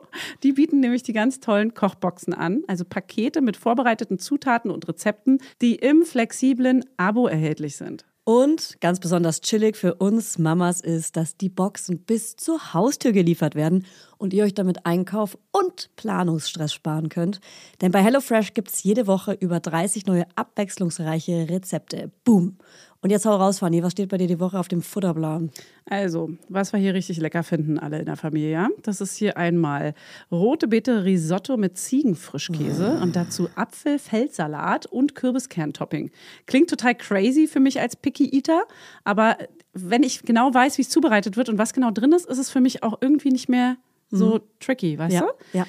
Die 0.43 0.53
bieten 0.53 0.79
nämlich 0.79 1.03
die 1.03 1.13
ganz 1.13 1.39
tollen 1.39 1.73
Kochboxen 1.73 2.33
an, 2.33 2.63
also 2.67 2.86
Pakete 2.86 3.41
mit 3.41 3.57
vorbereiteten 3.57 4.19
Zutaten 4.19 4.71
und 4.71 4.88
Rezepten, 4.88 5.39
die 5.62 5.75
im 5.75 6.03
flexiblen 6.03 6.86
Abo 6.97 7.27
erhältlich 7.27 7.75
sind. 7.75 8.05
Und 8.27 8.81
ganz 8.81 8.99
besonders 8.99 9.39
chillig 9.39 9.77
für 9.77 9.95
uns 9.95 10.38
Mamas 10.38 10.81
ist, 10.81 11.15
dass 11.15 11.38
die 11.38 11.47
Boxen 11.47 11.99
bis 11.99 12.36
zur 12.36 12.73
Haustür 12.73 13.13
geliefert 13.13 13.55
werden 13.55 13.86
und 14.17 14.33
ihr 14.33 14.43
euch 14.43 14.53
damit 14.53 14.86
Einkauf 14.86 15.38
und 15.53 15.89
Planungsstress 15.95 16.73
sparen 16.73 17.07
könnt. 17.07 17.39
Denn 17.79 17.93
bei 17.93 18.03
HelloFresh 18.03 18.53
gibt's 18.53 18.83
jede 18.83 19.07
Woche 19.07 19.31
über 19.31 19.62
30 19.62 20.07
neue 20.07 20.25
abwechslungsreiche 20.36 21.47
Rezepte. 21.49 22.12
Boom. 22.25 22.57
Und 23.01 23.12
jetzt 23.12 23.25
hau 23.25 23.36
raus, 23.36 23.60
Fanny, 23.60 23.83
was 23.83 23.91
steht 23.91 24.10
bei 24.10 24.17
dir 24.17 24.27
die 24.27 24.39
Woche 24.39 24.57
auf 24.60 24.67
dem 24.67 24.81
Futterplan? 24.81 25.51
Also, 25.86 26.31
was 26.49 26.73
wir 26.73 26.79
hier 26.79 26.93
richtig 26.93 27.17
lecker 27.17 27.43
finden, 27.43 27.77
alle 27.77 27.99
in 27.99 28.05
der 28.05 28.17
Familie, 28.17 28.51
ja? 28.51 28.69
Das 28.81 29.01
ist 29.01 29.15
hier 29.15 29.38
einmal 29.38 29.93
rote 30.31 30.67
Beete 30.67 31.05
Risotto 31.05 31.57
mit 31.57 31.77
Ziegenfrischkäse 31.77 32.99
und 33.01 33.15
dazu 33.15 33.49
Apfel-Feldsalat 33.55 34.86
und 34.88 35.15
Kürbiskerntopping. 35.15 36.12
Klingt 36.45 36.69
total 36.69 36.95
crazy 36.95 37.47
für 37.47 37.60
mich 37.60 37.79
als 37.79 37.95
Picky 37.95 38.29
Eater, 38.36 38.63
aber 39.03 39.38
wenn 39.73 40.03
ich 40.03 40.23
genau 40.23 40.53
weiß, 40.53 40.77
wie 40.77 40.81
es 40.81 40.89
zubereitet 40.89 41.38
wird 41.38 41.49
und 41.49 41.57
was 41.57 41.73
genau 41.73 41.91
drin 41.91 42.12
ist, 42.12 42.25
ist 42.25 42.39
es 42.39 42.49
für 42.49 42.62
mich 42.62 42.83
auch 42.83 42.97
irgendwie 43.01 43.29
nicht 43.29 43.47
mehr 43.49 43.77
so 44.10 44.39
tricky, 44.60 44.97
weißt 44.97 45.13
Ja, 45.13 45.21
du? 45.21 45.57
ja. 45.57 45.65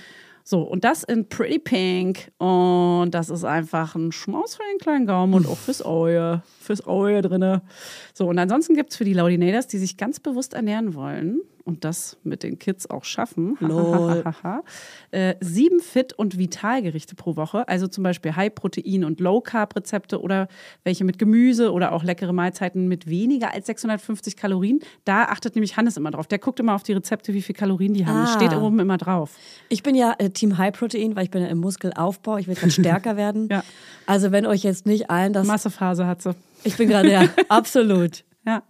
So, 0.51 0.63
und 0.63 0.83
das 0.85 1.03
in 1.03 1.29
Pretty 1.29 1.59
Pink. 1.59 2.33
Und 2.39 3.11
das 3.11 3.29
ist 3.29 3.45
einfach 3.45 3.95
ein 3.95 4.13
Schmaus 4.13 4.55
für 4.55 4.63
den 4.73 4.79
kleinen 4.79 5.05
Gaumen 5.05 5.35
und 5.35 5.47
auch 5.47 5.59
fürs 5.59 5.83
Auge. 5.83 6.43
Fürs 6.59 6.87
Auge 6.87 7.21
drinne. 7.21 7.61
So, 8.15 8.27
und 8.29 8.39
ansonsten 8.39 8.75
gibt 8.75 8.93
es 8.93 8.97
für 8.97 9.05
die 9.05 9.13
Laudinators, 9.13 9.67
die 9.67 9.77
sich 9.77 9.99
ganz 9.99 10.21
bewusst 10.21 10.55
ernähren 10.55 10.95
wollen 10.95 11.43
und 11.69 11.85
das 11.85 12.17
mit 12.25 12.43
den 12.43 12.59
Kids 12.59 12.89
auch 12.89 13.05
schaffen, 13.05 13.57
Lol. 13.61 14.25
äh, 15.11 15.35
sieben 15.41 15.81
Fit- 15.81 16.15
und 16.15 16.39
Vitalgerichte 16.39 17.15
pro 17.15 17.37
Woche. 17.37 17.69
Also 17.69 17.87
zum 17.87 18.03
Beispiel 18.05 18.35
High-Protein- 18.35 19.05
und 19.05 19.21
Low-Carb-Rezepte 19.21 20.21
oder 20.23 20.49
welche 20.83 21.05
mit 21.05 21.19
Gemüse 21.19 21.71
oder 21.73 21.93
auch 21.93 22.03
leckere 22.05 22.33
Mahlzeiten 22.33 22.89
mit 22.89 23.07
weniger 23.07 23.53
als 23.53 23.67
650 23.67 24.37
Kalorien. 24.37 24.81
Da 25.05 25.25
achtet 25.25 25.55
nämlich 25.55 25.77
Hannes 25.77 25.97
immer 25.99 26.11
drauf. 26.11 26.27
Der 26.27 26.39
guckt 26.39 26.59
immer 26.59 26.75
auf 26.75 26.83
die 26.83 26.95
Rezepte, 26.95 27.35
wie 27.35 27.43
viel 27.43 27.55
Kalorien 27.55 27.93
die 27.95 28.07
haben. 28.07 28.19
Das 28.23 28.31
Ah. 28.35 28.37
steht 28.41 28.55
oben 28.59 28.81
immer 28.81 28.97
drauf. 28.97 29.37
Ich 29.69 29.83
bin 29.83 29.95
ja 29.95 30.15
äh, 30.19 30.31
Team 30.31 30.57
High 30.57 30.73
Protein, 30.77 31.15
weil 31.17 31.25
ich 31.25 31.31
bin 31.31 31.43
ja 31.43 31.49
im 31.49 31.59
Muskelaufbau. 31.59 32.39
Ich 32.39 32.47
will 32.49 32.55
gerade 32.55 32.71
stärker 32.73 33.17
werden. 33.19 33.49
Ja. 33.51 33.63
Also 34.07 34.33
wenn 34.33 34.47
euch 34.47 34.63
jetzt 34.63 34.87
nicht 34.87 35.11
allen 35.11 35.35
das 35.35 35.47
Massephase 35.47 36.07
hat 36.07 36.23
sie. 36.23 36.35
Ich 36.65 36.77
bin 36.77 36.89
gerade, 36.89 37.13
ja, 37.13 37.25
absolut. 37.49 38.25
Ja. 38.49 38.63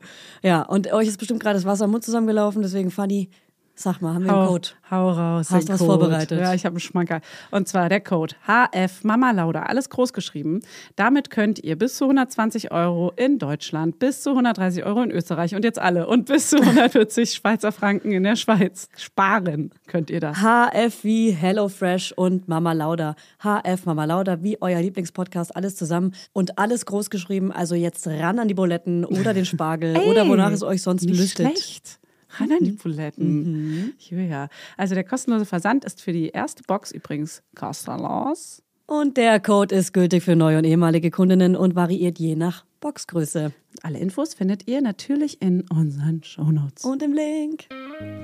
Ja, 0.43 0.63
und 0.63 0.93
euch 0.93 1.07
ist 1.07 1.19
bestimmt 1.19 1.41
gerade 1.41 1.55
das 1.55 1.65
Wasser 1.65 1.85
im 1.85 1.93
Mund 1.93 2.05
zusammengelaufen, 2.05 2.63
deswegen 2.63 2.91
Fanny, 2.91 3.31
sag 3.79 4.01
mal, 4.03 4.15
haben 4.15 4.25
wir 4.25 4.33
einen 4.33 4.41
Hau, 4.41 4.47
Code? 4.49 4.69
hau 4.91 5.11
raus. 5.11 5.51
Hast 5.51 5.69
den 5.69 5.75
was 5.75 5.79
Code. 5.81 5.91
vorbereitet? 6.01 6.41
Ja, 6.41 6.55
ich 6.55 6.65
habe 6.65 6.75
einen 6.75 6.81
Schmankerl. 6.81 7.21
Und 7.51 7.69
zwar 7.69 7.89
der 7.89 8.01
Code 8.01 8.35
HF 8.47 9.05
Mama 9.05 9.31
Lauda, 9.31 9.63
alles 9.63 9.89
groß 9.91 10.13
geschrieben. 10.13 10.61
Damit 10.97 11.31
könnt 11.31 11.59
ihr 11.63 11.77
bis 11.77 11.97
zu 11.97 12.05
120 12.05 12.73
Euro 12.73 13.13
in 13.17 13.39
Deutschland, 13.39 13.99
bis 13.99 14.23
zu 14.23 14.31
130 14.31 14.85
Euro 14.85 15.03
in 15.03 15.11
Österreich 15.11 15.55
und 15.55 15.65
jetzt 15.65 15.79
alle 15.79 16.07
und 16.07 16.27
bis 16.27 16.51
zu 16.51 16.57
140 16.59 17.33
Schweizer 17.33 17.73
Franken 17.73 18.13
in 18.13 18.25
der 18.25 18.37
Schweiz 18.37 18.89
sparen 18.97 19.71
könnt 19.87 20.11
ihr 20.11 20.21
das. 20.21 20.39
HF 20.39 21.05
wie 21.05 21.31
HelloFresh 21.31 22.13
und 22.13 22.49
Mama 22.49 22.73
Lauda. 22.73 23.15
HF 23.43 23.87
Mama 23.87 24.05
Lauda 24.05 24.43
wie 24.43 24.61
euer 24.61 24.81
Lieblingspodcast, 24.81 25.55
alles 25.55 25.77
zusammen 25.77 26.13
und 26.33 26.59
alles 26.59 26.87
groß 26.87 27.11
geschrieben. 27.11 27.53
Also 27.53 27.75
jetzt 27.75 28.07
ran 28.07 28.39
an 28.39 28.49
die 28.49 28.55
Buletten 28.55 29.05
oder 29.05 29.35
den 29.35 29.45
Spargel 29.45 29.97
oder 29.99 30.27
wonach 30.29 30.51
es 30.53 30.63
euch 30.63 30.83
sonst 30.83 31.05
nicht 31.05 31.19
lüstet. 31.19 31.47
schlecht. 31.47 31.99
Ran 32.31 32.53
an 32.53 32.65
die 32.65 32.73
Buletten. 32.73 33.95
Ja. 33.99 34.49
Also 34.77 34.95
der 34.95 35.05
kostenlose 35.05 35.47
Versand 35.47 35.85
ist 35.85 36.01
für 36.01 36.13
die 36.13 36.29
erste 36.29 36.63
Box 36.63 36.93
übrigens 36.93 37.43
kostenlos. 37.55 38.63
Und 38.87 39.17
der 39.17 39.39
Code 39.41 39.75
ist 39.75 39.93
gültig 39.93 40.23
für 40.23 40.35
neue 40.35 40.59
und 40.59 40.65
ehemalige 40.65 41.11
Kundinnen 41.11 41.57
und 41.57 41.75
variiert 41.75 42.19
je 42.19 42.37
nach 42.37 42.65
Boxgröße. 42.81 43.53
Alle 43.83 43.99
Infos 43.99 44.35
findet 44.35 44.67
ihr 44.67 44.81
natürlich 44.81 45.43
in 45.43 45.63
unseren 45.71 46.23
Shownotes. 46.23 46.85
Und 46.85 47.03
im 47.03 47.13
Link. 47.13 47.67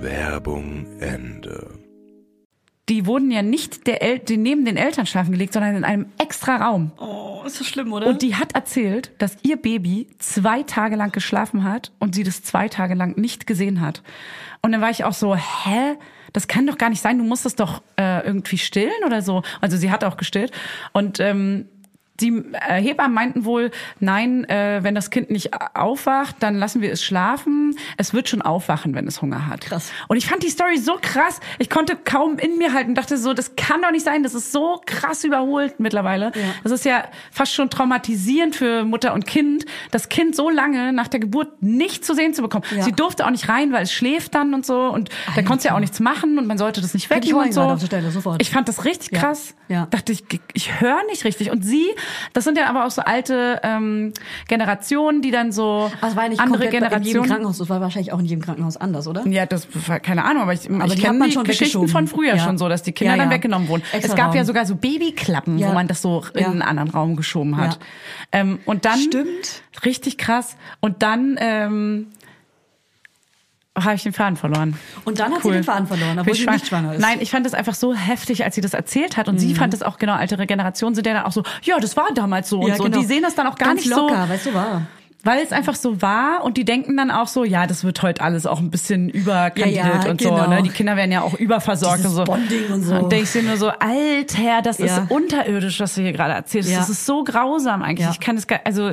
Werbung 0.00 0.86
Ende. 1.00 1.83
Die 2.88 3.06
wurden 3.06 3.30
ja 3.30 3.42
nicht 3.42 3.86
der 3.86 4.02
El 4.02 4.18
die 4.18 4.36
neben 4.36 4.64
den 4.64 4.76
Eltern 4.76 5.06
schlafen 5.06 5.32
gelegt, 5.32 5.54
sondern 5.54 5.76
in 5.76 5.84
einem 5.84 6.06
extra 6.18 6.56
Raum. 6.56 6.92
Oh, 6.98 7.42
ist 7.46 7.58
das 7.60 7.66
schlimm, 7.66 7.92
oder? 7.92 8.06
Und 8.06 8.20
die 8.20 8.34
hat 8.34 8.54
erzählt, 8.54 9.12
dass 9.18 9.38
ihr 9.42 9.56
Baby 9.56 10.08
zwei 10.18 10.62
Tage 10.62 10.96
lang 10.96 11.10
geschlafen 11.10 11.64
hat 11.64 11.92
und 11.98 12.14
sie 12.14 12.24
das 12.24 12.42
zwei 12.42 12.68
Tage 12.68 12.94
lang 12.94 13.18
nicht 13.18 13.46
gesehen 13.46 13.80
hat. 13.80 14.02
Und 14.60 14.72
dann 14.72 14.80
war 14.80 14.90
ich 14.90 15.04
auch 15.04 15.14
so, 15.14 15.34
hä? 15.34 15.96
Das 16.34 16.48
kann 16.48 16.66
doch 16.66 16.78
gar 16.78 16.90
nicht 16.90 17.00
sein. 17.00 17.18
Du 17.18 17.24
musst 17.24 17.46
es 17.46 17.54
doch 17.54 17.80
äh, 17.96 18.26
irgendwie 18.26 18.58
stillen 18.58 19.04
oder 19.06 19.22
so. 19.22 19.42
Also 19.60 19.76
sie 19.76 19.90
hat 19.90 20.02
auch 20.02 20.16
gestillt. 20.16 20.50
Und 20.92 21.20
ähm, 21.20 21.68
die 22.20 22.44
äh, 22.68 22.80
Hebammen 22.80 23.14
meinten 23.14 23.44
wohl, 23.44 23.70
nein, 24.00 24.44
äh, 24.48 24.80
wenn 24.82 24.94
das 24.94 25.10
Kind 25.10 25.30
nicht 25.30 25.50
aufwacht, 25.74 26.36
dann 26.40 26.54
lassen 26.56 26.80
wir 26.80 26.92
es 26.92 27.02
schlafen. 27.04 27.76
Es 27.96 28.14
wird 28.14 28.28
schon 28.28 28.40
aufwachen, 28.42 28.94
wenn 28.94 29.06
es 29.06 29.20
Hunger 29.20 29.46
hat. 29.48 29.62
Krass. 29.62 29.90
Und 30.08 30.16
ich 30.16 30.26
fand 30.26 30.42
die 30.42 30.48
Story 30.50 30.78
so 30.78 30.98
krass. 31.00 31.40
Ich 31.58 31.68
konnte 31.70 31.96
kaum 31.96 32.38
in 32.38 32.58
mir 32.58 32.72
halten. 32.72 32.94
Dachte 32.94 33.16
so, 33.18 33.34
das 33.34 33.56
kann 33.56 33.82
doch 33.82 33.90
nicht 33.90 34.04
sein. 34.04 34.22
Das 34.22 34.34
ist 34.34 34.52
so 34.52 34.80
krass 34.86 35.24
überholt 35.24 35.80
mittlerweile. 35.80 36.32
Das 36.62 36.72
ist 36.72 36.84
ja 36.84 37.04
fast 37.30 37.52
schon 37.52 37.68
traumatisierend 37.70 38.54
für 38.54 38.84
Mutter 38.84 39.12
und 39.14 39.26
Kind, 39.26 39.66
das 39.90 40.08
Kind 40.08 40.36
so 40.36 40.50
lange 40.50 40.92
nach 40.92 41.08
der 41.08 41.20
Geburt 41.20 41.62
nicht 41.62 42.04
zu 42.04 42.14
sehen 42.14 42.34
zu 42.34 42.42
bekommen. 42.42 42.64
Ja. 42.76 42.82
Sie 42.82 42.92
durfte 42.92 43.26
auch 43.26 43.30
nicht 43.30 43.48
rein, 43.48 43.72
weil 43.72 43.82
es 43.82 43.92
schläft 43.92 44.34
dann 44.34 44.54
und 44.54 44.64
so. 44.64 44.88
Und 44.88 45.10
da 45.34 45.42
konnte 45.42 45.62
sie 45.62 45.68
ja 45.68 45.74
auch 45.74 45.80
nichts 45.80 46.00
machen 46.00 46.38
und 46.38 46.46
man 46.46 46.58
sollte 46.58 46.80
das 46.80 46.94
nicht 46.94 47.04
ich 47.04 47.10
wecken 47.10 47.34
heulen 47.34 47.48
und 47.58 47.80
so. 47.80 48.36
Ich 48.38 48.50
fand 48.50 48.68
das 48.68 48.84
richtig 48.84 49.12
Ja. 49.12 49.20
krass. 49.20 49.54
Ja. 49.68 49.86
Dachte 49.90 50.12
ich, 50.12 50.24
ich 50.52 50.80
höre 50.80 51.04
nicht 51.06 51.24
richtig. 51.24 51.50
Und 51.50 51.64
sie, 51.64 51.86
das 52.32 52.44
sind 52.44 52.58
ja 52.58 52.68
aber 52.68 52.86
auch 52.86 52.90
so 52.90 53.02
alte 53.02 53.60
ähm, 53.62 54.12
Generationen, 54.48 55.22
die 55.22 55.30
dann 55.30 55.52
so 55.52 55.90
es 56.02 56.16
war 56.16 56.24
ja 56.24 56.28
nicht 56.30 56.40
andere 56.40 56.58
bei- 56.60 56.66
in 56.66 56.72
jedem 56.72 56.88
Generationen. 56.88 57.26
Krankenhaus. 57.28 57.58
Das 57.58 57.68
war 57.68 57.80
wahrscheinlich 57.80 58.12
auch 58.12 58.18
in 58.18 58.24
jedem 58.26 58.42
Krankenhaus 58.42 58.76
anders, 58.76 59.06
oder? 59.06 59.26
Ja, 59.26 59.46
das 59.46 59.66
war 59.88 60.00
keine 60.00 60.24
Ahnung, 60.24 60.42
aber 60.42 60.52
ich, 60.52 60.70
Aber 60.70 60.86
ich 60.86 61.00
kenne 61.02 61.24
die 61.26 61.32
schon 61.32 61.44
Geschichten 61.44 61.88
von 61.88 62.06
früher 62.06 62.36
Ja. 62.36 62.38
schon 62.44 62.58
so, 62.58 62.68
dass 62.68 62.82
die 62.82 62.92
Kinder 62.92 63.14
Ja, 63.14 63.18
dann 63.18 63.30
ja. 63.30 63.36
weggenommen 63.36 63.68
wurden. 63.68 63.82
Extra 63.92 64.12
es 64.12 64.16
gab 64.16 64.34
ja 64.34 64.40
Raum. 64.40 64.46
sogar 64.46 64.66
so 64.66 64.74
Babyklappen, 64.76 65.58
Ja. 65.58 65.68
wo 65.68 65.72
man 65.72 65.88
das 65.88 66.02
so 66.02 66.24
in 66.34 66.40
Ja. 66.40 66.50
einen 66.50 66.62
anderen 66.62 66.90
Raum 66.90 67.16
geschoben 67.16 67.56
hat. 67.56 67.74
Ja. 67.74 68.40
Ähm, 68.40 68.58
und 68.64 68.84
dann 68.84 68.98
Stimmt. 68.98 69.62
richtig 69.84 70.18
krass. 70.18 70.56
Und 70.80 71.02
dann 71.02 71.36
ähm, 71.40 72.08
habe 73.76 73.94
ich 73.96 74.02
den 74.02 74.12
Faden 74.12 74.36
verloren. 74.36 74.78
Und 75.04 75.18
dann 75.18 75.32
hat 75.32 75.42
sie 75.42 75.50
den 75.50 75.64
Faden 75.64 75.86
verloren, 75.86 76.18
obwohl 76.18 76.34
sie 76.34 76.46
nicht 76.46 76.66
schwanger 76.66 76.92
ist. 76.92 76.98
Mhm. 76.98 77.02
Nein, 77.02 77.18
ich 77.20 77.30
fand 77.30 77.46
es 77.46 77.54
einfach 77.54 77.74
so 77.74 77.94
heftig, 77.94 78.44
als 78.44 78.54
sie 78.54 78.60
das 78.60 78.74
erzählt 78.74 79.16
hat. 79.16 79.28
Und 79.28 79.38
sie 79.38 79.54
fand 79.54 79.74
es 79.74 79.82
auch, 79.82 79.98
genau, 79.98 80.16
ältere 80.16 80.46
Generationen 80.46 80.94
sind 80.94 81.06
ja 81.06 81.14
dann 81.14 81.24
auch 81.24 81.32
so, 81.32 81.42
ja, 81.62 81.78
das 81.80 81.96
war 81.96 82.08
damals 82.14 82.48
so 82.48 82.60
und 82.60 82.76
so. 82.76 82.84
Und 82.84 82.94
die 82.94 83.04
sehen 83.04 83.22
das 83.22 83.34
dann 83.34 83.46
auch 83.46 83.56
gar 83.56 83.74
genau. 83.74 83.74
Ganz 83.74 83.86
nicht 83.86 83.96
locker, 83.96 84.26
so. 84.26 84.32
weißt 84.32 84.46
du, 84.46 84.54
war. 84.54 84.82
Weil 85.24 85.42
es 85.42 85.52
einfach 85.52 85.74
so 85.74 86.00
war 86.02 86.44
und 86.44 86.56
die 86.58 86.64
denken 86.64 86.96
dann 86.96 87.10
auch 87.10 87.26
so, 87.28 87.44
ja, 87.44 87.66
das 87.66 87.82
wird 87.82 88.02
heute 88.02 88.20
alles 88.22 88.44
auch 88.46 88.60
ein 88.60 88.70
bisschen 88.70 89.08
überkandidelt 89.08 89.76
Ja, 89.76 90.04
ja, 90.04 90.10
und 90.10 90.20
so. 90.20 90.28
genau. 90.30 90.48
Ne? 90.48 90.62
Die 90.62 90.68
Kinder 90.68 90.96
werden 90.96 91.10
ja 91.12 91.22
auch 91.22 91.34
überversorgt 91.34 92.00
Dieses 92.00 92.10
und 92.12 92.16
so. 92.16 92.24
Bonding 92.24 92.66
und 92.72 92.82
so. 92.82 92.94
Und 92.96 93.10
denke 93.10 93.24
ich 93.24 93.32
dir 93.32 93.42
nur 93.42 93.56
so, 93.56 93.68
Alter, 93.70 94.62
das 94.62 94.78
Ja. 94.78 94.84
ist 94.86 95.10
unterirdisch, 95.10 95.80
was 95.80 95.94
du 95.94 96.02
hier 96.02 96.12
gerade 96.12 96.34
erzählst. 96.34 96.74
Das 96.76 96.88
ist 96.90 97.06
so 97.06 97.24
grausam 97.24 97.82
eigentlich. 97.82 98.08
Ich 98.10 98.20
kann 98.20 98.36
es 98.36 98.46
gar, 98.46 98.60
also 98.64 98.92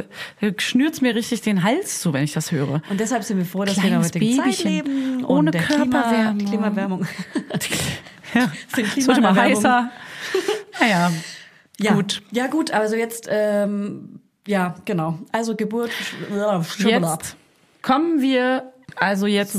schnürt's 0.57 1.01
mir 1.01 1.13
richtig 1.15 1.41
den 1.41 1.63
Hals 1.63 1.99
zu, 1.99 2.13
wenn 2.13 2.23
ich 2.23 2.33
das 2.33 2.51
höre. 2.51 2.81
Und 2.89 2.99
deshalb 2.99 3.23
sind 3.23 3.37
wir 3.37 3.45
froh, 3.45 3.65
dass 3.65 3.75
wir 3.77 3.83
in 3.83 3.99
der 4.01 4.09
Kleines 4.09 4.15
heutigen 4.15 4.53
Zeit 4.55 4.63
leben. 4.63 5.25
Ohne 5.25 5.51
der 5.51 5.61
Klima, 5.63 5.83
Körperwärmung. 6.01 6.45
Klimawärmung. 6.47 7.05
Ja. 8.33 8.49
Es 8.97 9.07
wird 9.07 9.17
immer 9.17 9.35
heißer. 9.35 9.89
Naja, 10.79 11.11
Ja. 11.79 11.93
gut. 11.93 12.21
Ja, 12.31 12.47
gut, 12.47 12.71
also 12.71 12.95
jetzt, 12.95 13.27
ähm, 13.29 14.21
ja, 14.51 14.75
genau. 14.83 15.17
Also 15.31 15.55
Geburt, 15.55 15.91
Jetzt 16.91 17.37
kommen 17.81 18.21
wir, 18.21 18.73
also 18.97 19.25
jetzt 19.25 19.55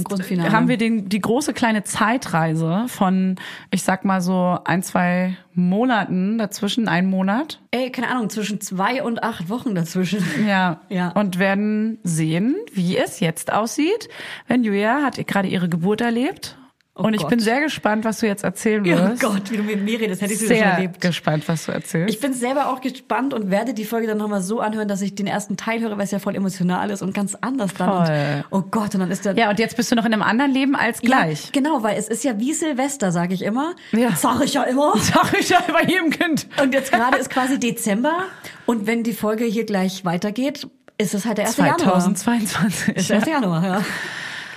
haben 0.53 0.69
wir 0.69 0.77
den, 0.77 1.09
die 1.09 1.21
große 1.21 1.55
kleine 1.55 1.83
Zeitreise 1.83 2.85
von, 2.89 3.37
ich 3.71 3.83
sag 3.85 4.05
mal 4.05 4.21
so 4.21 4.59
ein, 4.65 4.83
zwei 4.83 5.39
Monaten 5.55 6.37
dazwischen, 6.37 6.89
ein 6.89 7.07
Monat. 7.07 7.59
Ey, 7.71 7.91
keine 7.91 8.11
Ahnung, 8.11 8.29
zwischen 8.29 8.61
zwei 8.61 9.03
und 9.03 9.23
acht 9.23 9.49
Wochen 9.49 9.75
dazwischen. 9.75 10.23
Ja. 10.47 10.81
Ja. 10.91 11.09
Und 11.13 11.39
werden 11.39 11.99
sehen, 12.03 12.55
wie 12.75 12.99
es 12.99 13.21
jetzt 13.21 13.51
aussieht. 13.51 14.11
Wenn 14.47 14.63
Julia 14.63 15.03
hat 15.03 15.27
gerade 15.27 15.49
ihre 15.49 15.71
Geburt 15.71 16.03
erlebt. 16.03 16.59
Und 16.95 17.15
ich 17.15 17.21
Gott. 17.23 17.31
bin 17.31 17.41
sehr 17.41 17.61
gespannt, 17.63 18.05
was 18.05 18.19
du 18.21 18.27
jetzt 18.27 18.45
erzählen 18.45 18.83
Oh 18.83 18.85
wirst. 18.87 19.23
Gott, 19.23 19.51
wie 19.51 19.57
du 19.57 19.63
mit 19.63 19.83
mir 19.83 19.99
redest, 19.99 20.21
hätte 20.21 20.35
ich 20.35 20.39
sie 20.41 20.47
schon 20.47 20.57
Sehr 20.57 20.67
erlebt. 20.67 21.01
gespannt, 21.01 21.49
was 21.49 21.65
du 21.65 21.73
erzählst. 21.73 22.15
Ich 22.15 22.21
bin 22.21 22.35
selber 22.35 22.69
auch 22.69 22.83
gespannt 22.83 23.33
und 23.33 23.51
werde 23.51 23.73
die 23.73 23.87
Folge 23.87 24.07
dann 24.07 24.19
nochmal 24.19 24.43
so 24.43 24.61
anhören, 24.61 24.89
dass 24.89 25.01
ich 25.01 25.15
den 25.15 25.27
ersten 25.27 25.57
Teil 25.57 25.81
höre, 25.81 25.97
weil 25.97 26.05
es 26.05 26.11
ja 26.11 26.19
voll 26.19 26.35
emotional 26.37 26.91
ist 26.91 27.01
und 27.01 27.15
ganz 27.15 27.35
anders 27.41 27.73
dann. 27.75 27.89
Und, 27.91 28.45
oh 28.51 28.63
Gott, 28.71 28.95
und 28.95 29.01
dann 29.01 29.11
ist 29.11 29.25
der. 29.25 29.35
ja, 29.37 29.49
und 29.49 29.59
jetzt 29.59 29.77
bist 29.77 29.91
du 29.91 29.95
noch 29.97 30.05
in 30.05 30.13
einem 30.13 30.23
anderen 30.23 30.53
Leben 30.53 30.77
als 30.77 31.01
gleich. 31.01 31.45
Ja, 31.47 31.51
genau, 31.53 31.83
weil 31.83 31.97
es 31.99 32.09
ist 32.09 32.25
ja 32.25 32.39
wie 32.39 32.53
Silvester, 32.53 33.11
sage 33.11 33.33
ich 33.35 33.43
immer. 33.43 33.75
Ja. 33.93 34.15
Sag 34.15 34.43
ich 34.45 34.53
ja 34.55 34.65
immer. 34.65 34.93
Sag 34.99 35.33
ich 35.39 35.49
ja 35.49 35.63
bei 35.73 35.85
jedem 35.85 36.11
Kind. 36.11 36.47
Und 36.63 36.75
jetzt 36.75 36.93
gerade 36.93 37.17
ist 37.17 37.31
quasi 37.31 37.59
Dezember 37.59 38.25
und 38.67 38.87
wenn 38.87 39.03
die 39.03 39.15
Folge 39.15 39.45
hier 39.45 39.65
gleich 39.65 40.05
weitergeht, 40.05 40.69
ist 40.99 41.15
es 41.15 41.25
halt 41.25 41.39
der 41.39 41.47
1. 41.47 41.57
Januar. 41.57 41.79
2022. 41.79 42.97
Ist 42.97 43.09
der 43.11 43.17
1. 43.17 43.27
Januar, 43.29 43.65
ja. 43.65 43.85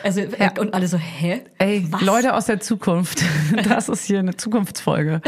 Also, 0.04 0.22
Ja. 0.22 0.52
und 0.60 0.74
alle 0.74 0.88
so, 0.88 0.98
hä? 0.98 1.42
Ey, 1.58 1.88
Was? 1.90 2.02
Leute 2.02 2.34
aus 2.34 2.46
der 2.46 2.60
Zukunft. 2.60 3.22
Das 3.68 3.90
ist 3.90 4.06
hier 4.06 4.20
eine 4.20 4.36
Zukunftsfolge. 4.38 5.22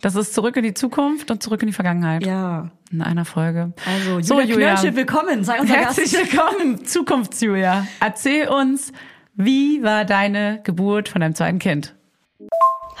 Das 0.00 0.14
ist 0.16 0.34
zurück 0.34 0.56
in 0.56 0.62
die 0.64 0.74
Zukunft 0.74 1.30
und 1.30 1.42
zurück 1.42 1.62
in 1.62 1.68
die 1.68 1.72
Vergangenheit. 1.74 2.24
Ja. 2.26 2.70
In 2.90 3.02
einer 3.02 3.24
Folge. 3.24 3.72
Also, 3.86 4.20
so, 4.22 4.34
Julia, 4.40 4.54
Julia. 4.54 4.68
Knirschel, 4.74 4.96
willkommen, 4.96 5.44
sei 5.44 5.60
unser 5.60 5.74
Herzlich 5.74 6.12
Gast. 6.12 6.32
willkommen, 6.32 6.84
Zukunftsjulia. 6.84 7.86
Erzähl 8.00 8.48
uns, 8.48 8.92
wie 9.34 9.82
war 9.82 10.04
deine 10.04 10.60
Geburt 10.64 11.08
von 11.08 11.20
deinem 11.20 11.34
zweiten 11.34 11.58
Kind? 11.58 11.94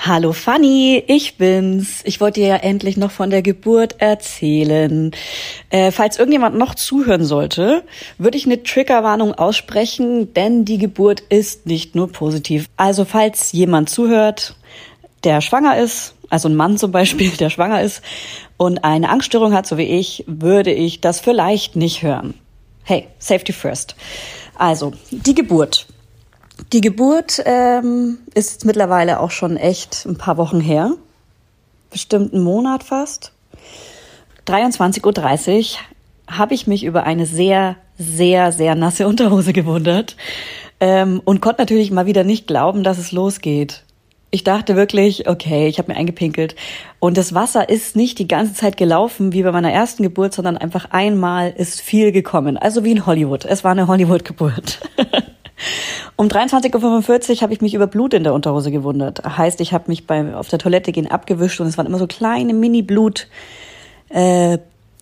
Hallo 0.00 0.32
Fanny, 0.32 1.02
ich 1.08 1.38
bin's. 1.38 2.02
Ich 2.04 2.20
wollte 2.20 2.38
dir 2.40 2.46
ja 2.46 2.56
endlich 2.56 2.96
noch 2.96 3.10
von 3.10 3.30
der 3.30 3.42
Geburt 3.42 3.96
erzählen. 3.98 5.10
Äh, 5.70 5.90
falls 5.90 6.18
irgendjemand 6.20 6.56
noch 6.56 6.76
zuhören 6.76 7.24
sollte, 7.24 7.82
würde 8.16 8.38
ich 8.38 8.46
eine 8.46 8.62
Triggerwarnung 8.62 9.34
aussprechen, 9.34 10.32
denn 10.34 10.64
die 10.64 10.78
Geburt 10.78 11.20
ist 11.20 11.66
nicht 11.66 11.96
nur 11.96 12.12
positiv. 12.12 12.66
Also 12.76 13.04
falls 13.04 13.50
jemand 13.50 13.90
zuhört, 13.90 14.54
der 15.24 15.40
schwanger 15.40 15.76
ist, 15.76 16.14
also 16.30 16.48
ein 16.48 16.54
Mann 16.54 16.78
zum 16.78 16.92
Beispiel, 16.92 17.30
der 17.38 17.50
schwanger 17.50 17.82
ist 17.82 18.00
und 18.56 18.84
eine 18.84 19.10
Angststörung 19.10 19.52
hat, 19.52 19.66
so 19.66 19.78
wie 19.78 19.82
ich, 19.98 20.22
würde 20.28 20.72
ich 20.72 21.00
das 21.00 21.18
vielleicht 21.18 21.74
nicht 21.74 22.02
hören. 22.04 22.34
Hey, 22.84 23.08
safety 23.18 23.52
first. 23.52 23.96
Also, 24.54 24.92
die 25.10 25.34
Geburt. 25.34 25.87
Die 26.72 26.80
Geburt 26.80 27.42
ähm, 27.46 28.18
ist 28.34 28.64
mittlerweile 28.64 29.20
auch 29.20 29.30
schon 29.30 29.56
echt 29.56 30.04
ein 30.06 30.18
paar 30.18 30.36
Wochen 30.36 30.60
her. 30.60 30.92
Bestimmt 31.90 32.34
einen 32.34 32.42
Monat 32.42 32.82
fast. 32.82 33.32
23.30 34.46 35.72
Uhr 35.72 36.36
habe 36.36 36.54
ich 36.54 36.66
mich 36.66 36.84
über 36.84 37.04
eine 37.04 37.26
sehr, 37.26 37.76
sehr, 37.98 38.52
sehr 38.52 38.74
nasse 38.74 39.06
Unterhose 39.08 39.52
gewundert 39.52 40.16
ähm, 40.80 41.22
und 41.24 41.40
konnte 41.40 41.62
natürlich 41.62 41.90
mal 41.90 42.06
wieder 42.06 42.24
nicht 42.24 42.46
glauben, 42.46 42.82
dass 42.82 42.98
es 42.98 43.12
losgeht. 43.12 43.84
Ich 44.30 44.44
dachte 44.44 44.76
wirklich, 44.76 45.26
okay, 45.26 45.68
ich 45.68 45.78
habe 45.78 45.90
mir 45.90 45.98
eingepinkelt. 45.98 46.54
Und 47.00 47.16
das 47.16 47.34
Wasser 47.34 47.70
ist 47.70 47.96
nicht 47.96 48.18
die 48.18 48.28
ganze 48.28 48.52
Zeit 48.52 48.76
gelaufen 48.76 49.32
wie 49.32 49.42
bei 49.42 49.52
meiner 49.52 49.72
ersten 49.72 50.02
Geburt, 50.02 50.34
sondern 50.34 50.58
einfach 50.58 50.90
einmal 50.90 51.50
ist 51.56 51.80
viel 51.80 52.12
gekommen. 52.12 52.58
Also 52.58 52.84
wie 52.84 52.90
in 52.92 53.06
Hollywood. 53.06 53.46
Es 53.46 53.64
war 53.64 53.70
eine 53.70 53.86
Hollywood-Geburt. 53.86 54.80
Um 56.18 56.26
23.45 56.26 57.30
Uhr 57.30 57.40
habe 57.42 57.52
ich 57.54 57.60
mich 57.60 57.74
über 57.74 57.86
Blut 57.86 58.12
in 58.12 58.24
der 58.24 58.34
Unterhose 58.34 58.70
gewundert. 58.70 59.22
Heißt, 59.24 59.60
ich 59.60 59.72
habe 59.72 59.84
mich 59.86 60.06
beim 60.06 60.34
auf 60.34 60.48
der 60.48 60.58
Toilette 60.58 60.92
gehen 60.92 61.10
abgewischt 61.10 61.60
und 61.60 61.68
es 61.68 61.78
waren 61.78 61.86
immer 61.86 61.98
so 61.98 62.06
kleine 62.06 62.52
Mini-Blut 62.52 63.28
äh, 64.10 64.58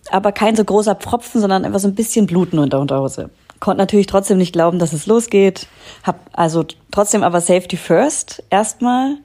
aber 0.09 0.31
kein 0.31 0.55
so 0.55 0.63
großer 0.63 0.95
Pfropfen, 0.95 1.41
sondern 1.41 1.65
einfach 1.65 1.79
so 1.79 1.87
ein 1.87 1.95
bisschen 1.95 2.27
Bluten 2.27 2.59
unter 2.59 2.79
Unterhose. 2.79 3.29
Konnte 3.59 3.79
natürlich 3.79 4.07
trotzdem 4.07 4.37
nicht 4.37 4.53
glauben, 4.53 4.79
dass 4.79 4.93
es 4.93 5.07
losgeht. 5.07 5.67
Hab 6.03 6.19
also 6.33 6.65
trotzdem 6.91 7.23
aber 7.23 7.41
Safety 7.41 7.75
First 7.75 8.43
erstmal 8.49 9.15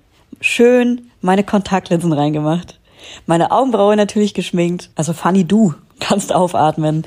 schön 0.41 1.11
meine 1.21 1.45
Kontaktlinsen 1.45 2.13
reingemacht. 2.13 2.81
Meine 3.27 3.53
Augenbraue 3.53 3.97
natürlich 3.97 4.33
geschminkt. 4.33 4.91
Also 4.95 5.13
Fanny, 5.13 5.45
du 5.45 5.75
kannst 6.01 6.35
aufatmen. 6.35 7.05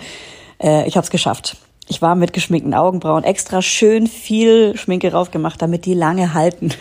Äh, 0.62 0.88
ich 0.88 0.96
hab's 0.96 1.10
geschafft. 1.10 1.58
Ich 1.88 2.02
war 2.02 2.16
mit 2.16 2.34
geschminkten 2.34 2.74
Augenbrauen 2.74 3.24
extra 3.24 3.62
schön 3.62 4.08
viel 4.08 4.76
Schminke 4.78 5.12
rauf 5.12 5.32
gemacht, 5.32 5.62
damit 5.62 5.86
die 5.86 5.94
lange 5.94 6.34
halten. 6.34 6.74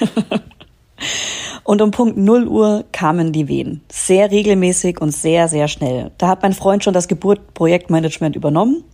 Und 1.65 1.81
um 1.81 1.91
Punkt 1.91 2.17
0 2.17 2.47
Uhr 2.47 2.85
kamen 2.93 3.33
die 3.33 3.49
Wehen. 3.49 3.81
Sehr 3.91 4.31
regelmäßig 4.31 5.01
und 5.01 5.13
sehr, 5.13 5.49
sehr 5.49 5.67
schnell. 5.67 6.11
Da 6.19 6.29
hat 6.29 6.43
mein 6.43 6.53
Freund 6.53 6.85
schon 6.85 6.93
das 6.93 7.09
Geburtprojektmanagement 7.09 8.37
übernommen. 8.37 8.85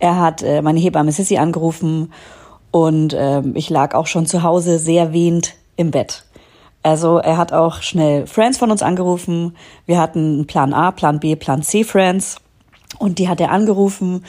Er 0.00 0.18
hat 0.18 0.42
äh, 0.42 0.60
meine 0.60 0.80
Hebamme 0.80 1.12
Sissy 1.12 1.38
angerufen 1.38 2.12
und 2.72 3.12
äh, 3.12 3.42
ich 3.54 3.70
lag 3.70 3.94
auch 3.94 4.08
schon 4.08 4.26
zu 4.26 4.42
Hause 4.42 4.80
sehr 4.80 5.12
wehend 5.12 5.54
im 5.76 5.92
Bett. 5.92 6.24
Also 6.82 7.18
er 7.18 7.36
hat 7.36 7.52
auch 7.52 7.82
schnell 7.82 8.26
Friends 8.26 8.58
von 8.58 8.70
uns 8.72 8.82
angerufen. 8.82 9.56
Wir 9.86 9.98
hatten 9.98 10.46
Plan 10.46 10.72
A, 10.72 10.90
Plan 10.90 11.20
B, 11.20 11.36
Plan 11.36 11.62
C 11.62 11.84
Friends. 11.84 12.36
Und 12.98 13.18
die 13.18 13.28
hat 13.28 13.40
er 13.40 13.52
angerufen, 13.52 14.24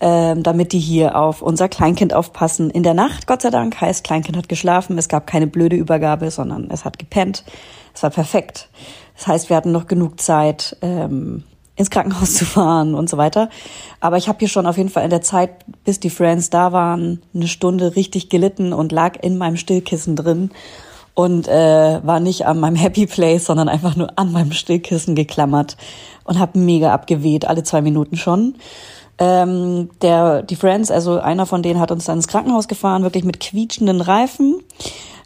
ähm, 0.00 0.42
damit 0.42 0.72
die 0.72 0.78
hier 0.78 1.16
auf 1.16 1.42
unser 1.42 1.68
Kleinkind 1.68 2.14
aufpassen. 2.14 2.70
In 2.70 2.82
der 2.82 2.94
Nacht, 2.94 3.26
Gott 3.26 3.42
sei 3.42 3.50
Dank, 3.50 3.80
heißt 3.80 4.04
Kleinkind 4.04 4.36
hat 4.36 4.48
geschlafen. 4.48 4.98
Es 4.98 5.08
gab 5.08 5.26
keine 5.26 5.46
blöde 5.46 5.76
Übergabe, 5.76 6.30
sondern 6.30 6.70
es 6.70 6.84
hat 6.84 6.98
gepennt. 6.98 7.44
Es 7.94 8.02
war 8.02 8.10
perfekt. 8.10 8.68
Das 9.16 9.26
heißt, 9.26 9.50
wir 9.50 9.56
hatten 9.56 9.72
noch 9.72 9.86
genug 9.86 10.20
Zeit, 10.20 10.76
ähm, 10.80 11.44
ins 11.76 11.90
Krankenhaus 11.90 12.34
zu 12.36 12.44
fahren 12.44 12.94
und 12.94 13.10
so 13.10 13.16
weiter. 13.16 13.50
Aber 14.00 14.16
ich 14.16 14.28
habe 14.28 14.38
hier 14.38 14.48
schon 14.48 14.66
auf 14.66 14.76
jeden 14.76 14.88
Fall 14.88 15.04
in 15.04 15.10
der 15.10 15.22
Zeit, 15.22 15.50
bis 15.84 16.00
die 16.00 16.10
Friends 16.10 16.50
da 16.50 16.72
waren, 16.72 17.22
eine 17.34 17.48
Stunde 17.48 17.96
richtig 17.96 18.28
gelitten 18.28 18.72
und 18.72 18.92
lag 18.92 19.18
in 19.22 19.38
meinem 19.38 19.56
Stillkissen 19.56 20.16
drin 20.16 20.50
und 21.14 21.48
äh, 21.48 22.00
war 22.02 22.20
nicht 22.20 22.46
an 22.46 22.60
meinem 22.60 22.76
Happy 22.76 23.06
Place, 23.06 23.44
sondern 23.44 23.68
einfach 23.68 23.96
nur 23.96 24.18
an 24.18 24.32
meinem 24.32 24.52
Stillkissen 24.52 25.14
geklammert 25.14 25.76
und 26.24 26.38
habe 26.38 26.58
mega 26.58 26.92
abgeweht, 26.94 27.46
alle 27.46 27.64
zwei 27.64 27.82
Minuten 27.82 28.16
schon. 28.16 28.54
Ähm, 29.20 29.90
der, 30.00 30.42
die 30.42 30.56
Friends, 30.56 30.90
also 30.90 31.20
einer 31.20 31.44
von 31.44 31.62
denen 31.62 31.78
hat 31.78 31.92
uns 31.92 32.06
dann 32.06 32.16
ins 32.16 32.26
Krankenhaus 32.26 32.68
gefahren, 32.68 33.02
wirklich 33.02 33.22
mit 33.22 33.38
quietschenden 33.38 34.00
Reifen. 34.00 34.62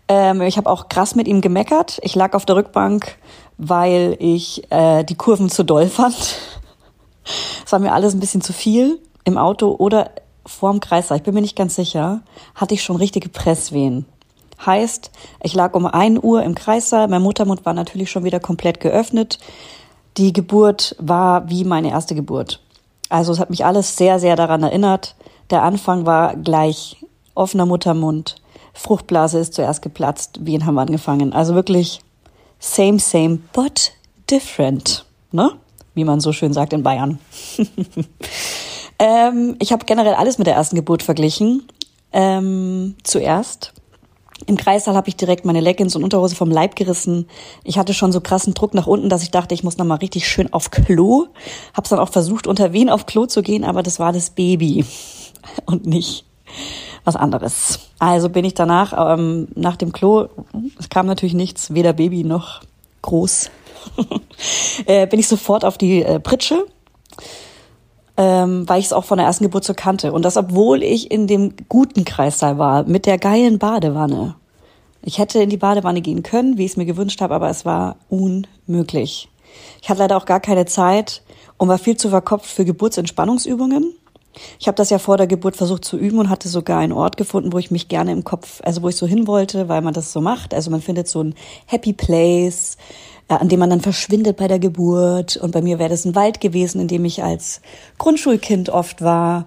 Ähm, 0.08 0.42
ich 0.42 0.56
habe 0.56 0.68
auch 0.68 0.88
krass 0.88 1.14
mit 1.14 1.28
ihm 1.28 1.40
gemeckert. 1.40 2.00
Ich 2.02 2.16
lag 2.16 2.34
auf 2.34 2.44
der 2.44 2.56
Rückbank, 2.56 3.16
weil 3.56 4.16
ich 4.18 4.70
äh, 4.72 5.04
die 5.04 5.14
Kurven 5.14 5.48
zu 5.48 5.62
doll 5.62 5.86
fand. 5.88 6.36
Es 7.64 7.70
war 7.70 7.78
mir 7.78 7.92
alles 7.92 8.14
ein 8.14 8.20
bisschen 8.20 8.42
zu 8.42 8.52
viel 8.52 8.98
im 9.22 9.38
Auto 9.38 9.76
oder 9.78 10.10
vorm 10.44 10.80
Kreislauf. 10.80 11.18
Ich 11.18 11.24
bin 11.24 11.34
mir 11.34 11.40
nicht 11.40 11.56
ganz 11.56 11.76
sicher. 11.76 12.20
Hatte 12.56 12.74
ich 12.74 12.82
schon 12.82 12.96
richtige 12.96 13.28
Presswehen. 13.28 14.06
Heißt, 14.66 15.12
ich 15.42 15.54
lag 15.54 15.74
um 15.74 15.86
ein 15.86 16.22
Uhr 16.22 16.42
im 16.42 16.54
Kreissaal, 16.54 17.08
mein 17.08 17.22
Muttermund 17.22 17.64
war 17.64 17.74
natürlich 17.74 18.10
schon 18.10 18.24
wieder 18.24 18.40
komplett 18.40 18.80
geöffnet. 18.80 19.38
Die 20.16 20.32
Geburt 20.32 20.96
war 20.98 21.48
wie 21.48 21.64
meine 21.64 21.90
erste 21.90 22.14
Geburt. 22.14 22.60
Also 23.08 23.32
es 23.32 23.38
hat 23.38 23.50
mich 23.50 23.64
alles 23.64 23.96
sehr, 23.96 24.18
sehr 24.18 24.36
daran 24.36 24.62
erinnert. 24.62 25.14
Der 25.50 25.62
Anfang 25.62 26.06
war 26.06 26.36
gleich 26.36 26.96
offener 27.34 27.66
Muttermund, 27.66 28.36
Fruchtblase 28.74 29.38
ist 29.38 29.54
zuerst 29.54 29.82
geplatzt, 29.82 30.44
Wehen 30.44 30.66
haben 30.66 30.78
angefangen. 30.78 31.32
Also 31.32 31.54
wirklich 31.54 32.00
same, 32.58 32.98
same, 32.98 33.38
but 33.52 33.92
different, 34.30 35.04
ne? 35.30 35.52
Wie 35.94 36.04
man 36.04 36.18
so 36.18 36.32
schön 36.32 36.52
sagt 36.52 36.72
in 36.72 36.82
Bayern. 36.82 37.20
ähm, 38.98 39.56
ich 39.60 39.70
habe 39.70 39.84
generell 39.84 40.14
alles 40.14 40.38
mit 40.38 40.48
der 40.48 40.56
ersten 40.56 40.74
Geburt 40.74 41.04
verglichen. 41.04 41.68
Ähm, 42.12 42.96
zuerst 43.04 43.72
im 44.46 44.56
Kreissaal 44.56 44.94
habe 44.94 45.08
ich 45.08 45.16
direkt 45.16 45.44
meine 45.44 45.60
Leggings 45.60 45.96
und 45.96 46.04
Unterhose 46.04 46.36
vom 46.36 46.50
Leib 46.50 46.76
gerissen. 46.76 47.26
Ich 47.62 47.78
hatte 47.78 47.94
schon 47.94 48.12
so 48.12 48.20
krassen 48.20 48.54
Druck 48.54 48.74
nach 48.74 48.86
unten, 48.86 49.08
dass 49.08 49.22
ich 49.22 49.30
dachte, 49.30 49.54
ich 49.54 49.64
muss 49.64 49.78
noch 49.78 49.86
mal 49.86 49.96
richtig 49.96 50.28
schön 50.28 50.52
auf 50.52 50.70
Klo. 50.70 51.26
Hab's 51.74 51.90
dann 51.90 51.98
auch 51.98 52.10
versucht, 52.10 52.46
unter 52.46 52.72
wen 52.72 52.90
auf 52.90 53.06
Klo 53.06 53.26
zu 53.26 53.42
gehen, 53.42 53.64
aber 53.64 53.82
das 53.82 53.98
war 53.98 54.12
das 54.12 54.30
Baby 54.30 54.84
und 55.66 55.86
nicht 55.86 56.24
was 57.04 57.16
anderes. 57.16 57.80
Also 57.98 58.28
bin 58.28 58.44
ich 58.44 58.54
danach 58.54 59.14
ähm, 59.14 59.48
nach 59.54 59.76
dem 59.76 59.92
Klo, 59.92 60.28
es 60.78 60.88
kam 60.88 61.06
natürlich 61.06 61.34
nichts, 61.34 61.74
weder 61.74 61.92
Baby 61.92 62.24
noch 62.24 62.62
groß, 63.02 63.50
äh, 64.86 65.06
bin 65.06 65.20
ich 65.20 65.28
sofort 65.28 65.64
auf 65.64 65.76
die 65.76 66.02
äh, 66.02 66.18
Pritsche 66.20 66.66
ähm, 68.16 68.68
weil 68.68 68.80
ich 68.80 68.86
es 68.86 68.92
auch 68.92 69.04
von 69.04 69.18
der 69.18 69.26
ersten 69.26 69.44
Geburt 69.44 69.64
so 69.64 69.74
kannte. 69.74 70.12
Und 70.12 70.24
das, 70.24 70.36
obwohl 70.36 70.82
ich 70.82 71.10
in 71.10 71.26
dem 71.26 71.54
guten 71.68 72.04
Kreissaal 72.04 72.58
war, 72.58 72.84
mit 72.84 73.06
der 73.06 73.18
geilen 73.18 73.58
Badewanne. 73.58 74.36
Ich 75.02 75.18
hätte 75.18 75.42
in 75.42 75.50
die 75.50 75.56
Badewanne 75.56 76.00
gehen 76.00 76.22
können, 76.22 76.56
wie 76.56 76.64
ich 76.64 76.72
es 76.72 76.76
mir 76.76 76.86
gewünscht 76.86 77.20
habe, 77.20 77.34
aber 77.34 77.50
es 77.50 77.64
war 77.64 77.96
unmöglich. 78.08 79.28
Ich 79.82 79.88
hatte 79.90 80.00
leider 80.00 80.16
auch 80.16 80.24
gar 80.24 80.40
keine 80.40 80.64
Zeit 80.66 81.22
und 81.58 81.68
war 81.68 81.78
viel 81.78 81.96
zu 81.96 82.08
verkopft 82.08 82.46
für 82.46 82.64
Geburtsentspannungsübungen. 82.64 83.94
Ich 84.58 84.66
habe 84.66 84.76
das 84.76 84.90
ja 84.90 84.98
vor 84.98 85.16
der 85.16 85.26
Geburt 85.26 85.56
versucht 85.56 85.84
zu 85.84 85.96
üben 85.96 86.18
und 86.18 86.28
hatte 86.28 86.48
sogar 86.48 86.80
einen 86.80 86.92
Ort 86.92 87.16
gefunden, 87.16 87.52
wo 87.52 87.58
ich 87.58 87.70
mich 87.70 87.88
gerne 87.88 88.12
im 88.12 88.24
Kopf, 88.24 88.60
also 88.64 88.82
wo 88.82 88.88
ich 88.88 88.96
so 88.96 89.06
hin 89.06 89.26
wollte, 89.26 89.68
weil 89.68 89.82
man 89.82 89.94
das 89.94 90.12
so 90.12 90.20
macht. 90.20 90.54
Also 90.54 90.70
man 90.70 90.80
findet 90.80 91.06
so 91.06 91.22
ein 91.22 91.34
Happy 91.66 91.92
Place, 91.92 92.76
an 93.28 93.48
dem 93.48 93.60
man 93.60 93.70
dann 93.70 93.80
verschwindet 93.80 94.36
bei 94.36 94.48
der 94.48 94.58
Geburt. 94.58 95.36
Und 95.36 95.52
bei 95.52 95.62
mir 95.62 95.78
wäre 95.78 95.90
das 95.90 96.04
ein 96.04 96.14
Wald 96.14 96.40
gewesen, 96.40 96.80
in 96.80 96.88
dem 96.88 97.04
ich 97.04 97.22
als 97.22 97.60
Grundschulkind 97.98 98.70
oft 98.70 99.02
war. 99.02 99.46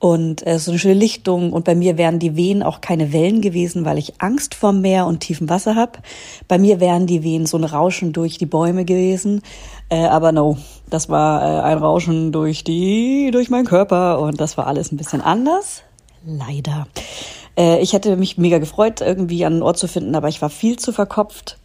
Und 0.00 0.46
äh, 0.46 0.60
so 0.60 0.70
eine 0.70 0.78
schöne 0.78 0.94
Lichtung. 0.94 1.52
Und 1.52 1.64
bei 1.64 1.74
mir 1.74 1.98
wären 1.98 2.20
die 2.20 2.36
Wehen 2.36 2.62
auch 2.62 2.80
keine 2.80 3.12
Wellen 3.12 3.40
gewesen, 3.40 3.84
weil 3.84 3.98
ich 3.98 4.20
Angst 4.20 4.54
vor 4.54 4.72
Meer 4.72 5.06
und 5.06 5.20
tiefem 5.20 5.48
Wasser 5.48 5.74
habe. 5.74 5.98
Bei 6.46 6.58
mir 6.58 6.78
wären 6.78 7.08
die 7.08 7.24
Wehen 7.24 7.46
so 7.46 7.56
ein 7.56 7.64
Rauschen 7.64 8.12
durch 8.12 8.38
die 8.38 8.46
Bäume 8.46 8.84
gewesen. 8.84 9.42
Äh, 9.88 10.06
aber 10.06 10.30
no, 10.30 10.56
das 10.88 11.08
war 11.08 11.42
äh, 11.42 11.62
ein 11.62 11.78
Rauschen 11.78 12.30
durch 12.30 12.62
die, 12.62 13.30
durch 13.32 13.50
meinen 13.50 13.66
Körper. 13.66 14.20
Und 14.20 14.40
das 14.40 14.56
war 14.56 14.68
alles 14.68 14.92
ein 14.92 14.96
bisschen 14.96 15.20
anders. 15.20 15.82
Leider. 16.24 16.86
Äh, 17.56 17.80
ich 17.80 17.92
hätte 17.92 18.16
mich 18.16 18.38
mega 18.38 18.58
gefreut, 18.58 19.00
irgendwie 19.00 19.44
einen 19.44 19.62
Ort 19.62 19.78
zu 19.78 19.88
finden, 19.88 20.14
aber 20.14 20.28
ich 20.28 20.40
war 20.40 20.50
viel 20.50 20.78
zu 20.78 20.92
verkopft 20.92 21.58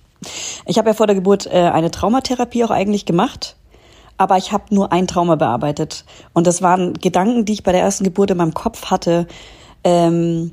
ich 0.65 0.77
habe 0.77 0.89
ja 0.89 0.93
vor 0.93 1.07
der 1.07 1.15
Geburt 1.15 1.47
äh, 1.47 1.69
eine 1.73 1.91
Traumatherapie 1.91 2.63
auch 2.63 2.71
eigentlich 2.71 3.05
gemacht, 3.05 3.55
aber 4.17 4.37
ich 4.37 4.51
habe 4.51 4.73
nur 4.73 4.91
ein 4.91 5.07
Trauma 5.07 5.35
bearbeitet. 5.35 6.05
Und 6.33 6.47
das 6.47 6.61
waren 6.61 6.93
Gedanken, 6.93 7.45
die 7.45 7.53
ich 7.53 7.63
bei 7.63 7.71
der 7.71 7.81
ersten 7.81 8.03
Geburt 8.03 8.31
in 8.31 8.37
meinem 8.37 8.53
Kopf 8.53 8.85
hatte, 8.85 9.27
ähm, 9.83 10.51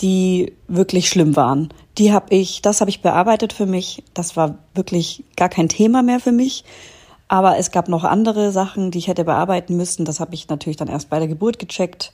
die 0.00 0.52
wirklich 0.68 1.08
schlimm 1.08 1.36
waren. 1.36 1.72
Die 1.98 2.12
habe 2.12 2.34
ich, 2.34 2.62
das 2.62 2.80
habe 2.80 2.90
ich 2.90 3.02
bearbeitet 3.02 3.52
für 3.52 3.66
mich. 3.66 4.04
Das 4.14 4.36
war 4.36 4.58
wirklich 4.74 5.24
gar 5.36 5.48
kein 5.48 5.68
Thema 5.68 6.02
mehr 6.02 6.20
für 6.20 6.32
mich. 6.32 6.64
Aber 7.28 7.58
es 7.58 7.70
gab 7.70 7.88
noch 7.88 8.04
andere 8.04 8.52
Sachen, 8.52 8.90
die 8.90 8.98
ich 8.98 9.08
hätte 9.08 9.24
bearbeiten 9.24 9.76
müssen. 9.76 10.04
Das 10.04 10.20
habe 10.20 10.34
ich 10.34 10.48
natürlich 10.48 10.76
dann 10.76 10.88
erst 10.88 11.10
bei 11.10 11.18
der 11.18 11.28
Geburt 11.28 11.58
gecheckt. 11.58 12.12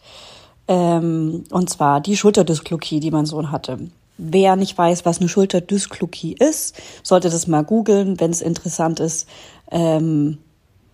Ähm, 0.69 1.45
und 1.51 1.71
zwar 1.71 2.01
die 2.01 2.17
Schulterdysklokie, 2.17 3.01
die 3.01 3.11
mein 3.11 3.27
Sohn 3.27 3.51
hatte. 3.51 3.79
Wer 4.19 4.57
nicht 4.57 4.77
weiß, 4.77 5.05
was 5.05 5.21
eine 5.21 5.29
Schulterdysklokie 5.29 6.35
ist, 6.39 6.75
sollte 7.03 7.29
das 7.29 7.47
mal 7.47 7.65
googeln, 7.65 8.19
wenn 8.19 8.31
es 8.31 8.41
interessant 8.41 9.01
ist. 9.01 9.29
Ähm, 9.71 10.39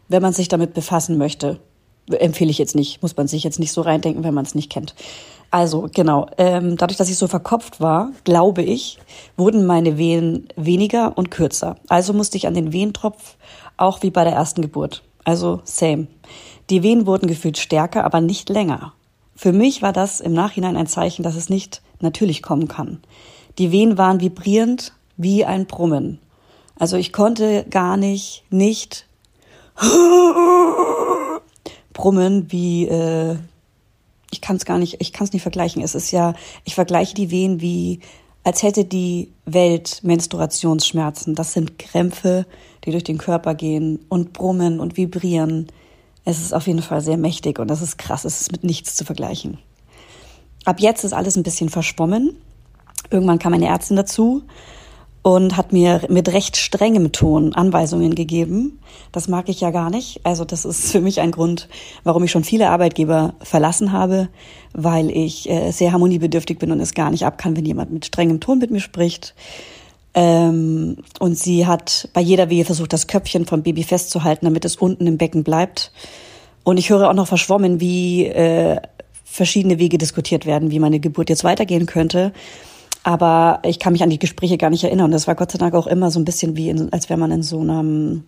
wenn 0.09 0.23
man 0.23 0.33
sich 0.33 0.49
damit 0.49 0.75
befassen 0.75 1.19
möchte, 1.19 1.61
empfehle 2.11 2.51
ich 2.51 2.59
jetzt 2.59 2.75
nicht, 2.75 3.01
muss 3.01 3.17
man 3.17 3.29
sich 3.29 3.45
jetzt 3.45 3.61
nicht 3.61 3.73
so 3.73 3.81
reindenken, 3.81 4.25
wenn 4.25 4.35
man 4.35 4.45
es 4.45 4.55
nicht 4.55 4.71
kennt. 4.71 4.95
Also 5.51 5.89
genau, 5.93 6.27
ähm, 6.39 6.77
dadurch, 6.77 6.97
dass 6.97 7.11
ich 7.11 7.19
so 7.19 7.29
verkopft 7.29 7.81
war, 7.81 8.11
glaube 8.25 8.63
ich, 8.63 8.99
wurden 9.37 9.67
meine 9.67 9.99
Wehen 9.99 10.49
weniger 10.57 11.17
und 11.17 11.31
kürzer. 11.31 11.77
Also 11.89 12.15
musste 12.15 12.39
ich 12.39 12.47
an 12.47 12.55
den 12.55 12.73
Wehentropf 12.73 13.37
auch 13.77 14.03
wie 14.03 14.11
bei 14.11 14.25
der 14.25 14.33
ersten 14.33 14.63
Geburt. 14.63 15.03
Also 15.25 15.61
same. 15.65 16.07
Die 16.71 16.83
Wehen 16.83 17.07
wurden 17.07 17.27
gefühlt 17.27 17.59
stärker, 17.59 18.05
aber 18.05 18.21
nicht 18.21 18.49
länger. 18.49 18.95
Für 19.35 19.53
mich 19.53 19.83
war 19.83 19.93
das 19.93 20.21
im 20.21 20.33
Nachhinein 20.33 20.77
ein 20.77 20.87
Zeichen, 20.87 21.23
dass 21.23 21.37
es 21.37 21.49
nicht 21.49 21.83
natürlich 22.01 22.43
kommen 22.43 22.69
kann. 22.69 23.01
Die 23.59 23.73
Wehen 23.73 23.99
waren 23.99 24.21
vibrierend 24.21 24.93
wie 25.17 25.45
ein 25.45 25.67
Brummen. 25.67 26.19
Also 26.79 26.97
ich 26.97 27.13
konnte 27.13 27.65
gar 27.69 27.97
nicht, 27.97 28.45
nicht 28.51 29.07
brummen 31.93 32.51
wie, 32.51 32.87
äh, 32.87 33.37
ich 34.31 34.41
kann 34.41 34.57
es 34.57 34.65
gar 34.65 34.79
nicht, 34.79 34.97
ich 35.01 35.13
kann 35.13 35.27
es 35.27 35.33
nicht 35.33 35.43
vergleichen. 35.43 35.83
Es 35.83 35.95
ist 35.95 36.11
ja, 36.11 36.35
ich 36.65 36.75
vergleiche 36.75 37.15
die 37.15 37.31
Wehen 37.31 37.61
wie, 37.61 38.01
als 38.45 38.63
hätte 38.63 38.85
die 38.85 39.33
Welt 39.45 40.01
Menstruationsschmerzen. 40.03 41.35
Das 41.35 41.53
sind 41.53 41.79
Krämpfe, 41.79 42.47
die 42.85 42.91
durch 42.91 43.05
den 43.05 43.19
Körper 43.19 43.55
gehen 43.55 44.01
und 44.09 44.33
brummen 44.33 44.81
und 44.81 44.97
vibrieren. 44.97 45.69
Es 46.25 46.41
ist 46.41 46.55
auf 46.55 46.67
jeden 46.67 46.83
Fall 46.83 47.01
sehr 47.01 47.17
mächtig 47.17 47.59
und 47.59 47.69
das 47.69 47.83
ist 47.83 47.99
krass. 47.99 48.25
Es 48.25 48.41
ist 48.41 48.53
mit 48.53 48.65
nichts 48.65 48.95
zu 48.95 49.05
vergleichen. 49.05 49.59
Ab 50.65 50.81
jetzt 50.81 51.05
ist 51.05 51.13
alles 51.13 51.37
ein 51.37 51.43
bisschen 51.43 51.69
verschwommen. 51.69 52.37
Irgendwann 53.11 53.41
kam 53.41 53.53
eine 53.53 53.67
Ärztin 53.67 53.97
dazu 53.97 54.45
und 55.23 55.57
hat 55.57 55.73
mir 55.73 56.03
mit 56.09 56.29
recht 56.33 56.57
strengem 56.57 57.13
Ton 57.13 57.55
Anweisungen 57.55 58.15
gegeben. 58.15 58.81
Das 59.13 59.29
mag 59.29 59.49
ich 59.49 59.61
ja 59.61 59.71
gar 59.71 59.89
nicht. 59.89 60.21
Also 60.25 60.45
das 60.45 60.65
ist 60.65 60.91
für 60.91 61.01
mich 61.01 61.21
ein 61.21 61.31
Grund, 61.31 61.69
warum 62.03 62.25
ich 62.25 62.31
schon 62.31 62.45
viele 62.45 62.71
Arbeitgeber 62.71 63.35
verlassen 63.41 63.93
habe, 63.93 64.29
weil 64.73 65.11
ich 65.11 65.49
äh, 65.49 65.71
sehr 65.71 65.93
harmoniebedürftig 65.93 66.59
bin 66.59 66.73
und 66.73 66.81
es 66.81 66.95
gar 66.95 67.11
nicht 67.11 67.25
ab 67.25 67.39
kann, 67.39 67.57
wenn 67.57 67.65
jemand 67.65 67.93
mit 67.93 68.07
strengem 68.07 68.41
Ton 68.41 68.59
mit 68.59 68.71
mir 68.71 68.81
spricht. 68.81 69.35
Ähm, 70.15 70.99
und 71.21 71.39
sie 71.39 71.67
hat 71.67 72.09
bei 72.13 72.21
jeder 72.21 72.51
Wehe 72.51 72.65
versucht, 72.65 72.93
das 72.93 73.07
Köpfchen 73.07 73.47
vom 73.47 73.63
Baby 73.63 73.83
festzuhalten, 73.83 74.45
damit 74.45 74.65
es 74.65 74.77
unten 74.77 75.07
im 75.07 75.19
Becken 75.19 75.43
bleibt. 75.43 75.93
Und 76.65 76.77
ich 76.77 76.91
höre 76.91 77.09
auch 77.09 77.15
noch 77.15 77.27
verschwommen, 77.27 77.81
wie 77.81 78.27
äh, 78.27 78.81
verschiedene 79.25 79.79
Wege 79.79 79.99
diskutiert 79.99 80.45
werden, 80.47 80.71
wie 80.71 80.79
meine 80.79 81.01
Geburt 81.01 81.31
jetzt 81.31 81.45
weitergehen 81.45 81.87
könnte. 81.87 82.33
Aber 83.05 83.61
ich 83.65 83.79
kann 83.79 83.93
mich 83.93 84.03
an 84.03 84.11
die 84.11 84.19
Gespräche 84.19 84.59
gar 84.59 84.71
nicht 84.71 84.85
erinnern. 84.85 85.11
Das 85.11 85.27
war 85.27 85.35
Gott 85.35 85.51
sei 85.51 85.59
Dank 85.59 85.75
auch 85.75 85.87
immer 85.87 86.11
so 86.11 86.21
ein 86.21 86.25
bisschen 86.25 86.57
wie, 86.57 86.69
in, 86.69 86.93
als 86.93 87.09
wäre 87.09 87.19
man 87.19 87.33
in 87.33 87.43
so 87.43 87.61
einem, 87.61 88.25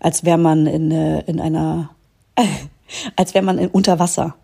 als 0.00 0.24
wäre 0.24 0.38
man 0.38 0.66
in, 0.66 0.90
äh, 0.90 1.20
in 1.26 1.40
einer, 1.40 1.90
als 3.16 3.34
wäre 3.34 3.44
man 3.44 3.58
in, 3.58 3.68
unter 3.68 3.98
Wasser. 3.98 4.36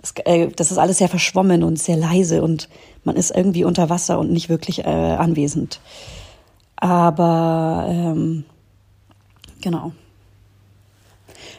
Das, 0.00 0.14
äh, 0.24 0.48
das 0.48 0.70
ist 0.70 0.78
alles 0.78 0.98
sehr 0.98 1.08
verschwommen 1.08 1.62
und 1.64 1.78
sehr 1.78 1.96
leise 1.96 2.42
und 2.42 2.68
man 3.04 3.16
ist 3.16 3.34
irgendwie 3.34 3.64
unter 3.64 3.90
Wasser 3.90 4.18
und 4.18 4.30
nicht 4.30 4.48
wirklich 4.48 4.80
äh, 4.80 4.88
anwesend. 4.88 5.80
Aber 6.76 7.86
ähm, 7.88 8.44
genau. 9.60 9.92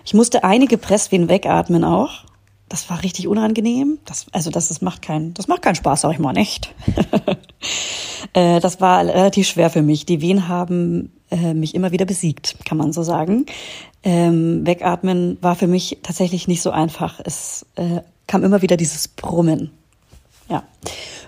Ich 0.06 0.14
musste 0.14 0.44
einige 0.44 0.78
Presswehen 0.78 1.30
wegatmen 1.30 1.84
auch. 1.84 2.24
Das 2.70 2.90
war 2.90 3.04
richtig 3.04 3.28
unangenehm. 3.28 4.00
Das, 4.06 4.28
also 4.32 4.52
das, 4.52 4.70
das 4.70 4.82
macht 4.82 5.02
keinen, 5.02 5.34
das 5.34 5.48
macht 5.48 5.64
keinen 5.64 5.76
Spaß, 5.76 6.02
sag 6.02 6.14
ich 6.14 6.20
mal 6.20 6.34
nicht. 6.34 6.74
äh, 8.34 8.60
das 8.60 8.80
war 8.80 9.00
relativ 9.00 9.48
schwer 9.48 9.70
für 9.70 9.82
mich. 9.82 10.06
Die 10.06 10.22
Wehen 10.22 10.48
haben 10.48 11.12
äh, 11.32 11.54
mich 11.54 11.76
immer 11.76 11.92
wieder 11.92 12.06
besiegt, 12.06 12.58
kann 12.66 12.78
man 12.78 12.94
so 12.94 13.04
sagen. 13.04 13.46
Ähm, 14.04 14.66
wegatmen 14.66 15.38
war 15.42 15.56
für 15.56 15.68
mich 15.68 16.00
tatsächlich 16.04 16.48
nicht 16.48 16.62
so 16.62 16.72
einfach. 16.72 17.20
Es 17.24 17.66
äh, 17.76 18.02
kam 18.28 18.44
immer 18.44 18.62
wieder 18.62 18.78
dieses 18.78 19.08
Brummen. 19.08 19.72
Ja. 20.50 20.64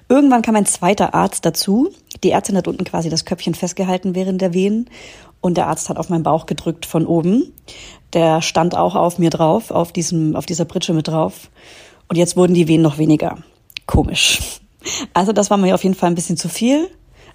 Irgendwann 0.07 0.41
kam 0.41 0.55
ein 0.55 0.65
zweiter 0.65 1.13
Arzt 1.13 1.45
dazu. 1.45 1.91
Die 2.23 2.31
Ärztin 2.31 2.57
hat 2.57 2.67
unten 2.67 2.83
quasi 2.83 3.09
das 3.09 3.25
Köpfchen 3.25 3.55
festgehalten 3.55 4.15
während 4.15 4.41
der 4.41 4.53
Wehen 4.53 4.89
und 5.41 5.57
der 5.57 5.67
Arzt 5.67 5.89
hat 5.89 5.97
auf 5.97 6.09
meinen 6.09 6.23
Bauch 6.23 6.45
gedrückt 6.45 6.85
von 6.85 7.05
oben. 7.05 7.51
Der 8.13 8.41
stand 8.41 8.75
auch 8.75 8.95
auf 8.95 9.19
mir 9.19 9.29
drauf, 9.29 9.71
auf 9.71 9.91
diesem, 9.91 10.35
auf 10.35 10.45
dieser 10.45 10.65
Pritsche 10.65 10.93
mit 10.93 11.07
drauf. 11.07 11.49
Und 12.07 12.17
jetzt 12.17 12.37
wurden 12.37 12.53
die 12.53 12.67
Wehen 12.67 12.81
noch 12.81 12.97
weniger. 12.97 13.37
Komisch. 13.87 14.59
Also 15.13 15.31
das 15.31 15.49
war 15.49 15.57
mir 15.57 15.75
auf 15.75 15.83
jeden 15.83 15.95
Fall 15.95 16.09
ein 16.09 16.15
bisschen 16.15 16.37
zu 16.37 16.49
viel. 16.49 16.89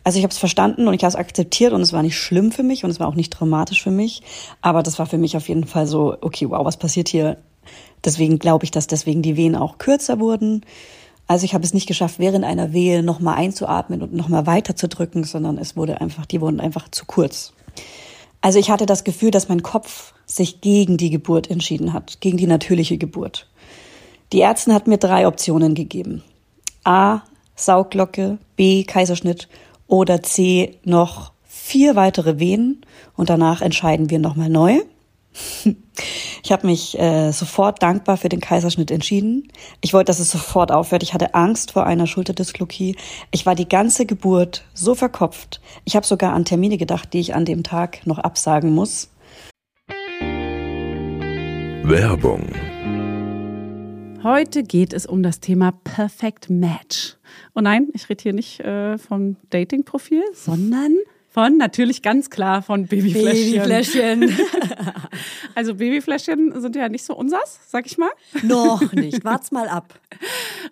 Also 0.06 0.18
ich 0.18 0.22
habe 0.22 0.30
es 0.30 0.38
verstanden 0.38 0.86
und 0.86 0.94
ich 0.94 1.02
habe 1.02 1.08
es 1.08 1.16
akzeptiert 1.16 1.72
und 1.72 1.80
es 1.80 1.92
war 1.92 2.00
nicht 2.00 2.16
schlimm 2.16 2.52
für 2.52 2.62
mich 2.62 2.84
und 2.84 2.90
es 2.90 3.00
war 3.00 3.08
auch 3.08 3.16
nicht 3.16 3.32
traumatisch 3.32 3.82
für 3.82 3.90
mich. 3.90 4.22
Aber 4.62 4.84
das 4.84 5.00
war 5.00 5.06
für 5.06 5.18
mich 5.18 5.36
auf 5.36 5.48
jeden 5.48 5.66
Fall 5.66 5.88
so, 5.88 6.16
okay, 6.20 6.48
wow, 6.48 6.64
was 6.64 6.76
passiert 6.76 7.08
hier? 7.08 7.38
Deswegen 8.04 8.38
glaube 8.38 8.64
ich, 8.64 8.70
dass 8.70 8.86
deswegen 8.86 9.22
die 9.22 9.36
Wehen 9.36 9.56
auch 9.56 9.78
kürzer 9.78 10.20
wurden. 10.20 10.64
Also 11.26 11.44
ich 11.44 11.54
habe 11.54 11.64
es 11.64 11.74
nicht 11.74 11.88
geschafft, 11.88 12.20
während 12.20 12.44
einer 12.44 12.72
Wehe 12.72 13.02
nochmal 13.02 13.34
einzuatmen 13.34 14.00
und 14.00 14.14
nochmal 14.14 14.46
weiter 14.46 14.76
zu 14.76 14.86
drücken, 14.86 15.24
sondern 15.24 15.58
es 15.58 15.76
wurde 15.76 16.00
einfach, 16.00 16.24
die 16.24 16.40
wurden 16.40 16.60
einfach 16.60 16.88
zu 16.88 17.04
kurz. 17.04 17.52
Also 18.40 18.60
ich 18.60 18.70
hatte 18.70 18.86
das 18.86 19.02
Gefühl, 19.02 19.32
dass 19.32 19.48
mein 19.48 19.64
Kopf 19.64 20.14
sich 20.24 20.60
gegen 20.60 20.98
die 20.98 21.10
Geburt 21.10 21.50
entschieden 21.50 21.92
hat, 21.92 22.20
gegen 22.20 22.36
die 22.36 22.46
natürliche 22.46 22.96
Geburt. 22.96 23.48
Die 24.32 24.40
Ärztin 24.40 24.72
hat 24.72 24.86
mir 24.86 24.98
drei 24.98 25.26
Optionen 25.26 25.74
gegeben. 25.74 26.22
A, 26.84 27.22
Sauglocke, 27.56 28.38
B, 28.54 28.84
Kaiserschnitt 28.84 29.48
oder 29.86 30.22
C, 30.22 30.78
noch 30.84 31.32
vier 31.44 31.96
weitere 31.96 32.38
Wehen 32.38 32.82
und 33.16 33.30
danach 33.30 33.60
entscheiden 33.60 34.10
wir 34.10 34.18
nochmal 34.18 34.50
neu. 34.50 34.80
Ich 36.44 36.52
habe 36.52 36.68
mich 36.68 36.96
äh, 36.96 37.32
sofort 37.32 37.82
dankbar 37.82 38.16
für 38.16 38.28
den 38.28 38.38
Kaiserschnitt 38.38 38.92
entschieden. 38.92 39.48
Ich 39.80 39.94
wollte, 39.94 40.10
dass 40.10 40.20
es 40.20 40.30
sofort 40.30 40.70
aufhört. 40.70 41.02
Ich 41.02 41.12
hatte 41.12 41.34
Angst 41.34 41.72
vor 41.72 41.86
einer 41.86 42.06
Schulterdysklokie. 42.06 42.94
Ich 43.32 43.46
war 43.46 43.56
die 43.56 43.68
ganze 43.68 44.06
Geburt 44.06 44.64
so 44.72 44.94
verkopft. 44.94 45.60
Ich 45.84 45.96
habe 45.96 46.06
sogar 46.06 46.34
an 46.34 46.44
Termine 46.44 46.76
gedacht, 46.76 47.12
die 47.12 47.18
ich 47.18 47.34
an 47.34 47.46
dem 47.46 47.64
Tag 47.64 48.06
noch 48.06 48.18
absagen 48.18 48.72
muss. 48.72 49.10
Werbung. 51.82 52.44
Heute 54.26 54.64
geht 54.64 54.92
es 54.92 55.06
um 55.06 55.22
das 55.22 55.38
Thema 55.38 55.70
Perfect 55.70 56.50
Match. 56.50 57.14
Und 57.52 57.62
nein, 57.62 57.90
ich 57.92 58.08
rede 58.08 58.24
hier 58.24 58.32
nicht 58.32 58.58
äh, 58.58 58.98
vom 58.98 59.36
Dating-Profil, 59.50 60.24
sondern 60.34 60.96
von, 61.30 61.56
natürlich 61.56 62.02
ganz 62.02 62.28
klar, 62.28 62.60
von 62.60 62.88
Babyfläschchen. 62.88 63.52
Babyfläschchen. 63.52 64.36
also 65.54 65.76
Babyfläschchen 65.76 66.60
sind 66.60 66.74
ja 66.74 66.88
nicht 66.88 67.04
so 67.04 67.14
unsers, 67.14 67.60
sag 67.68 67.86
ich 67.86 67.98
mal. 67.98 68.10
Noch 68.42 68.92
nicht. 68.94 69.22
Wart's 69.22 69.52
mal 69.52 69.68
ab. 69.68 70.00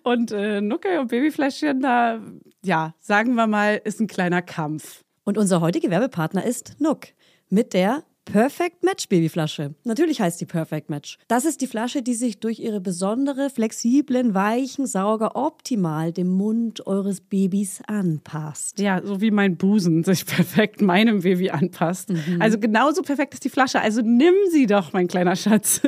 Und 0.03 0.33
äh, 0.33 0.59
Nucke 0.59 0.99
und 0.99 1.07
Babyfläschchen, 1.07 1.79
da, 1.79 2.19
ja, 2.61 2.93
sagen 2.99 3.35
wir 3.35 3.47
mal, 3.47 3.79
ist 3.85 4.01
ein 4.01 4.07
kleiner 4.07 4.41
Kampf. 4.41 5.05
Und 5.23 5.37
unser 5.37 5.61
heutiger 5.61 5.89
Werbepartner 5.89 6.43
ist 6.43 6.75
Nuck 6.79 7.07
mit 7.47 7.73
der 7.73 8.03
Perfect 8.25 8.83
Match 8.83 9.07
Babyflasche. 9.07 9.75
Natürlich 9.83 10.19
heißt 10.19 10.41
die 10.41 10.45
Perfect 10.45 10.89
Match. 10.89 11.17
Das 11.27 11.45
ist 11.45 11.61
die 11.61 11.67
Flasche, 11.67 12.01
die 12.01 12.15
sich 12.15 12.39
durch 12.39 12.59
ihre 12.59 12.81
besondere, 12.81 13.49
flexiblen, 13.49 14.33
weichen 14.33 14.87
Sauger 14.87 15.35
optimal 15.35 16.11
dem 16.11 16.29
Mund 16.29 16.85
eures 16.87 17.21
Babys 17.21 17.81
anpasst. 17.87 18.79
Ja, 18.79 19.01
so 19.03 19.21
wie 19.21 19.31
mein 19.31 19.57
Busen 19.57 20.03
sich 20.03 20.25
perfekt 20.25 20.81
meinem 20.81 21.21
Baby 21.21 21.51
anpasst. 21.51 22.09
Mhm. 22.09 22.41
Also 22.41 22.59
genauso 22.59 23.03
perfekt 23.03 23.35
ist 23.35 23.45
die 23.45 23.49
Flasche. 23.49 23.79
Also 23.79 24.01
nimm 24.01 24.33
sie 24.51 24.65
doch, 24.65 24.91
mein 24.91 25.07
kleiner 25.07 25.35
Schatz. 25.35 25.81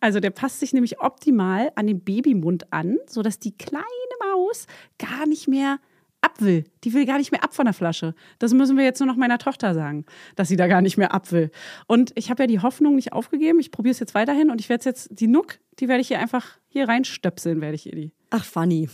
Also 0.00 0.20
der 0.20 0.30
passt 0.30 0.60
sich 0.60 0.72
nämlich 0.72 1.00
optimal 1.00 1.72
an 1.74 1.86
den 1.86 2.00
Babymund 2.00 2.72
an, 2.72 2.98
sodass 3.06 3.38
die 3.38 3.56
kleine 3.56 3.84
Maus 4.20 4.66
gar 4.98 5.26
nicht 5.26 5.48
mehr 5.48 5.78
ab 6.22 6.40
will. 6.40 6.64
Die 6.84 6.94
will 6.94 7.04
gar 7.04 7.18
nicht 7.18 7.32
mehr 7.32 7.44
ab 7.44 7.54
von 7.54 7.66
der 7.66 7.74
Flasche. 7.74 8.14
Das 8.38 8.54
müssen 8.54 8.76
wir 8.76 8.84
jetzt 8.84 9.00
nur 9.00 9.06
noch 9.06 9.16
meiner 9.16 9.38
Tochter 9.38 9.74
sagen, 9.74 10.06
dass 10.36 10.48
sie 10.48 10.56
da 10.56 10.66
gar 10.66 10.80
nicht 10.80 10.96
mehr 10.96 11.12
ab 11.12 11.30
will. 11.32 11.50
Und 11.86 12.12
ich 12.14 12.30
habe 12.30 12.44
ja 12.44 12.46
die 12.46 12.60
Hoffnung 12.60 12.96
nicht 12.96 13.12
aufgegeben. 13.12 13.60
Ich 13.60 13.70
probiere 13.70 13.92
es 13.92 13.98
jetzt 13.98 14.14
weiterhin 14.14 14.50
und 14.50 14.60
ich 14.60 14.68
werde 14.68 14.84
jetzt 14.84 15.08
die 15.10 15.26
Nuck, 15.26 15.58
die 15.78 15.88
werde 15.88 16.00
ich 16.00 16.08
hier 16.08 16.18
einfach 16.18 16.58
hier 16.68 16.88
reinstöpseln, 16.88 17.60
werde 17.60 17.74
ich 17.74 17.86
ihr 17.86 17.94
die. 17.94 18.12
Ach, 18.30 18.44
funny. 18.44 18.88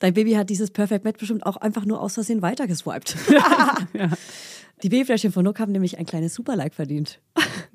Dein 0.00 0.14
Baby 0.14 0.32
hat 0.32 0.50
dieses 0.50 0.70
Perfect 0.70 1.04
Match 1.04 1.18
bestimmt 1.18 1.46
auch 1.46 1.56
einfach 1.56 1.84
nur 1.84 2.00
aus 2.00 2.14
Versehen 2.14 2.42
weitergeswiped. 2.42 3.16
ja. 3.94 4.08
Die 4.82 4.88
Babyfläschchen 4.88 5.30
von 5.30 5.44
Nook 5.44 5.60
haben 5.60 5.70
nämlich 5.70 5.98
ein 5.98 6.06
kleines 6.06 6.34
Superlike 6.34 6.74
verdient. 6.74 7.20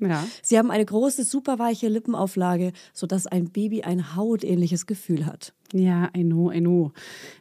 Ja. 0.00 0.24
Sie 0.42 0.58
haben 0.58 0.70
eine 0.70 0.84
große, 0.84 1.24
superweiche 1.24 1.88
Lippenauflage, 1.88 2.72
sodass 2.92 3.26
ein 3.26 3.50
Baby 3.50 3.82
ein 3.82 4.16
hautähnliches 4.16 4.86
Gefühl 4.86 5.26
hat. 5.26 5.54
Ja, 5.72 6.08
I 6.16 6.22
know, 6.22 6.50
I 6.50 6.60
know. 6.60 6.92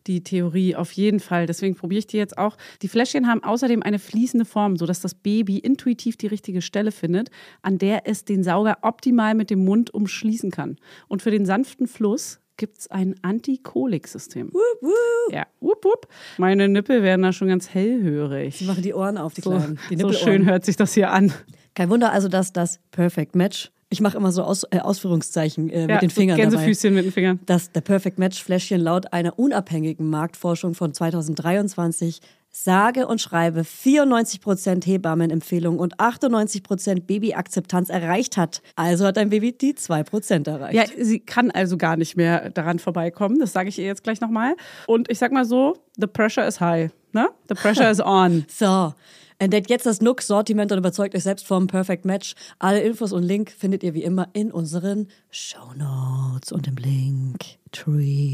Die 0.05 0.21
Theorie 0.21 0.75
auf 0.75 0.91
jeden 0.91 1.19
Fall. 1.19 1.45
Deswegen 1.45 1.75
probiere 1.75 1.99
ich 1.99 2.07
die 2.07 2.17
jetzt 2.17 2.37
auch. 2.37 2.57
Die 2.81 2.87
Fläschchen 2.87 3.27
haben 3.27 3.43
außerdem 3.43 3.83
eine 3.83 3.99
fließende 3.99 4.45
Form, 4.45 4.75
sodass 4.75 4.99
das 4.99 5.13
Baby 5.13 5.59
intuitiv 5.59 6.17
die 6.17 6.27
richtige 6.27 6.61
Stelle 6.61 6.91
findet, 6.91 7.29
an 7.61 7.77
der 7.77 8.07
es 8.07 8.25
den 8.25 8.43
Sauger 8.43 8.79
optimal 8.81 9.33
mit 9.33 9.49
dem 9.49 9.63
Mund 9.63 9.93
umschließen 9.93 10.51
kann. 10.51 10.77
Und 11.07 11.21
für 11.21 11.31
den 11.31 11.45
sanften 11.45 11.87
Fluss 11.87 12.41
gibt 12.57 12.79
es 12.79 12.91
ein 12.91 13.15
Antikolik-System. 13.21 14.51
Wup, 14.51 14.81
wup. 14.81 15.33
Ja, 15.33 15.45
wup, 15.61 15.85
wup. 15.85 16.07
Meine 16.37 16.67
Nippel 16.67 17.03
werden 17.03 17.21
da 17.21 17.31
schon 17.31 17.47
ganz 17.47 17.69
hellhörig. 17.69 18.57
Sie 18.57 18.65
machen 18.65 18.81
die 18.81 18.93
Ohren 18.93 19.17
auf, 19.17 19.33
die 19.35 19.41
so, 19.41 19.51
Kleinen. 19.51 19.79
Die 19.89 19.97
so 19.97 20.11
schön 20.11 20.45
hört 20.45 20.65
sich 20.65 20.75
das 20.75 20.93
hier 20.93 21.11
an. 21.11 21.31
Kein 21.77 21.91
Wunder 21.91 22.11
also, 22.11 22.27
dass 22.27 22.51
das 22.53 22.79
Perfect 22.89 23.35
Match 23.35 23.71
ich 23.89 24.01
mache 24.01 24.17
immer 24.17 24.33
so 24.33 24.43
Aus, 24.43 24.65
äh, 24.71 24.79
Ausführungszeichen 24.79 25.69
äh, 25.69 25.81
mit 25.81 25.89
ja, 25.89 25.99
den 25.99 26.09
Fingern. 26.09 26.35
Gänsefüßchen 26.35 26.89
dabei. 26.89 26.95
mit 26.95 27.05
den 27.05 27.11
Fingern. 27.13 27.39
Dass 27.45 27.71
der 27.71 27.79
Perfect 27.79 28.19
Match 28.19 28.43
Fläschchen 28.43 28.81
laut 28.81 29.13
einer 29.13 29.39
unabhängigen 29.39 30.09
Marktforschung 30.09 30.73
von 30.73 30.93
2023 30.93 32.19
sage 32.49 33.07
und 33.07 33.21
schreibe 33.21 33.61
94% 33.61 34.85
Hebammenempfehlung 34.85 35.79
und 35.79 35.99
98% 35.99 37.03
Babyakzeptanz 37.03 37.89
erreicht 37.89 38.35
hat. 38.35 38.61
Also 38.75 39.05
hat 39.05 39.15
dein 39.15 39.29
Baby 39.29 39.53
die 39.53 39.75
2% 39.75 40.49
erreicht. 40.49 40.73
Ja, 40.73 41.05
sie 41.05 41.19
kann 41.19 41.51
also 41.51 41.77
gar 41.77 41.95
nicht 41.95 42.17
mehr 42.17 42.49
daran 42.49 42.79
vorbeikommen. 42.79 43.39
Das 43.39 43.53
sage 43.53 43.69
ich 43.69 43.79
ihr 43.79 43.85
jetzt 43.85 44.03
gleich 44.03 44.19
nochmal. 44.19 44.55
Und 44.87 45.09
ich 45.09 45.19
sag 45.19 45.31
mal 45.31 45.45
so, 45.45 45.77
the 45.95 46.07
pressure 46.07 46.45
is 46.45 46.59
high. 46.59 46.89
Ne? 47.13 47.29
The 47.47 47.55
pressure 47.55 47.89
is 47.89 48.01
on. 48.01 48.45
so. 48.49 48.93
Entdeckt 49.39 49.69
jetzt 49.69 49.85
das 49.85 50.01
Nook-Sortiment 50.01 50.71
und 50.71 50.79
überzeugt 50.79 51.13
euch 51.13 51.21
selbst 51.21 51.45
vom 51.45 51.67
Perfect 51.67 52.05
Match. 52.05 52.33
Alle 52.57 52.81
Infos 52.81 53.13
und 53.13 53.21
Link 53.21 53.51
findet 53.51 53.83
ihr 53.83 53.93
wie 53.93 54.01
immer 54.01 54.29
in 54.33 54.51
unseren 54.51 55.09
Show 55.29 55.73
Notes 55.77 56.51
und 56.51 56.67
im 56.67 56.75
Link 56.77 57.37
Tree. 57.71 58.33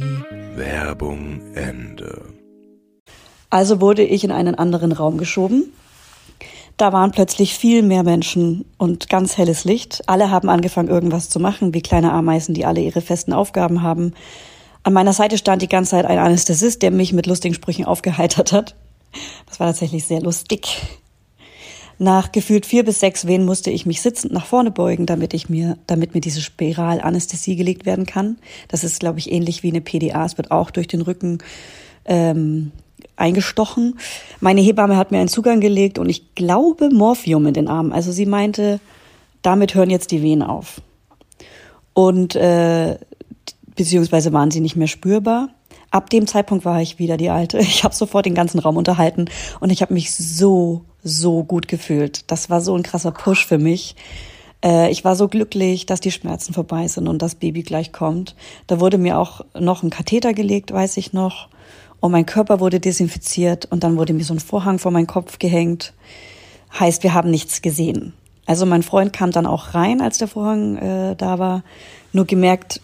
Werbung 0.55 1.41
Ende. 1.55 2.33
Also 3.49 3.81
wurde 3.81 4.03
ich 4.03 4.23
in 4.23 4.31
einen 4.31 4.55
anderen 4.55 4.93
Raum 4.93 5.17
geschoben. 5.17 5.73
Da 6.77 6.93
waren 6.93 7.11
plötzlich 7.11 7.57
viel 7.57 7.83
mehr 7.83 8.03
Menschen 8.03 8.63
und 8.77 9.09
ganz 9.09 9.37
helles 9.37 9.65
Licht. 9.65 10.03
Alle 10.07 10.31
haben 10.31 10.47
angefangen, 10.47 10.87
irgendwas 10.87 11.29
zu 11.29 11.37
machen, 11.41 11.73
wie 11.73 11.81
kleine 11.81 12.13
Ameisen, 12.13 12.55
die 12.55 12.65
alle 12.65 12.79
ihre 12.79 13.01
festen 13.01 13.33
Aufgaben 13.33 13.81
haben. 13.81 14.13
An 14.83 14.93
meiner 14.93 15.11
Seite 15.11 15.37
stand 15.37 15.61
die 15.61 15.69
ganze 15.69 15.91
Zeit 15.91 16.05
ein 16.05 16.17
Anästhesist, 16.17 16.81
der 16.81 16.91
mich 16.91 17.11
mit 17.11 17.27
lustigen 17.27 17.53
Sprüchen 17.53 17.83
aufgeheitert 17.83 18.53
hat. 18.53 18.77
Das 19.45 19.59
war 19.59 19.67
tatsächlich 19.67 20.05
sehr 20.05 20.21
lustig. 20.21 20.81
Nach 21.99 22.31
gefühlt 22.31 22.65
vier 22.65 22.83
bis 22.83 22.99
sechs 22.99 23.27
Wehen 23.27 23.45
musste 23.45 23.69
ich 23.71 23.85
mich 23.85 24.01
sitzend 24.01 24.33
nach 24.33 24.45
vorne 24.45 24.71
beugen, 24.71 25.05
damit 25.05 25.33
ich 25.33 25.47
mir, 25.47 25.77
damit 25.87 26.13
mir 26.13 26.21
diese 26.21 26.41
Spiralanästhesie 26.41 27.55
gelegt 27.55 27.85
werden 27.85 28.05
kann. 28.05 28.37
Das 28.67 28.83
ist, 28.83 28.99
glaube 28.99 29.19
ich, 29.19 29.31
ähnlich 29.31 29.63
wie 29.63 29.69
eine 29.69 29.81
PDA. 29.81 30.25
Es 30.25 30.37
wird 30.37 30.51
auch 30.51 30.71
durch 30.71 30.87
den 30.87 31.01
Rücken 31.01 31.37
ähm, 32.05 32.71
eingestochen. 33.15 33.99
Meine 34.39 34.61
Hebamme 34.61 34.97
hat 34.97 35.11
mir 35.11 35.19
einen 35.19 35.27
Zugang 35.27 35.59
gelegt 35.59 35.99
und 35.99 36.09
ich 36.09 36.35
glaube 36.35 36.89
Morphium 36.89 37.45
in 37.45 37.53
den 37.53 37.67
Arm. 37.67 37.91
Also 37.91 38.11
sie 38.11 38.25
meinte, 38.25 38.79
damit 39.41 39.75
hören 39.75 39.89
jetzt 39.89 40.11
die 40.11 40.23
Wehen 40.23 40.41
auf. 40.41 40.81
Und 41.93 42.35
äh, 42.35 42.97
beziehungsweise 43.75 44.33
waren 44.33 44.51
sie 44.51 44.61
nicht 44.61 44.75
mehr 44.75 44.87
spürbar. 44.87 45.49
Ab 45.93 46.09
dem 46.09 46.25
Zeitpunkt 46.25 46.65
war 46.65 46.81
ich 46.81 46.97
wieder 46.97 47.17
die 47.17 47.29
Alte. 47.29 47.59
Ich 47.61 47.83
habe 47.83 47.93
sofort 47.93 48.25
den 48.25 48.33
ganzen 48.33 48.57
Raum 48.57 48.77
unterhalten 48.77 49.25
und 49.59 49.69
ich 49.69 49.83
habe 49.83 49.93
mich 49.93 50.11
so, 50.15 50.81
so 51.03 51.43
gut 51.43 51.67
gefühlt. 51.67 52.31
Das 52.31 52.49
war 52.49 52.61
so 52.61 52.75
ein 52.75 52.81
krasser 52.81 53.11
Push 53.11 53.45
für 53.45 53.59
mich. 53.59 53.95
Äh, 54.65 54.89
ich 54.89 55.05
war 55.05 55.15
so 55.15 55.27
glücklich, 55.27 55.85
dass 55.85 55.99
die 55.99 56.09
Schmerzen 56.09 56.51
vorbei 56.51 56.87
sind 56.87 57.07
und 57.07 57.21
das 57.21 57.35
Baby 57.35 57.61
gleich 57.61 57.91
kommt. 57.91 58.35
Da 58.65 58.79
wurde 58.79 58.97
mir 58.97 59.19
auch 59.19 59.41
noch 59.53 59.83
ein 59.83 59.91
Katheter 59.91 60.33
gelegt, 60.33 60.73
weiß 60.73 60.97
ich 60.97 61.13
noch. 61.13 61.47
Und 61.99 62.11
mein 62.11 62.25
Körper 62.25 62.59
wurde 62.59 62.79
desinfiziert 62.79 63.65
und 63.65 63.83
dann 63.83 63.95
wurde 63.95 64.13
mir 64.13 64.23
so 64.23 64.33
ein 64.33 64.39
Vorhang 64.39 64.79
vor 64.79 64.91
meinen 64.91 65.05
Kopf 65.05 65.37
gehängt. 65.37 65.93
Heißt, 66.79 67.03
wir 67.03 67.13
haben 67.13 67.29
nichts 67.29 67.61
gesehen. 67.61 68.13
Also 68.47 68.65
mein 68.65 68.81
Freund 68.81 69.13
kam 69.13 69.29
dann 69.29 69.45
auch 69.45 69.75
rein, 69.75 70.01
als 70.01 70.17
der 70.17 70.27
Vorhang 70.27 70.75
äh, 70.77 71.15
da 71.15 71.37
war. 71.37 71.63
Nur 72.13 72.25
gemerkt, 72.25 72.81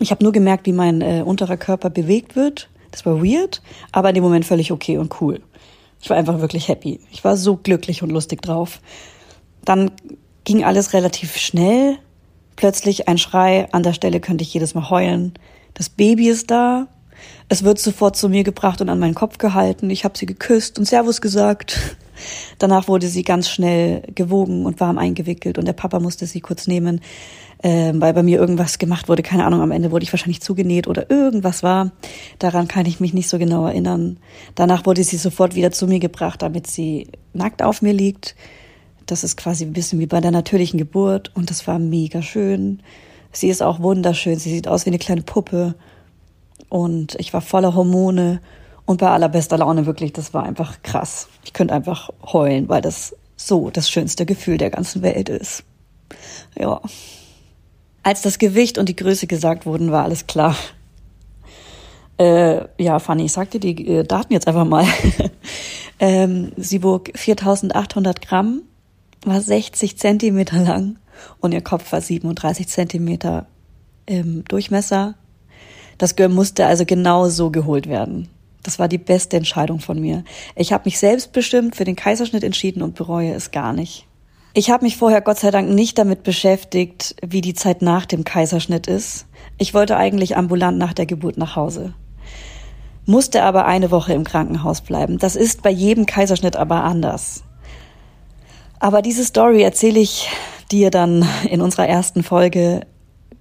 ich 0.00 0.10
habe 0.10 0.24
nur 0.24 0.32
gemerkt, 0.32 0.66
wie 0.66 0.72
mein 0.72 1.00
äh, 1.00 1.22
unterer 1.24 1.56
Körper 1.56 1.90
bewegt 1.90 2.36
wird. 2.36 2.68
Das 2.90 3.06
war 3.06 3.22
weird, 3.22 3.62
aber 3.92 4.08
in 4.10 4.14
dem 4.14 4.24
Moment 4.24 4.44
völlig 4.44 4.72
okay 4.72 4.98
und 4.98 5.20
cool. 5.20 5.40
Ich 6.00 6.10
war 6.10 6.16
einfach 6.16 6.40
wirklich 6.40 6.68
happy. 6.68 7.00
Ich 7.10 7.24
war 7.24 7.36
so 7.36 7.56
glücklich 7.56 8.02
und 8.02 8.10
lustig 8.10 8.42
drauf. 8.42 8.80
Dann 9.64 9.90
ging 10.44 10.64
alles 10.64 10.92
relativ 10.92 11.36
schnell. 11.36 11.96
Plötzlich 12.56 13.08
ein 13.08 13.18
Schrei. 13.18 13.72
An 13.72 13.82
der 13.82 13.94
Stelle 13.94 14.20
könnte 14.20 14.42
ich 14.42 14.52
jedes 14.52 14.74
Mal 14.74 14.90
heulen. 14.90 15.32
Das 15.72 15.88
Baby 15.88 16.28
ist 16.28 16.50
da. 16.50 16.88
Es 17.48 17.64
wird 17.64 17.78
sofort 17.78 18.16
zu 18.16 18.28
mir 18.28 18.44
gebracht 18.44 18.80
und 18.80 18.88
an 18.88 18.98
meinen 18.98 19.14
Kopf 19.14 19.38
gehalten. 19.38 19.90
Ich 19.90 20.04
habe 20.04 20.18
sie 20.18 20.26
geküsst 20.26 20.78
und 20.78 20.84
Servus 20.84 21.20
gesagt. 21.20 21.96
Danach 22.58 22.86
wurde 22.86 23.08
sie 23.08 23.22
ganz 23.22 23.48
schnell 23.48 24.02
gewogen 24.14 24.66
und 24.66 24.80
warm 24.80 24.98
eingewickelt 24.98 25.58
und 25.58 25.66
der 25.66 25.72
Papa 25.72 26.00
musste 26.00 26.26
sie 26.26 26.40
kurz 26.40 26.66
nehmen 26.66 27.00
äh, 27.64 27.94
weil 27.94 28.12
bei 28.12 28.22
mir 28.22 28.38
irgendwas 28.38 28.78
gemacht 28.78 29.08
wurde. 29.08 29.22
Keine 29.22 29.46
Ahnung, 29.46 29.62
am 29.62 29.70
Ende 29.70 29.90
wurde 29.90 30.02
ich 30.02 30.12
wahrscheinlich 30.12 30.42
zugenäht 30.42 30.86
oder 30.86 31.10
irgendwas 31.10 31.62
war. 31.62 31.92
Daran 32.38 32.68
kann 32.68 32.84
ich 32.84 33.00
mich 33.00 33.14
nicht 33.14 33.28
so 33.28 33.38
genau 33.38 33.66
erinnern. 33.66 34.18
Danach 34.54 34.84
wurde 34.84 35.02
sie 35.02 35.16
sofort 35.16 35.54
wieder 35.54 35.72
zu 35.72 35.86
mir 35.86 35.98
gebracht, 35.98 36.42
damit 36.42 36.66
sie 36.66 37.08
nackt 37.32 37.62
auf 37.62 37.80
mir 37.80 37.94
liegt. 37.94 38.36
Das 39.06 39.24
ist 39.24 39.38
quasi 39.38 39.64
ein 39.64 39.72
bisschen 39.72 39.98
wie 39.98 40.06
bei 40.06 40.20
der 40.20 40.30
natürlichen 40.30 40.78
Geburt 40.78 41.32
und 41.34 41.48
das 41.48 41.66
war 41.66 41.78
mega 41.78 42.20
schön. 42.20 42.82
Sie 43.32 43.48
ist 43.48 43.62
auch 43.62 43.80
wunderschön. 43.80 44.38
Sie 44.38 44.50
sieht 44.50 44.68
aus 44.68 44.84
wie 44.84 44.90
eine 44.90 44.98
kleine 44.98 45.22
Puppe 45.22 45.74
und 46.68 47.14
ich 47.18 47.32
war 47.32 47.40
voller 47.40 47.74
Hormone 47.74 48.42
und 48.84 49.00
bei 49.00 49.08
allerbester 49.08 49.56
Laune 49.56 49.86
wirklich. 49.86 50.12
Das 50.12 50.34
war 50.34 50.42
einfach 50.42 50.82
krass. 50.82 51.28
Ich 51.44 51.54
könnte 51.54 51.72
einfach 51.72 52.10
heulen, 52.22 52.68
weil 52.68 52.82
das 52.82 53.16
so 53.36 53.70
das 53.70 53.88
schönste 53.88 54.26
Gefühl 54.26 54.58
der 54.58 54.68
ganzen 54.68 55.00
Welt 55.00 55.30
ist. 55.30 55.64
Ja. 56.58 56.82
Als 58.04 58.20
das 58.20 58.38
Gewicht 58.38 58.76
und 58.76 58.88
die 58.90 58.96
Größe 58.96 59.26
gesagt 59.26 59.64
wurden, 59.64 59.90
war 59.90 60.04
alles 60.04 60.26
klar. 60.26 60.54
Äh, 62.18 62.60
ja, 62.78 62.98
Fanny, 62.98 63.24
ich 63.24 63.32
sag 63.32 63.50
dir 63.50 63.60
die 63.60 63.88
äh, 63.88 64.04
Daten 64.04 64.34
jetzt 64.34 64.46
einfach 64.46 64.66
mal. 64.66 64.86
ähm, 65.98 66.52
sie 66.58 66.82
wog 66.82 67.10
4800 67.14 68.20
Gramm, 68.20 68.62
war 69.24 69.40
60 69.40 69.98
Zentimeter 69.98 70.58
lang 70.58 70.98
und 71.40 71.52
ihr 71.52 71.62
Kopf 71.62 71.90
war 71.92 72.02
37 72.02 72.68
Zentimeter 72.68 73.46
im 74.04 74.44
Durchmesser. 74.44 75.14
Das 75.96 76.14
Girl 76.14 76.28
musste 76.28 76.66
also 76.66 76.84
genau 76.84 77.28
so 77.30 77.50
geholt 77.50 77.88
werden. 77.88 78.28
Das 78.62 78.78
war 78.78 78.88
die 78.88 78.98
beste 78.98 79.38
Entscheidung 79.38 79.80
von 79.80 79.98
mir. 79.98 80.24
Ich 80.56 80.74
habe 80.74 80.84
mich 80.84 80.98
selbstbestimmt 80.98 81.74
für 81.74 81.84
den 81.84 81.96
Kaiserschnitt 81.96 82.44
entschieden 82.44 82.82
und 82.82 82.94
bereue 82.94 83.32
es 83.32 83.50
gar 83.50 83.72
nicht. 83.72 84.06
Ich 84.56 84.70
habe 84.70 84.84
mich 84.84 84.96
vorher 84.96 85.20
Gott 85.20 85.40
sei 85.40 85.50
Dank 85.50 85.68
nicht 85.68 85.98
damit 85.98 86.22
beschäftigt, 86.22 87.16
wie 87.26 87.40
die 87.40 87.54
Zeit 87.54 87.82
nach 87.82 88.06
dem 88.06 88.22
Kaiserschnitt 88.22 88.86
ist. 88.86 89.26
Ich 89.58 89.74
wollte 89.74 89.96
eigentlich 89.96 90.36
ambulant 90.36 90.78
nach 90.78 90.92
der 90.92 91.06
Geburt 91.06 91.36
nach 91.36 91.56
Hause. 91.56 91.92
Musste 93.04 93.42
aber 93.42 93.64
eine 93.66 93.90
Woche 93.90 94.12
im 94.12 94.22
Krankenhaus 94.22 94.80
bleiben. 94.80 95.18
Das 95.18 95.34
ist 95.34 95.62
bei 95.62 95.70
jedem 95.70 96.06
Kaiserschnitt 96.06 96.54
aber 96.54 96.84
anders. 96.84 97.42
Aber 98.78 99.02
diese 99.02 99.24
Story 99.24 99.60
erzähle 99.60 99.98
ich 99.98 100.30
dir 100.70 100.92
dann 100.92 101.26
in 101.50 101.60
unserer 101.60 101.88
ersten 101.88 102.22
Folge. 102.22 102.86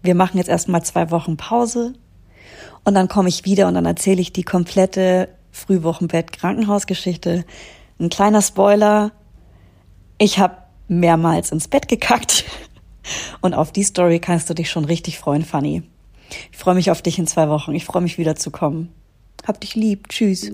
Wir 0.01 0.15
machen 0.15 0.37
jetzt 0.37 0.49
erstmal 0.49 0.81
zwei 0.81 1.11
Wochen 1.11 1.37
Pause 1.37 1.93
und 2.85 2.95
dann 2.95 3.07
komme 3.07 3.29
ich 3.29 3.45
wieder 3.45 3.67
und 3.67 3.75
dann 3.75 3.85
erzähle 3.85 4.19
ich 4.19 4.33
die 4.33 4.43
komplette 4.43 5.29
Frühwochenbett-Krankenhausgeschichte. 5.51 7.45
Ein 7.99 8.09
kleiner 8.09 8.41
Spoiler. 8.41 9.11
Ich 10.17 10.39
habe 10.39 10.62
mehrmals 10.99 11.51
ins 11.51 11.67
Bett 11.67 11.87
gekackt. 11.87 12.45
Und 13.41 13.53
auf 13.53 13.71
die 13.71 13.83
Story 13.83 14.19
kannst 14.19 14.49
du 14.49 14.53
dich 14.53 14.69
schon 14.69 14.85
richtig 14.85 15.19
freuen, 15.19 15.43
Fanny. 15.43 15.83
Ich 16.51 16.57
freue 16.57 16.75
mich 16.75 16.89
auf 16.89 17.01
dich 17.01 17.19
in 17.19 17.27
zwei 17.27 17.49
Wochen. 17.49 17.75
Ich 17.75 17.85
freue 17.85 18.01
mich 18.01 18.17
wiederzukommen. 18.17 18.89
Hab 19.45 19.59
dich 19.59 19.75
lieb. 19.75 20.07
Tschüss. 20.09 20.51